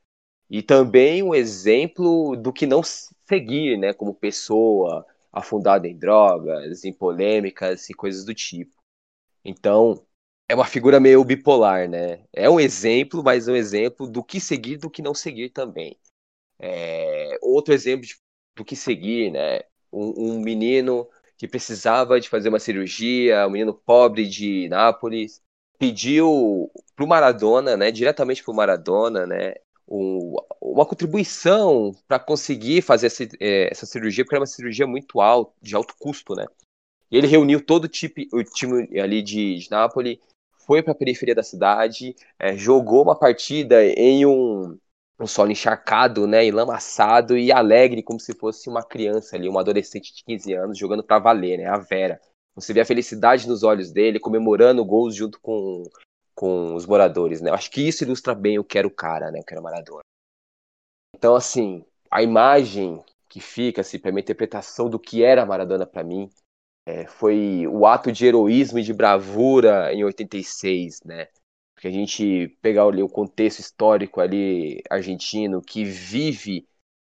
E 0.48 0.62
também 0.62 1.22
um 1.22 1.34
exemplo 1.34 2.34
do 2.36 2.52
que 2.52 2.66
não 2.66 2.82
seguir, 2.82 3.76
né? 3.76 3.92
Como 3.92 4.14
pessoa 4.14 5.06
afundada 5.32 5.86
em 5.86 5.96
drogas, 5.96 6.84
em 6.84 6.92
polêmicas 6.92 7.88
e 7.88 7.94
coisas 7.94 8.24
do 8.24 8.34
tipo. 8.34 8.72
Então, 9.44 10.04
é 10.48 10.54
uma 10.54 10.66
figura 10.66 10.98
meio 10.98 11.22
bipolar, 11.24 11.88
né? 11.88 12.24
É 12.32 12.50
um 12.50 12.58
exemplo, 12.58 13.22
mas 13.22 13.46
é 13.46 13.52
um 13.52 13.56
exemplo 13.56 14.10
do 14.10 14.24
que 14.24 14.40
seguir 14.40 14.78
do 14.78 14.90
que 14.90 15.02
não 15.02 15.14
seguir 15.14 15.50
também. 15.50 15.96
É, 16.58 17.38
outro 17.42 17.72
exemplo 17.72 18.06
do 18.60 18.64
que 18.64 18.76
seguir, 18.76 19.30
né? 19.32 19.60
Um, 19.90 20.34
um 20.34 20.40
menino 20.40 21.08
que 21.36 21.48
precisava 21.48 22.20
de 22.20 22.28
fazer 22.28 22.50
uma 22.50 22.60
cirurgia, 22.60 23.46
um 23.46 23.50
menino 23.50 23.72
pobre 23.72 24.28
de 24.28 24.68
Nápoles, 24.68 25.40
pediu 25.78 26.70
para 26.94 27.04
o 27.04 27.08
Maradona, 27.08 27.76
né, 27.78 27.90
diretamente 27.90 28.44
para 28.44 28.52
o 28.52 28.54
Maradona, 28.54 29.26
né, 29.26 29.54
um, 29.88 30.36
uma 30.60 30.84
contribuição 30.84 31.92
para 32.06 32.18
conseguir 32.18 32.82
fazer 32.82 33.06
essa, 33.06 33.24
é, 33.40 33.70
essa, 33.70 33.86
cirurgia, 33.86 34.22
porque 34.22 34.34
era 34.34 34.42
uma 34.42 34.46
cirurgia 34.46 34.86
muito 34.86 35.22
alta, 35.22 35.52
de 35.62 35.74
alto 35.74 35.94
custo, 35.98 36.34
né. 36.34 36.44
E 37.10 37.16
ele 37.16 37.26
reuniu 37.26 37.64
todo 37.64 37.88
tipo, 37.88 38.20
o 38.34 38.44
time 38.44 39.00
ali 39.00 39.22
de, 39.22 39.56
de 39.56 39.70
Nápoles, 39.70 40.18
foi 40.66 40.82
para 40.82 40.92
a 40.92 40.94
periferia 40.94 41.34
da 41.34 41.42
cidade, 41.42 42.14
é, 42.38 42.54
jogou 42.54 43.02
uma 43.02 43.18
partida 43.18 43.82
em 43.82 44.26
um 44.26 44.78
um 45.20 45.26
solo 45.26 45.50
encharcado, 45.50 46.26
né, 46.26 46.46
enlamaçado 46.46 47.36
e 47.36 47.52
alegre, 47.52 48.02
como 48.02 48.18
se 48.18 48.34
fosse 48.34 48.68
uma 48.68 48.82
criança 48.82 49.36
ali, 49.36 49.48
uma 49.48 49.60
adolescente 49.60 50.14
de 50.14 50.24
15 50.24 50.52
anos 50.54 50.78
jogando 50.78 51.04
para 51.04 51.18
valer, 51.18 51.58
né, 51.58 51.66
a 51.66 51.76
Vera. 51.76 52.20
Você 52.54 52.72
vê 52.72 52.80
a 52.80 52.86
felicidade 52.86 53.46
nos 53.46 53.62
olhos 53.62 53.92
dele, 53.92 54.18
comemorando 54.18 54.84
gols 54.84 55.14
junto 55.14 55.38
com, 55.40 55.82
com 56.34 56.74
os 56.74 56.86
moradores, 56.86 57.40
né. 57.40 57.50
Eu 57.50 57.54
acho 57.54 57.70
que 57.70 57.86
isso 57.86 58.02
ilustra 58.02 58.34
bem 58.34 58.58
o 58.58 58.64
que 58.64 58.78
era 58.78 58.86
o 58.86 58.90
cara, 58.90 59.30
né, 59.30 59.40
o 59.40 59.44
que 59.44 59.52
era 59.52 59.60
o 59.60 59.64
Maradona. 59.64 60.00
Então, 61.14 61.34
assim, 61.34 61.84
a 62.10 62.22
imagem 62.22 63.04
que 63.28 63.40
fica, 63.40 63.82
assim, 63.82 63.98
para 63.98 64.10
minha 64.10 64.22
interpretação 64.22 64.88
do 64.88 64.98
que 64.98 65.22
era 65.22 65.44
Maradona 65.44 65.86
para 65.86 66.02
mim, 66.02 66.30
é, 66.86 67.06
foi 67.06 67.66
o 67.66 67.86
ato 67.86 68.10
de 68.10 68.26
heroísmo 68.26 68.78
e 68.78 68.82
de 68.82 68.92
bravura 68.92 69.92
em 69.92 70.02
86, 70.02 71.02
né? 71.04 71.28
Porque 71.80 71.88
a 71.88 71.90
gente 71.90 72.48
pegar 72.60 72.84
ali 72.84 73.02
o 73.02 73.08
contexto 73.08 73.60
histórico 73.60 74.20
ali 74.20 74.82
argentino 74.90 75.62
que 75.62 75.82
vive 75.82 76.68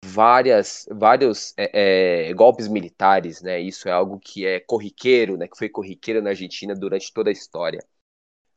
várias 0.02 0.86
vários 0.90 1.52
é, 1.58 2.28
é, 2.30 2.32
golpes 2.32 2.66
militares, 2.66 3.42
né? 3.42 3.60
Isso 3.60 3.90
é 3.90 3.92
algo 3.92 4.18
que 4.18 4.46
é 4.46 4.60
corriqueiro, 4.60 5.36
né? 5.36 5.46
Que 5.48 5.58
foi 5.58 5.68
corriqueiro 5.68 6.22
na 6.22 6.30
Argentina 6.30 6.74
durante 6.74 7.12
toda 7.12 7.28
a 7.28 7.32
história. 7.32 7.84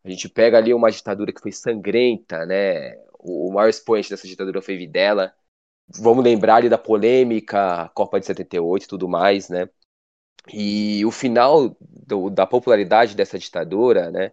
A 0.01 0.09
gente 0.09 0.29
pega 0.29 0.57
ali 0.57 0.73
uma 0.73 0.89
ditadura 0.89 1.33
que 1.33 1.41
foi 1.41 1.51
sangrenta, 1.51 2.45
né? 2.45 2.95
O, 3.19 3.51
maior 3.51 3.67
expoente 3.67 4.09
dessa 4.09 4.27
ditadura 4.29 4.61
foi 4.61 4.77
Videla. 4.77 5.33
Vamos 5.89 6.23
lembrar 6.23 6.55
ali 6.57 6.69
da 6.69 6.77
polêmica 6.77 7.89
Copa 7.93 8.17
de 8.17 8.27
78 8.27 8.83
e 8.85 8.87
tudo 8.87 9.09
mais, 9.09 9.49
né? 9.49 9.69
E 10.53 11.05
o 11.05 11.11
final 11.11 11.75
do, 11.81 12.29
da 12.29 12.47
popularidade 12.47 13.13
dessa 13.13 13.37
ditadura, 13.37 14.09
né? 14.09 14.31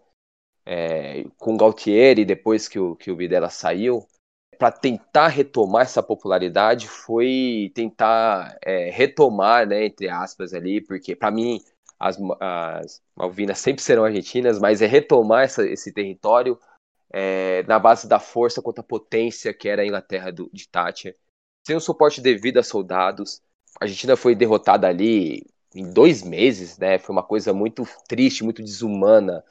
É, 0.67 1.25
com 1.39 1.57
Galtieri, 1.57 2.25
depois 2.25 2.69
que 2.69 2.79
o, 2.79 2.97
que 2.97 3.11
o 3.11 3.17
Videla 3.17 3.51
saiu, 3.51 4.07
para 4.59 4.71
tentar 4.71 5.29
retomar 5.29 5.83
essa 5.83 6.03
popularidade 6.03 6.89
foi 6.89 7.73
tentar 7.75 8.57
é, 8.63 8.91
retomar, 8.91 9.67
né, 9.67 9.87
entre 9.87 10.09
aspas 10.09 10.55
ali, 10.55 10.81
porque 10.81 11.15
para 11.15 11.31
mim 11.31 11.61
as, 11.99 12.19
as, 12.41 13.03
Malvinas 13.17 13.59
sempre 13.59 13.83
serão 13.83 14.05
argentinas, 14.05 14.59
mas 14.59 14.81
é 14.83 14.87
retomar 14.87 15.45
essa, 15.45 15.67
esse 15.67 15.93
território 15.93 16.59
é, 17.13 17.63
na 17.65 17.79
base 17.79 18.09
da 18.09 18.19
força 18.19 18.63
contra 18.63 18.81
a 18.81 18.87
potência 18.87 19.55
que 19.55 19.69
era 19.69 19.83
a 19.83 19.87
Inglaterra 19.87 20.31
do, 20.33 20.51
de 20.53 20.69
Thatcher, 20.69 21.17
sem 21.67 21.77
o 21.77 21.81
suporte 21.81 22.21
devido 22.21 22.59
a 22.59 22.63
soldados. 22.63 23.41
A 23.81 23.85
Argentina 23.85 24.17
foi 24.17 24.35
derrotada 24.35 24.87
ali 24.89 25.47
em 25.75 25.91
dois 25.91 26.23
meses, 26.23 26.79
né? 26.79 26.99
Foi 26.99 27.13
uma 27.13 27.23
coisa 27.23 27.53
muito 27.53 27.87
triste, 28.09 28.45
muito 28.45 28.63
desumana 28.63 29.45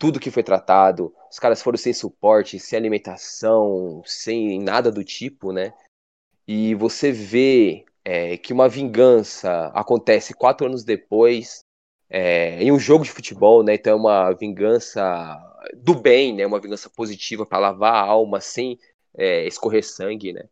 tudo 0.00 0.18
que 0.18 0.30
foi 0.30 0.42
tratado. 0.42 1.14
Os 1.30 1.38
caras 1.38 1.62
foram 1.62 1.76
sem 1.76 1.92
suporte, 1.92 2.58
sem 2.58 2.78
alimentação, 2.78 4.02
sem 4.06 4.58
nada 4.58 4.90
do 4.90 5.04
tipo, 5.04 5.52
né? 5.52 5.74
E 6.48 6.74
você 6.74 7.12
vê 7.12 7.84
é, 8.02 8.38
que 8.38 8.54
uma 8.54 8.66
vingança 8.66 9.66
acontece 9.74 10.32
quatro 10.32 10.66
anos 10.66 10.84
depois 10.84 11.60
é, 12.08 12.62
em 12.62 12.72
um 12.72 12.78
jogo 12.78 13.04
de 13.04 13.10
futebol, 13.10 13.62
né? 13.62 13.74
Então 13.74 13.92
é 13.92 13.96
uma 13.96 14.32
vingança 14.32 15.38
do 15.76 15.94
bem, 15.94 16.34
né? 16.34 16.46
Uma 16.46 16.60
vingança 16.60 16.88
positiva 16.88 17.44
para 17.44 17.58
lavar 17.58 17.94
a 17.94 18.00
alma 18.00 18.40
sem 18.40 18.78
é, 19.14 19.46
escorrer 19.46 19.84
sangue, 19.84 20.32
né? 20.32 20.48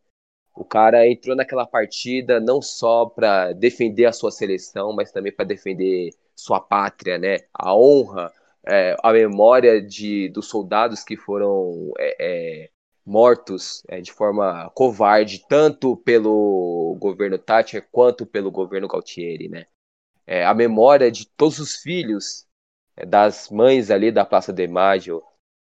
O 0.55 0.63
cara 0.63 1.07
entrou 1.07 1.35
naquela 1.35 1.65
partida 1.65 2.39
não 2.39 2.61
só 2.61 3.07
para 3.07 3.51
defender 3.53 4.05
a 4.05 4.13
sua 4.13 4.29
seleção, 4.29 4.93
mas 4.93 5.11
também 5.11 5.31
para 5.31 5.45
defender 5.45 6.11
sua 6.35 6.59
pátria, 6.59 7.17
né? 7.17 7.37
A 7.51 7.75
honra 7.75 8.31
é, 8.69 8.95
a 9.03 9.11
memória 9.11 9.81
de, 9.81 10.29
dos 10.29 10.47
soldados 10.47 11.03
que 11.03 11.17
foram 11.17 11.91
é, 11.97 12.15
é, 12.19 12.69
mortos 13.05 13.83
é, 13.87 13.99
de 13.99 14.11
forma 14.11 14.69
covarde, 14.75 15.43
tanto 15.49 15.97
pelo 15.97 16.95
governo 16.99 17.37
Thatcher 17.37 17.87
quanto 17.91 18.25
pelo 18.25 18.51
governo 18.51 18.87
Galtieri, 18.87 19.49
né? 19.49 19.65
É, 20.27 20.45
a 20.45 20.53
memória 20.53 21.11
de 21.11 21.27
todos 21.27 21.57
os 21.57 21.75
filhos 21.75 22.45
das 23.07 23.49
mães 23.49 23.89
ali 23.89 24.11
da 24.11 24.23
Praça 24.25 24.53
de 24.53 24.67
Maggio, 24.67 25.23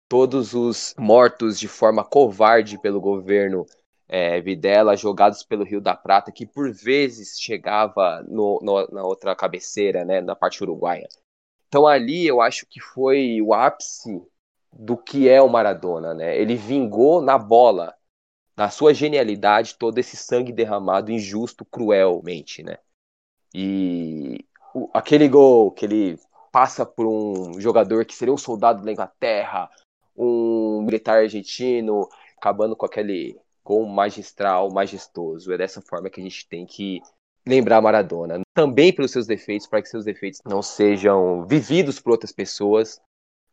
todos 0.09 0.55
os 0.55 0.95
mortos 0.97 1.59
de 1.59 1.67
forma 1.67 2.05
covarde 2.05 2.79
pelo 2.81 3.01
governo 3.01 3.67
é, 4.09 4.41
Videla, 4.41 4.97
jogados 4.97 5.43
pelo 5.43 5.65
Rio 5.65 5.81
da 5.81 5.97
Prata, 5.97 6.31
que 6.31 6.47
por 6.47 6.71
vezes 6.71 7.41
chegava 7.41 8.23
no, 8.29 8.61
no, 8.62 8.87
na 8.88 9.03
outra 9.03 9.35
cabeceira, 9.35 10.05
né, 10.05 10.21
na 10.21 10.37
parte 10.37 10.62
uruguaia. 10.62 11.09
Então 11.73 11.87
ali 11.87 12.27
eu 12.27 12.43
acho 12.43 12.67
que 12.67 12.79
foi 12.79 13.41
o 13.41 13.55
ápice 13.55 14.23
do 14.70 14.95
que 14.95 15.27
é 15.27 15.41
o 15.41 15.49
Maradona, 15.49 16.12
né? 16.12 16.37
Ele 16.37 16.55
vingou 16.55 17.23
na 17.23 17.39
bola, 17.39 17.95
na 18.55 18.68
sua 18.68 18.93
genialidade, 18.93 19.77
todo 19.79 19.97
esse 19.97 20.14
sangue 20.14 20.53
derramado 20.53 21.11
injusto, 21.11 21.64
cruelmente, 21.64 22.62
né? 22.62 22.77
E 23.55 24.45
aquele 24.93 25.27
gol 25.27 25.73
que 25.73 25.87
ele 25.87 26.18
passa 26.53 26.85
por 26.85 27.07
um 27.07 27.59
jogador 27.59 28.05
que 28.05 28.14
seria 28.14 28.35
um 28.35 28.39
soldado 28.39 28.85
da 28.85 28.93
Inglaterra, 28.93 29.70
um 30.14 30.83
militar 30.83 31.23
argentino, 31.23 32.07
acabando 32.37 32.77
com 32.77 32.85
aquele 32.85 33.41
gol 33.64 33.87
magistral, 33.87 34.70
majestoso. 34.70 35.51
É 35.51 35.57
dessa 35.57 35.81
forma 35.81 36.11
que 36.11 36.20
a 36.20 36.23
gente 36.23 36.47
tem 36.47 36.66
que 36.66 37.01
lembrar 37.47 37.80
Maradona, 37.80 38.40
também 38.55 38.93
pelos 38.93 39.11
seus 39.11 39.26
defeitos, 39.26 39.66
para 39.66 39.82
que 39.82 39.88
seus 39.88 40.05
defeitos 40.05 40.40
não 40.45 40.62
sejam 40.62 41.47
vividos 41.47 42.01
por 42.01 42.12
outras 42.12 42.32
pessoas, 42.32 43.01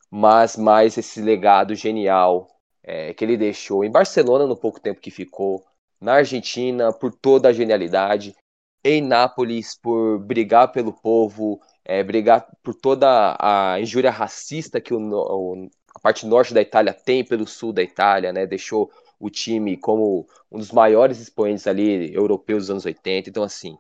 mas 0.10 0.58
mais 0.58 0.98
esse 0.98 1.22
legado 1.22 1.76
genial 1.76 2.48
é, 2.84 3.14
que 3.14 3.24
ele 3.24 3.38
deixou 3.38 3.84
em 3.84 3.92
Barcelona 3.92 4.48
no 4.48 4.58
pouco 4.58 4.80
tempo 4.80 5.02
que 5.02 5.12
ficou, 5.12 5.64
na 6.00 6.14
Argentina 6.14 6.94
por 6.94 7.14
toda 7.14 7.50
a 7.50 7.54
genialidade, 7.54 8.36
em 8.84 9.02
Nápoles 9.02 9.78
por 9.78 10.20
brigar 10.20 10.72
pelo 10.72 10.94
povo, 10.94 11.60
é, 11.84 12.02
brigar 12.04 12.48
por 12.64 12.74
toda 12.74 13.36
a 13.40 13.80
injúria 13.80 14.10
racista 14.10 14.80
que 14.80 14.94
o, 14.94 15.00
o, 15.00 15.70
a 15.94 16.00
parte 16.00 16.26
norte 16.26 16.54
da 16.54 16.62
Itália 16.62 16.94
tem 16.94 17.24
pelo 17.24 17.46
sul 17.46 17.74
da 17.74 17.84
Itália, 17.84 18.32
né? 18.32 18.46
Deixou 18.46 18.90
o 19.20 19.30
time 19.30 19.78
como 19.78 20.28
um 20.52 20.58
dos 20.58 20.72
maiores 20.72 21.20
expoentes 21.20 21.68
ali 21.68 22.14
europeus 22.14 22.64
dos 22.64 22.72
anos 22.72 22.86
80. 22.86 23.30
Então, 23.30 23.44
assim, 23.44 23.78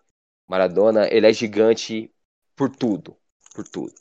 Maradona, 0.47 1.07
ele 1.11 1.27
é 1.27 1.33
gigante 1.33 2.13
por 2.55 2.69
tudo, 2.69 3.15
por 3.53 3.67
tudo. 3.67 3.93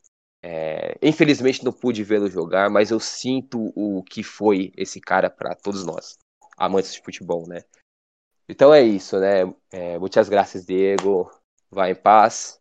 É, 0.43 0.97
infelizmente 1.03 1.65
não 1.65 1.73
pude 1.73 2.05
vê-lo 2.05 2.29
jogar, 2.31 2.71
mas 2.71 2.91
eu 2.91 3.01
sinto 3.01 3.73
o 3.75 4.03
que 4.05 4.23
foi 4.23 4.73
esse 4.77 5.01
cara 5.01 5.29
para 5.29 5.55
todos 5.55 5.85
nós, 5.85 6.17
amantes 6.57 6.93
de 6.93 7.03
futebol, 7.03 7.47
né? 7.49 7.63
Então 8.49 8.73
é 8.73 8.83
isso, 8.83 9.19
né? 9.19 9.43
É, 9.71 9.99
muitas 9.99 10.29
graças, 10.29 10.65
Diego. 10.65 11.31
Vai 11.71 11.91
em 11.93 11.95
paz. 11.95 12.59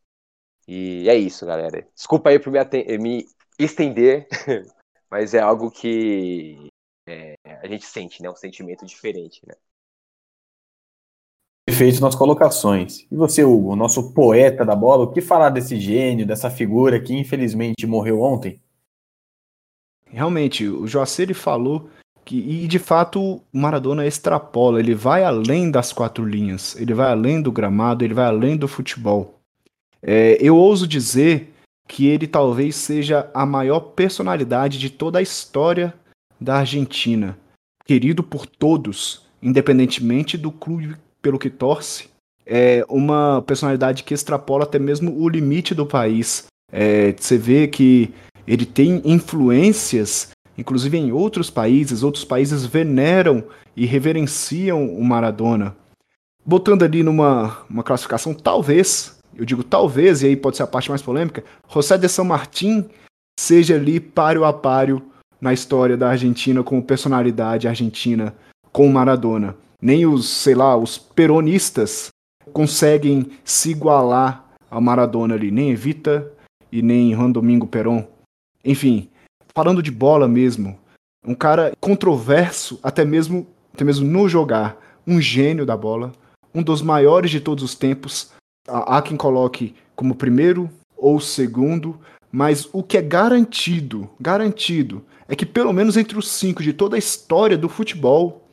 E 0.67 1.07
é 1.09 1.15
isso, 1.15 1.45
galera. 1.45 1.87
Desculpa 1.95 2.29
aí 2.29 2.39
por 2.39 2.51
me, 2.51 2.59
me 2.99 3.25
estender, 3.57 4.27
mas 5.09 5.33
é 5.33 5.39
algo 5.39 5.71
que 5.71 6.67
é, 7.07 7.35
a 7.61 7.67
gente 7.67 7.85
sente, 7.85 8.21
né? 8.21 8.29
Um 8.29 8.35
sentimento 8.35 8.85
diferente, 8.85 9.41
né? 9.45 9.55
Perfeito 11.65 11.99
nas 12.01 12.15
colocações. 12.15 13.05
E 13.11 13.15
você, 13.15 13.43
Hugo, 13.43 13.75
nosso 13.75 14.13
poeta 14.13 14.65
da 14.65 14.75
bola, 14.75 15.03
o 15.03 15.11
que 15.11 15.19
falar 15.19 15.49
desse 15.49 15.79
gênio, 15.79 16.25
dessa 16.25 16.49
figura 16.49 17.01
que 17.01 17.13
infelizmente 17.13 17.85
morreu 17.85 18.21
ontem? 18.21 18.61
Realmente, 20.05 20.65
o 20.65 20.87
Joacir 20.87 21.23
ele 21.23 21.33
falou 21.33 21.89
que, 22.23 22.37
e 22.37 22.67
de 22.67 22.79
fato, 22.79 23.21
o 23.21 23.41
Maradona 23.51 24.05
extrapola, 24.05 24.79
ele 24.79 24.95
vai 24.95 25.23
além 25.23 25.69
das 25.69 25.91
quatro 25.91 26.25
linhas, 26.25 26.75
ele 26.75 26.93
vai 26.93 27.11
além 27.11 27.41
do 27.41 27.51
gramado, 27.51 28.03
ele 28.03 28.13
vai 28.13 28.25
além 28.25 28.55
do 28.55 28.67
futebol. 28.67 29.39
É, 30.01 30.37
eu 30.39 30.55
ouso 30.55 30.87
dizer 30.87 31.53
que 31.87 32.07
ele 32.07 32.27
talvez 32.27 32.75
seja 32.75 33.29
a 33.33 33.45
maior 33.45 33.79
personalidade 33.79 34.77
de 34.77 34.89
toda 34.89 35.19
a 35.19 35.21
história 35.21 35.93
da 36.39 36.57
Argentina, 36.57 37.37
querido 37.87 38.21
por 38.21 38.45
todos, 38.45 39.21
independentemente 39.41 40.37
do 40.37 40.51
clube 40.51 40.97
pelo 41.21 41.39
que 41.39 41.49
torce, 41.49 42.09
é 42.45 42.85
uma 42.89 43.41
personalidade 43.41 44.03
que 44.03 44.13
extrapola 44.13 44.65
até 44.65 44.77
mesmo 44.77 45.17
o 45.17 45.27
limite 45.29 45.73
do 45.73 45.85
país. 45.85 46.45
É, 46.71 47.13
você 47.13 47.37
vê 47.37 47.67
que 47.67 48.13
ele 48.45 48.65
tem 48.65 49.01
influências, 49.05 50.31
inclusive 50.57 50.97
em 50.97 51.11
outros 51.11 51.49
países, 51.49 52.03
outros 52.03 52.25
países 52.25 52.65
veneram 52.65 53.43
e 53.75 53.85
reverenciam 53.85 54.85
o 54.93 55.03
Maradona. 55.03 55.75
Botando 56.45 56.83
ali 56.83 57.03
numa 57.03 57.65
uma 57.69 57.83
classificação, 57.83 58.33
talvez, 58.33 59.17
eu 59.35 59.45
digo 59.45 59.63
talvez, 59.63 60.23
e 60.23 60.27
aí 60.27 60.35
pode 60.35 60.57
ser 60.57 60.63
a 60.63 60.67
parte 60.67 60.89
mais 60.89 61.01
polêmica, 61.01 61.43
José 61.69 61.97
de 61.97 62.07
São 62.09 62.25
Martín 62.25 62.85
seja 63.39 63.75
ali 63.75 63.99
páreo 63.99 64.43
a 64.43 64.51
páreo 64.51 65.01
na 65.39 65.53
história 65.53 65.97
da 65.97 66.09
Argentina 66.09 66.63
como 66.63 66.83
personalidade 66.83 67.67
argentina 67.67 68.33
com 68.71 68.87
Maradona 68.89 69.55
nem 69.81 70.05
os, 70.05 70.27
sei 70.27 70.55
lá, 70.55 70.75
os 70.75 70.97
peronistas 70.97 72.09
conseguem 72.51 73.29
se 73.43 73.71
igualar 73.71 74.45
a 74.69 74.81
Maradona 74.81 75.35
ali, 75.35 75.51
nem 75.51 75.71
Evita 75.71 76.31
e 76.71 76.81
nem 76.81 77.13
Juan 77.13 77.31
Domingo 77.31 77.67
Perón. 77.67 78.05
Enfim, 78.63 79.09
falando 79.53 79.81
de 79.81 79.91
bola 79.91 80.27
mesmo, 80.27 80.77
um 81.25 81.35
cara 81.35 81.73
controverso 81.79 82.79
até 82.81 83.05
mesmo, 83.05 83.47
até 83.73 83.83
mesmo 83.83 84.07
no 84.07 84.27
jogar, 84.27 84.77
um 85.05 85.21
gênio 85.21 85.65
da 85.65 85.77
bola, 85.77 86.11
um 86.53 86.63
dos 86.63 86.81
maiores 86.81 87.31
de 87.31 87.39
todos 87.39 87.63
os 87.63 87.75
tempos. 87.75 88.31
Há 88.67 89.01
quem 89.01 89.15
coloque 89.15 89.75
como 89.95 90.15
primeiro 90.15 90.69
ou 90.97 91.19
segundo, 91.19 91.97
mas 92.31 92.67
o 92.73 92.83
que 92.83 92.97
é 92.97 93.01
garantido, 93.01 94.09
garantido, 94.19 95.05
é 95.27 95.35
que 95.35 95.45
pelo 95.45 95.73
menos 95.73 95.97
entre 95.97 96.17
os 96.17 96.29
cinco 96.29 96.63
de 96.63 96.73
toda 96.73 96.95
a 96.95 96.99
história 96.99 97.57
do 97.57 97.69
futebol, 97.69 98.47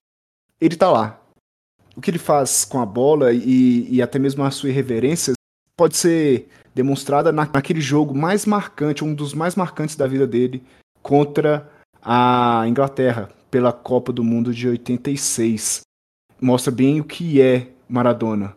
ele 0.61 0.77
tá 0.77 0.91
lá. 0.91 1.21
O 1.97 2.01
que 2.01 2.11
ele 2.11 2.19
faz 2.19 2.65
com 2.65 2.81
a 2.81 2.87
bola 2.87 3.33
e, 3.33 3.87
e 3.89 4.03
até 4.03 4.19
mesmo 4.19 4.43
a 4.43 4.51
sua 4.51 4.69
irreverência 4.69 5.35
pode 5.77 5.97
ser 5.97 6.49
demonstrada 6.75 7.31
na, 7.31 7.47
naquele 7.47 7.81
jogo 7.81 8.15
mais 8.15 8.45
marcante, 8.45 9.05
um 9.05 9.15
dos 9.15 9.33
mais 9.33 9.55
marcantes 9.55 9.95
da 9.95 10.07
vida 10.07 10.27
dele, 10.27 10.63
contra 11.03 11.71
a 12.03 12.65
Inglaterra, 12.67 13.31
pela 13.51 13.73
Copa 13.73 14.13
do 14.13 14.25
Mundo 14.25 14.53
de 14.53 14.69
86. 14.69 15.83
Mostra 16.41 16.73
bem 16.73 17.01
o 17.01 17.05
que 17.05 17.41
é 17.41 17.69
Maradona. 17.89 18.57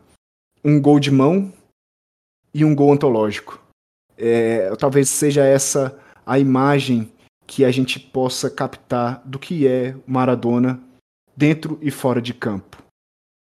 Um 0.64 0.82
gol 0.82 1.00
de 1.00 1.12
mão 1.12 1.54
e 2.54 2.66
um 2.66 2.74
gol 2.74 2.92
antológico. 2.92 3.62
É, 4.18 4.76
talvez 4.78 5.10
seja 5.10 5.46
essa 5.46 5.98
a 6.26 6.40
imagem 6.40 7.12
que 7.48 7.64
a 7.64 7.72
gente 7.72 8.00
possa 8.00 8.50
captar 8.50 9.22
do 9.26 9.40
que 9.40 9.66
é 9.66 9.96
Maradona 10.06 10.80
dentro 11.36 11.80
e 11.82 11.90
fora 11.90 12.22
de 12.22 12.34
campo. 12.34 12.84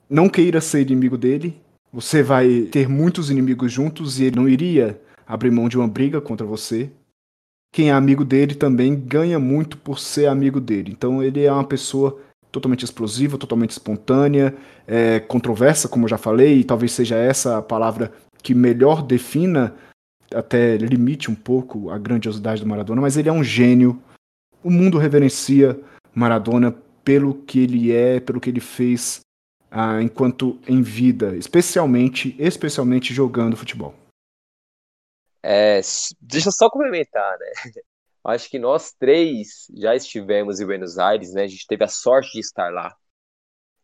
Não 0.09 0.29
queira 0.29 0.61
ser 0.61 0.81
inimigo 0.81 1.17
dele, 1.17 1.61
você 1.91 2.23
vai 2.23 2.61
ter 2.71 2.87
muitos 2.87 3.29
inimigos 3.29 3.71
juntos 3.71 4.19
e 4.19 4.23
ele 4.23 4.37
não 4.37 4.47
iria 4.47 4.99
abrir 5.27 5.51
mão 5.51 5.67
de 5.67 5.77
uma 5.77 5.87
briga 5.87 6.21
contra 6.21 6.45
você. 6.45 6.89
Quem 7.73 7.89
é 7.89 7.93
amigo 7.93 8.23
dele 8.23 8.55
também 8.55 8.95
ganha 8.95 9.39
muito 9.39 9.77
por 9.77 9.99
ser 9.99 10.27
amigo 10.27 10.59
dele. 10.59 10.91
Então 10.91 11.21
ele 11.21 11.43
é 11.43 11.51
uma 11.51 11.63
pessoa 11.63 12.19
totalmente 12.51 12.83
explosiva, 12.83 13.37
totalmente 13.37 13.71
espontânea, 13.71 14.55
é, 14.85 15.19
controversa, 15.19 15.87
como 15.87 16.05
eu 16.05 16.09
já 16.09 16.17
falei, 16.17 16.59
e 16.59 16.63
talvez 16.63 16.91
seja 16.91 17.15
essa 17.15 17.57
a 17.57 17.61
palavra 17.61 18.11
que 18.43 18.53
melhor 18.53 19.01
defina, 19.01 19.73
até 20.33 20.77
limite 20.77 21.29
um 21.29 21.35
pouco 21.35 21.89
a 21.89 21.97
grandiosidade 21.97 22.61
do 22.61 22.67
Maradona, 22.67 23.01
mas 23.01 23.17
ele 23.17 23.29
é 23.29 23.31
um 23.31 23.43
gênio. 23.43 24.01
O 24.63 24.69
mundo 24.69 24.97
reverencia 24.97 25.79
Maradona 26.13 26.71
pelo 27.03 27.33
que 27.33 27.59
ele 27.59 27.91
é, 27.91 28.19
pelo 28.19 28.39
que 28.39 28.49
ele 28.49 28.59
fez 28.59 29.21
ah, 29.69 30.01
enquanto 30.01 30.59
em 30.67 30.81
vida, 30.81 31.35
especialmente, 31.35 32.35
especialmente 32.37 33.13
jogando 33.13 33.55
futebol. 33.55 33.95
É, 35.43 35.81
deixa 36.19 36.49
eu 36.49 36.51
só 36.51 36.69
complementar, 36.69 37.37
né? 37.39 37.51
Acho 38.23 38.49
que 38.49 38.59
nós 38.59 38.93
três 38.93 39.65
já 39.73 39.95
estivemos 39.95 40.59
em 40.59 40.65
Buenos 40.65 40.99
Aires, 40.99 41.33
né? 41.33 41.43
A 41.43 41.47
gente 41.47 41.65
teve 41.65 41.83
a 41.83 41.87
sorte 41.87 42.33
de 42.33 42.39
estar 42.39 42.71
lá. 42.71 42.95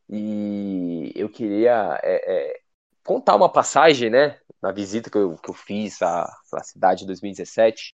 E 0.09 1.11
eu 1.15 1.27
queria 1.27 1.99
é, 2.03 2.51
é, 2.51 2.59
contar 3.03 3.35
uma 3.35 3.51
passagem, 3.51 4.09
né? 4.09 4.39
Na 4.61 4.71
visita 4.71 5.09
que 5.09 5.17
eu, 5.17 5.37
que 5.37 5.49
eu 5.49 5.53
fiz 5.53 6.01
à, 6.01 6.23
à 6.53 6.63
cidade 6.63 7.03
em 7.03 7.07
2017. 7.07 7.93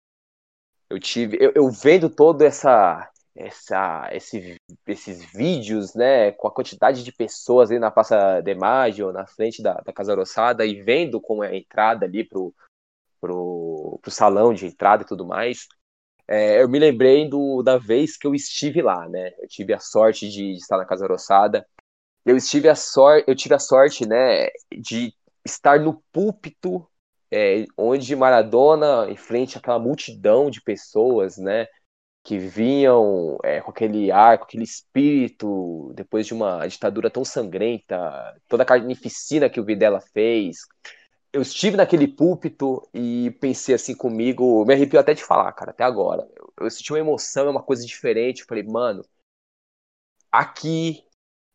Eu 0.90 0.98
tive, 0.98 1.36
eu, 1.40 1.52
eu 1.54 1.70
vendo 1.70 2.08
toda 2.08 2.46
essa 2.46 3.10
essa, 3.38 4.08
esse, 4.12 4.56
esses 4.84 5.24
vídeos, 5.32 5.94
né, 5.94 6.32
com 6.32 6.48
a 6.48 6.50
quantidade 6.50 7.04
de 7.04 7.12
pessoas 7.12 7.70
ali 7.70 7.78
na 7.78 7.90
Praça 7.90 8.40
de 8.40 8.54
Maggio, 8.54 9.12
na 9.12 9.26
frente 9.26 9.62
da, 9.62 9.74
da 9.74 9.92
Casa 9.92 10.14
Roçada, 10.14 10.66
e 10.66 10.82
vendo 10.82 11.20
como 11.20 11.44
é 11.44 11.50
a 11.50 11.56
entrada 11.56 12.04
ali 12.04 12.24
pro, 12.24 12.52
pro, 13.20 14.00
pro 14.02 14.10
salão 14.10 14.52
de 14.52 14.66
entrada 14.66 15.04
e 15.04 15.06
tudo 15.06 15.24
mais, 15.24 15.68
é, 16.26 16.60
eu 16.60 16.68
me 16.68 16.80
lembrei 16.80 17.28
do, 17.28 17.62
da 17.62 17.78
vez 17.78 18.16
que 18.16 18.26
eu 18.26 18.34
estive 18.34 18.82
lá, 18.82 19.08
né, 19.08 19.32
eu 19.38 19.46
tive 19.46 19.72
a 19.72 19.78
sorte 19.78 20.28
de, 20.28 20.54
de 20.54 20.58
estar 20.58 20.76
na 20.76 20.84
Casa 20.84 21.06
Roçada, 21.06 21.64
eu 22.26 22.36
estive 22.36 22.68
a 22.68 22.74
sorte, 22.74 23.24
eu 23.28 23.36
tive 23.36 23.54
a 23.54 23.60
sorte, 23.60 24.04
né, 24.04 24.48
de 24.76 25.14
estar 25.48 25.80
no 25.80 26.02
púlpito 26.12 26.86
é, 27.30 27.66
onde 27.76 28.14
Maradona, 28.16 29.10
em 29.10 29.16
frente 29.16 29.58
àquela 29.58 29.78
multidão 29.78 30.50
de 30.50 30.62
pessoas, 30.62 31.36
né, 31.36 31.66
que 32.24 32.38
vinham 32.38 33.38
é, 33.44 33.60
com 33.60 33.70
aquele 33.70 34.10
ar, 34.10 34.38
com 34.38 34.44
aquele 34.44 34.64
espírito, 34.64 35.92
depois 35.94 36.26
de 36.26 36.34
uma 36.34 36.66
ditadura 36.66 37.10
tão 37.10 37.24
sangrenta, 37.24 38.36
toda 38.48 38.62
a 38.62 38.66
carnificina 38.66 39.48
que 39.48 39.60
o 39.60 39.64
Videla 39.64 40.00
fez. 40.00 40.58
Eu 41.32 41.42
estive 41.42 41.76
naquele 41.76 42.08
púlpito 42.08 42.88
e 42.94 43.30
pensei 43.40 43.74
assim 43.74 43.94
comigo, 43.94 44.64
me 44.64 44.74
arrepio 44.74 44.98
até 45.00 45.14
de 45.14 45.24
falar, 45.24 45.52
cara, 45.52 45.70
até 45.70 45.84
agora. 45.84 46.28
Eu, 46.36 46.52
eu 46.60 46.70
senti 46.70 46.92
uma 46.92 46.98
emoção, 46.98 47.46
é 47.46 47.50
uma 47.50 47.62
coisa 47.62 47.84
diferente. 47.86 48.40
Eu 48.40 48.46
falei, 48.46 48.64
mano, 48.64 49.04
aqui, 50.32 51.04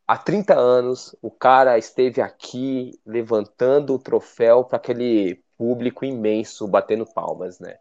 há 0.07 0.17
30 0.17 0.55
anos, 0.55 1.15
o 1.21 1.31
cara 1.31 1.77
esteve 1.77 2.21
aqui 2.21 2.99
levantando 3.05 3.93
o 3.93 3.99
troféu 3.99 4.63
para 4.63 4.77
aquele 4.77 5.43
público 5.57 6.05
imenso, 6.05 6.67
batendo 6.67 7.05
palmas, 7.05 7.59
né? 7.59 7.77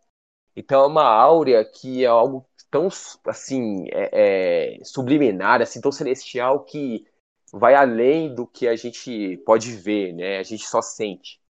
Então 0.56 0.82
é 0.84 0.86
uma 0.86 1.04
áurea 1.04 1.64
que 1.64 2.04
é 2.04 2.08
algo 2.08 2.46
tão 2.70 2.88
assim 3.26 3.86
é, 3.90 4.78
é, 4.80 4.84
subliminar, 4.84 5.62
assim 5.62 5.80
tão 5.80 5.92
celestial 5.92 6.64
que 6.64 7.06
vai 7.52 7.74
além 7.74 8.34
do 8.34 8.46
que 8.46 8.66
a 8.68 8.76
gente 8.76 9.36
pode 9.44 9.72
ver, 9.76 10.12
né? 10.14 10.38
A 10.38 10.42
gente 10.42 10.66
só 10.66 10.80
sente. 10.82 11.40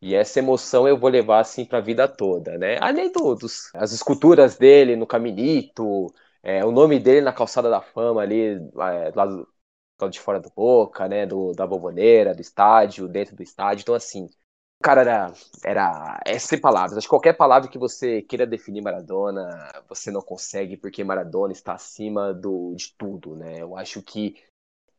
E 0.00 0.14
essa 0.14 0.38
emoção 0.38 0.86
eu 0.88 0.98
vou 0.98 1.10
levar 1.10 1.40
assim 1.40 1.64
para 1.64 1.78
a 1.78 1.82
vida 1.82 2.08
toda, 2.08 2.56
né? 2.58 2.78
Além 2.80 3.10
dos 3.12 3.70
as 3.74 3.92
esculturas 3.92 4.56
dele 4.56 4.96
no 4.96 5.06
Caminito, 5.06 6.06
é, 6.42 6.64
o 6.64 6.70
nome 6.72 6.98
dele 7.00 7.20
na 7.20 7.32
calçada 7.32 7.68
da 7.70 7.80
fama 7.80 8.22
ali 8.22 8.58
lá 8.74 9.26
do, 9.98 10.04
lado 10.04 10.12
de 10.12 10.20
fora 10.20 10.40
do 10.40 10.50
Boca, 10.54 11.08
né? 11.08 11.26
Do, 11.26 11.52
da 11.52 11.66
bomboneira, 11.66 12.34
do 12.34 12.40
estádio, 12.40 13.08
dentro 13.08 13.36
do 13.36 13.42
estádio. 13.42 13.82
Então 13.82 13.94
assim, 13.94 14.28
Cara, 14.80 15.00
era, 15.00 15.32
era. 15.64 16.20
É 16.24 16.38
sem 16.38 16.60
palavras. 16.60 16.96
Acho 16.96 17.06
que 17.06 17.10
qualquer 17.10 17.32
palavra 17.32 17.68
que 17.68 17.78
você 17.78 18.22
queira 18.22 18.46
definir 18.46 18.80
Maradona, 18.80 19.68
você 19.88 20.10
não 20.10 20.22
consegue, 20.22 20.76
porque 20.76 21.02
Maradona 21.02 21.52
está 21.52 21.72
acima 21.74 22.32
do, 22.32 22.74
de 22.76 22.94
tudo, 22.96 23.34
né? 23.34 23.60
Eu 23.60 23.76
acho 23.76 24.00
que 24.02 24.36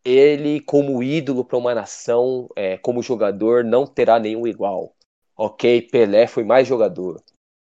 ele, 0.04 0.60
como 0.62 1.02
ídolo 1.02 1.46
para 1.46 1.58
uma 1.58 1.74
nação, 1.74 2.50
é, 2.56 2.78
como 2.78 3.02
jogador, 3.02 3.64
não 3.64 3.86
terá 3.86 4.20
nenhum 4.20 4.46
igual. 4.48 4.96
Ok, 5.36 5.84
Pelé 5.84 6.28
foi 6.28 6.44
mais 6.44 6.68
jogador. 6.68 7.22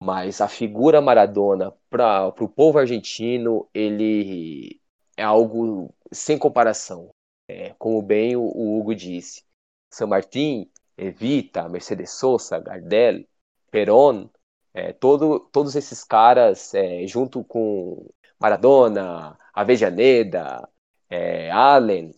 Mas 0.01 0.41
a 0.41 0.49
figura 0.49 1.01
Maradona 1.01 1.73
para 1.91 2.29
o 2.41 2.49
povo 2.49 2.79
argentino, 2.79 3.69
ele 3.75 4.81
é 5.17 5.23
algo 5.23 5.95
sem 6.13 6.39
comparação. 6.39 7.11
É, 7.49 7.75
como 7.79 8.03
bem 8.03 8.37
o, 8.37 8.43
o 8.43 8.79
Hugo 8.79 8.95
disse. 8.95 9.45
San 9.93 10.09
Martín, 10.09 10.71
Evita, 10.97 11.69
Mercedes 11.69 12.11
Sosa, 12.11 12.59
Gardel, 12.59 13.25
Perón, 13.71 14.29
é, 14.75 14.93
todo, 14.93 15.41
todos 15.53 15.75
esses 15.77 16.05
caras, 16.05 16.75
é, 16.75 17.07
junto 17.07 17.45
com 17.45 18.09
Maradona, 18.39 19.39
Avejaneda, 19.55 20.69
é, 21.09 21.51
Allen, 21.51 22.15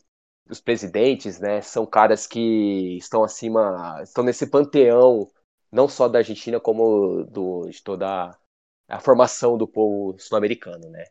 os 0.51 0.61
presidentes, 0.61 1.39
né, 1.39 1.61
são 1.61 1.87
caras 1.87 2.27
que 2.27 2.97
estão 2.97 3.23
acima, 3.23 4.01
estão 4.03 4.25
nesse 4.25 4.47
panteão, 4.47 5.31
não 5.71 5.89
só 5.89 6.09
da 6.09 6.19
Argentina, 6.19 6.59
como 6.61 7.25
do, 7.25 7.69
de 7.69 7.83
toda 7.83 8.37
a 8.89 9.01
formação 9.01 9.59
do 9.59 9.69
povo 9.69 10.19
sul-americano, 10.19 10.89
né. 10.91 11.05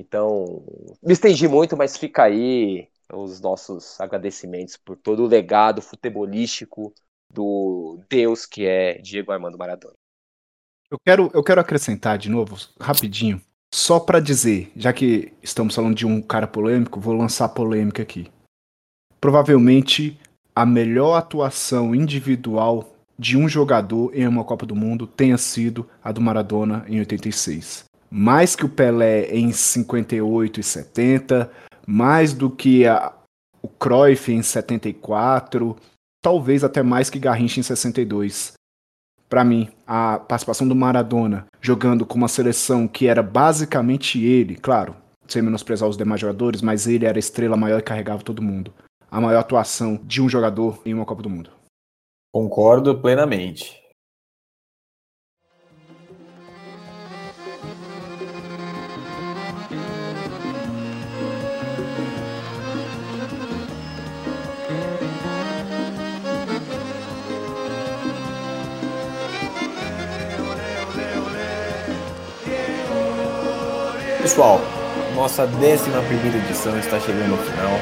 Então, 0.00 0.64
me 1.02 1.12
estendi 1.12 1.46
muito, 1.46 1.76
mas 1.76 1.98
fica 1.98 2.22
aí 2.22 2.88
os 3.12 3.38
nossos 3.38 4.00
agradecimentos 4.00 4.78
por 4.78 4.96
todo 4.96 5.24
o 5.24 5.26
legado 5.26 5.82
futebolístico 5.82 6.94
do 7.30 8.00
Deus 8.08 8.46
que 8.46 8.64
é 8.64 8.94
Diego 8.98 9.30
Armando 9.30 9.58
Maradona. 9.58 9.94
Eu 10.90 10.98
quero, 11.04 11.30
eu 11.34 11.44
quero 11.44 11.60
acrescentar 11.60 12.16
de 12.16 12.30
novo, 12.30 12.56
rapidinho, 12.80 13.40
só 13.72 14.00
para 14.00 14.20
dizer, 14.20 14.72
já 14.74 14.90
que 14.90 15.34
estamos 15.42 15.74
falando 15.74 15.94
de 15.94 16.06
um 16.06 16.22
cara 16.22 16.46
polêmico, 16.46 16.98
vou 16.98 17.14
lançar 17.14 17.48
polêmica 17.50 18.02
aqui. 18.02 18.26
Provavelmente 19.20 20.18
a 20.56 20.64
melhor 20.64 21.14
atuação 21.14 21.94
individual 21.94 22.96
de 23.18 23.36
um 23.36 23.46
jogador 23.46 24.16
em 24.16 24.26
uma 24.26 24.44
Copa 24.44 24.64
do 24.64 24.74
Mundo 24.74 25.06
tenha 25.06 25.36
sido 25.36 25.86
a 26.02 26.10
do 26.10 26.22
Maradona 26.22 26.86
em 26.88 26.98
86. 27.00 27.89
Mais 28.10 28.56
que 28.56 28.64
o 28.64 28.68
Pelé 28.68 29.26
em 29.30 29.52
58 29.52 30.60
e 30.60 30.62
70, 30.62 31.50
mais 31.86 32.34
do 32.34 32.50
que 32.50 32.86
a, 32.86 33.12
o 33.62 33.68
Cruyff 33.68 34.32
em 34.32 34.42
74, 34.42 35.76
talvez 36.20 36.64
até 36.64 36.82
mais 36.82 37.08
que 37.08 37.18
Garrincha 37.18 37.60
em 37.60 37.62
62 37.62 38.54
para 39.30 39.44
mim, 39.44 39.68
a 39.86 40.18
participação 40.18 40.66
do 40.66 40.74
Maradona 40.74 41.46
jogando 41.60 42.04
com 42.04 42.18
uma 42.18 42.26
seleção 42.26 42.88
que 42.88 43.06
era 43.06 43.22
basicamente 43.22 44.20
ele, 44.20 44.56
claro, 44.56 44.96
sem 45.28 45.40
menosprezar 45.40 45.88
os 45.88 45.96
demais 45.96 46.20
jogadores, 46.20 46.60
mas 46.60 46.88
ele 46.88 47.06
era 47.06 47.16
a 47.16 47.20
estrela 47.20 47.56
maior 47.56 47.78
e 47.78 47.82
carregava 47.82 48.24
todo 48.24 48.42
mundo. 48.42 48.74
A 49.08 49.20
maior 49.20 49.38
atuação 49.38 50.00
de 50.02 50.20
um 50.20 50.28
jogador 50.28 50.82
em 50.84 50.92
uma 50.92 51.04
Copa 51.04 51.22
do 51.22 51.30
Mundo. 51.30 51.50
Concordo 52.34 52.98
plenamente. 52.98 53.79
Pessoal, 74.30 74.60
nossa 75.16 75.42
11 75.42 75.90
edição 76.46 76.78
está 76.78 77.00
chegando 77.00 77.32
ao 77.32 77.38
final. 77.38 77.72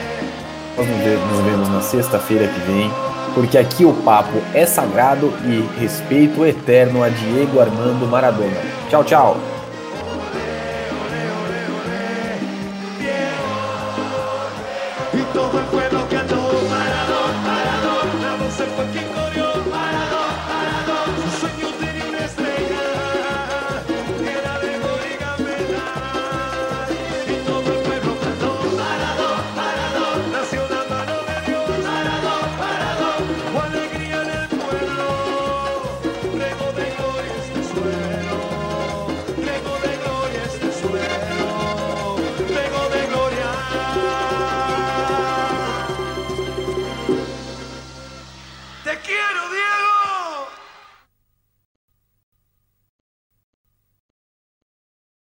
Nós 0.79 0.89
nos 0.89 1.45
vemos 1.45 1.69
na 1.69 1.83
sexta-feira 1.83 2.49
que 2.49 2.61
vem, 2.61 2.91
porque 3.35 3.59
aqui 3.59 3.85
o 3.85 3.93
papo 3.93 4.39
é 4.55 4.65
sagrado 4.65 5.31
e 5.45 5.61
respeito 5.79 6.47
eterno 6.47 7.03
a 7.03 7.11
Diego 7.11 7.61
Armando 7.61 8.07
Maradona. 8.07 8.63
Tchau, 8.89 9.05
tchau! 9.05 9.37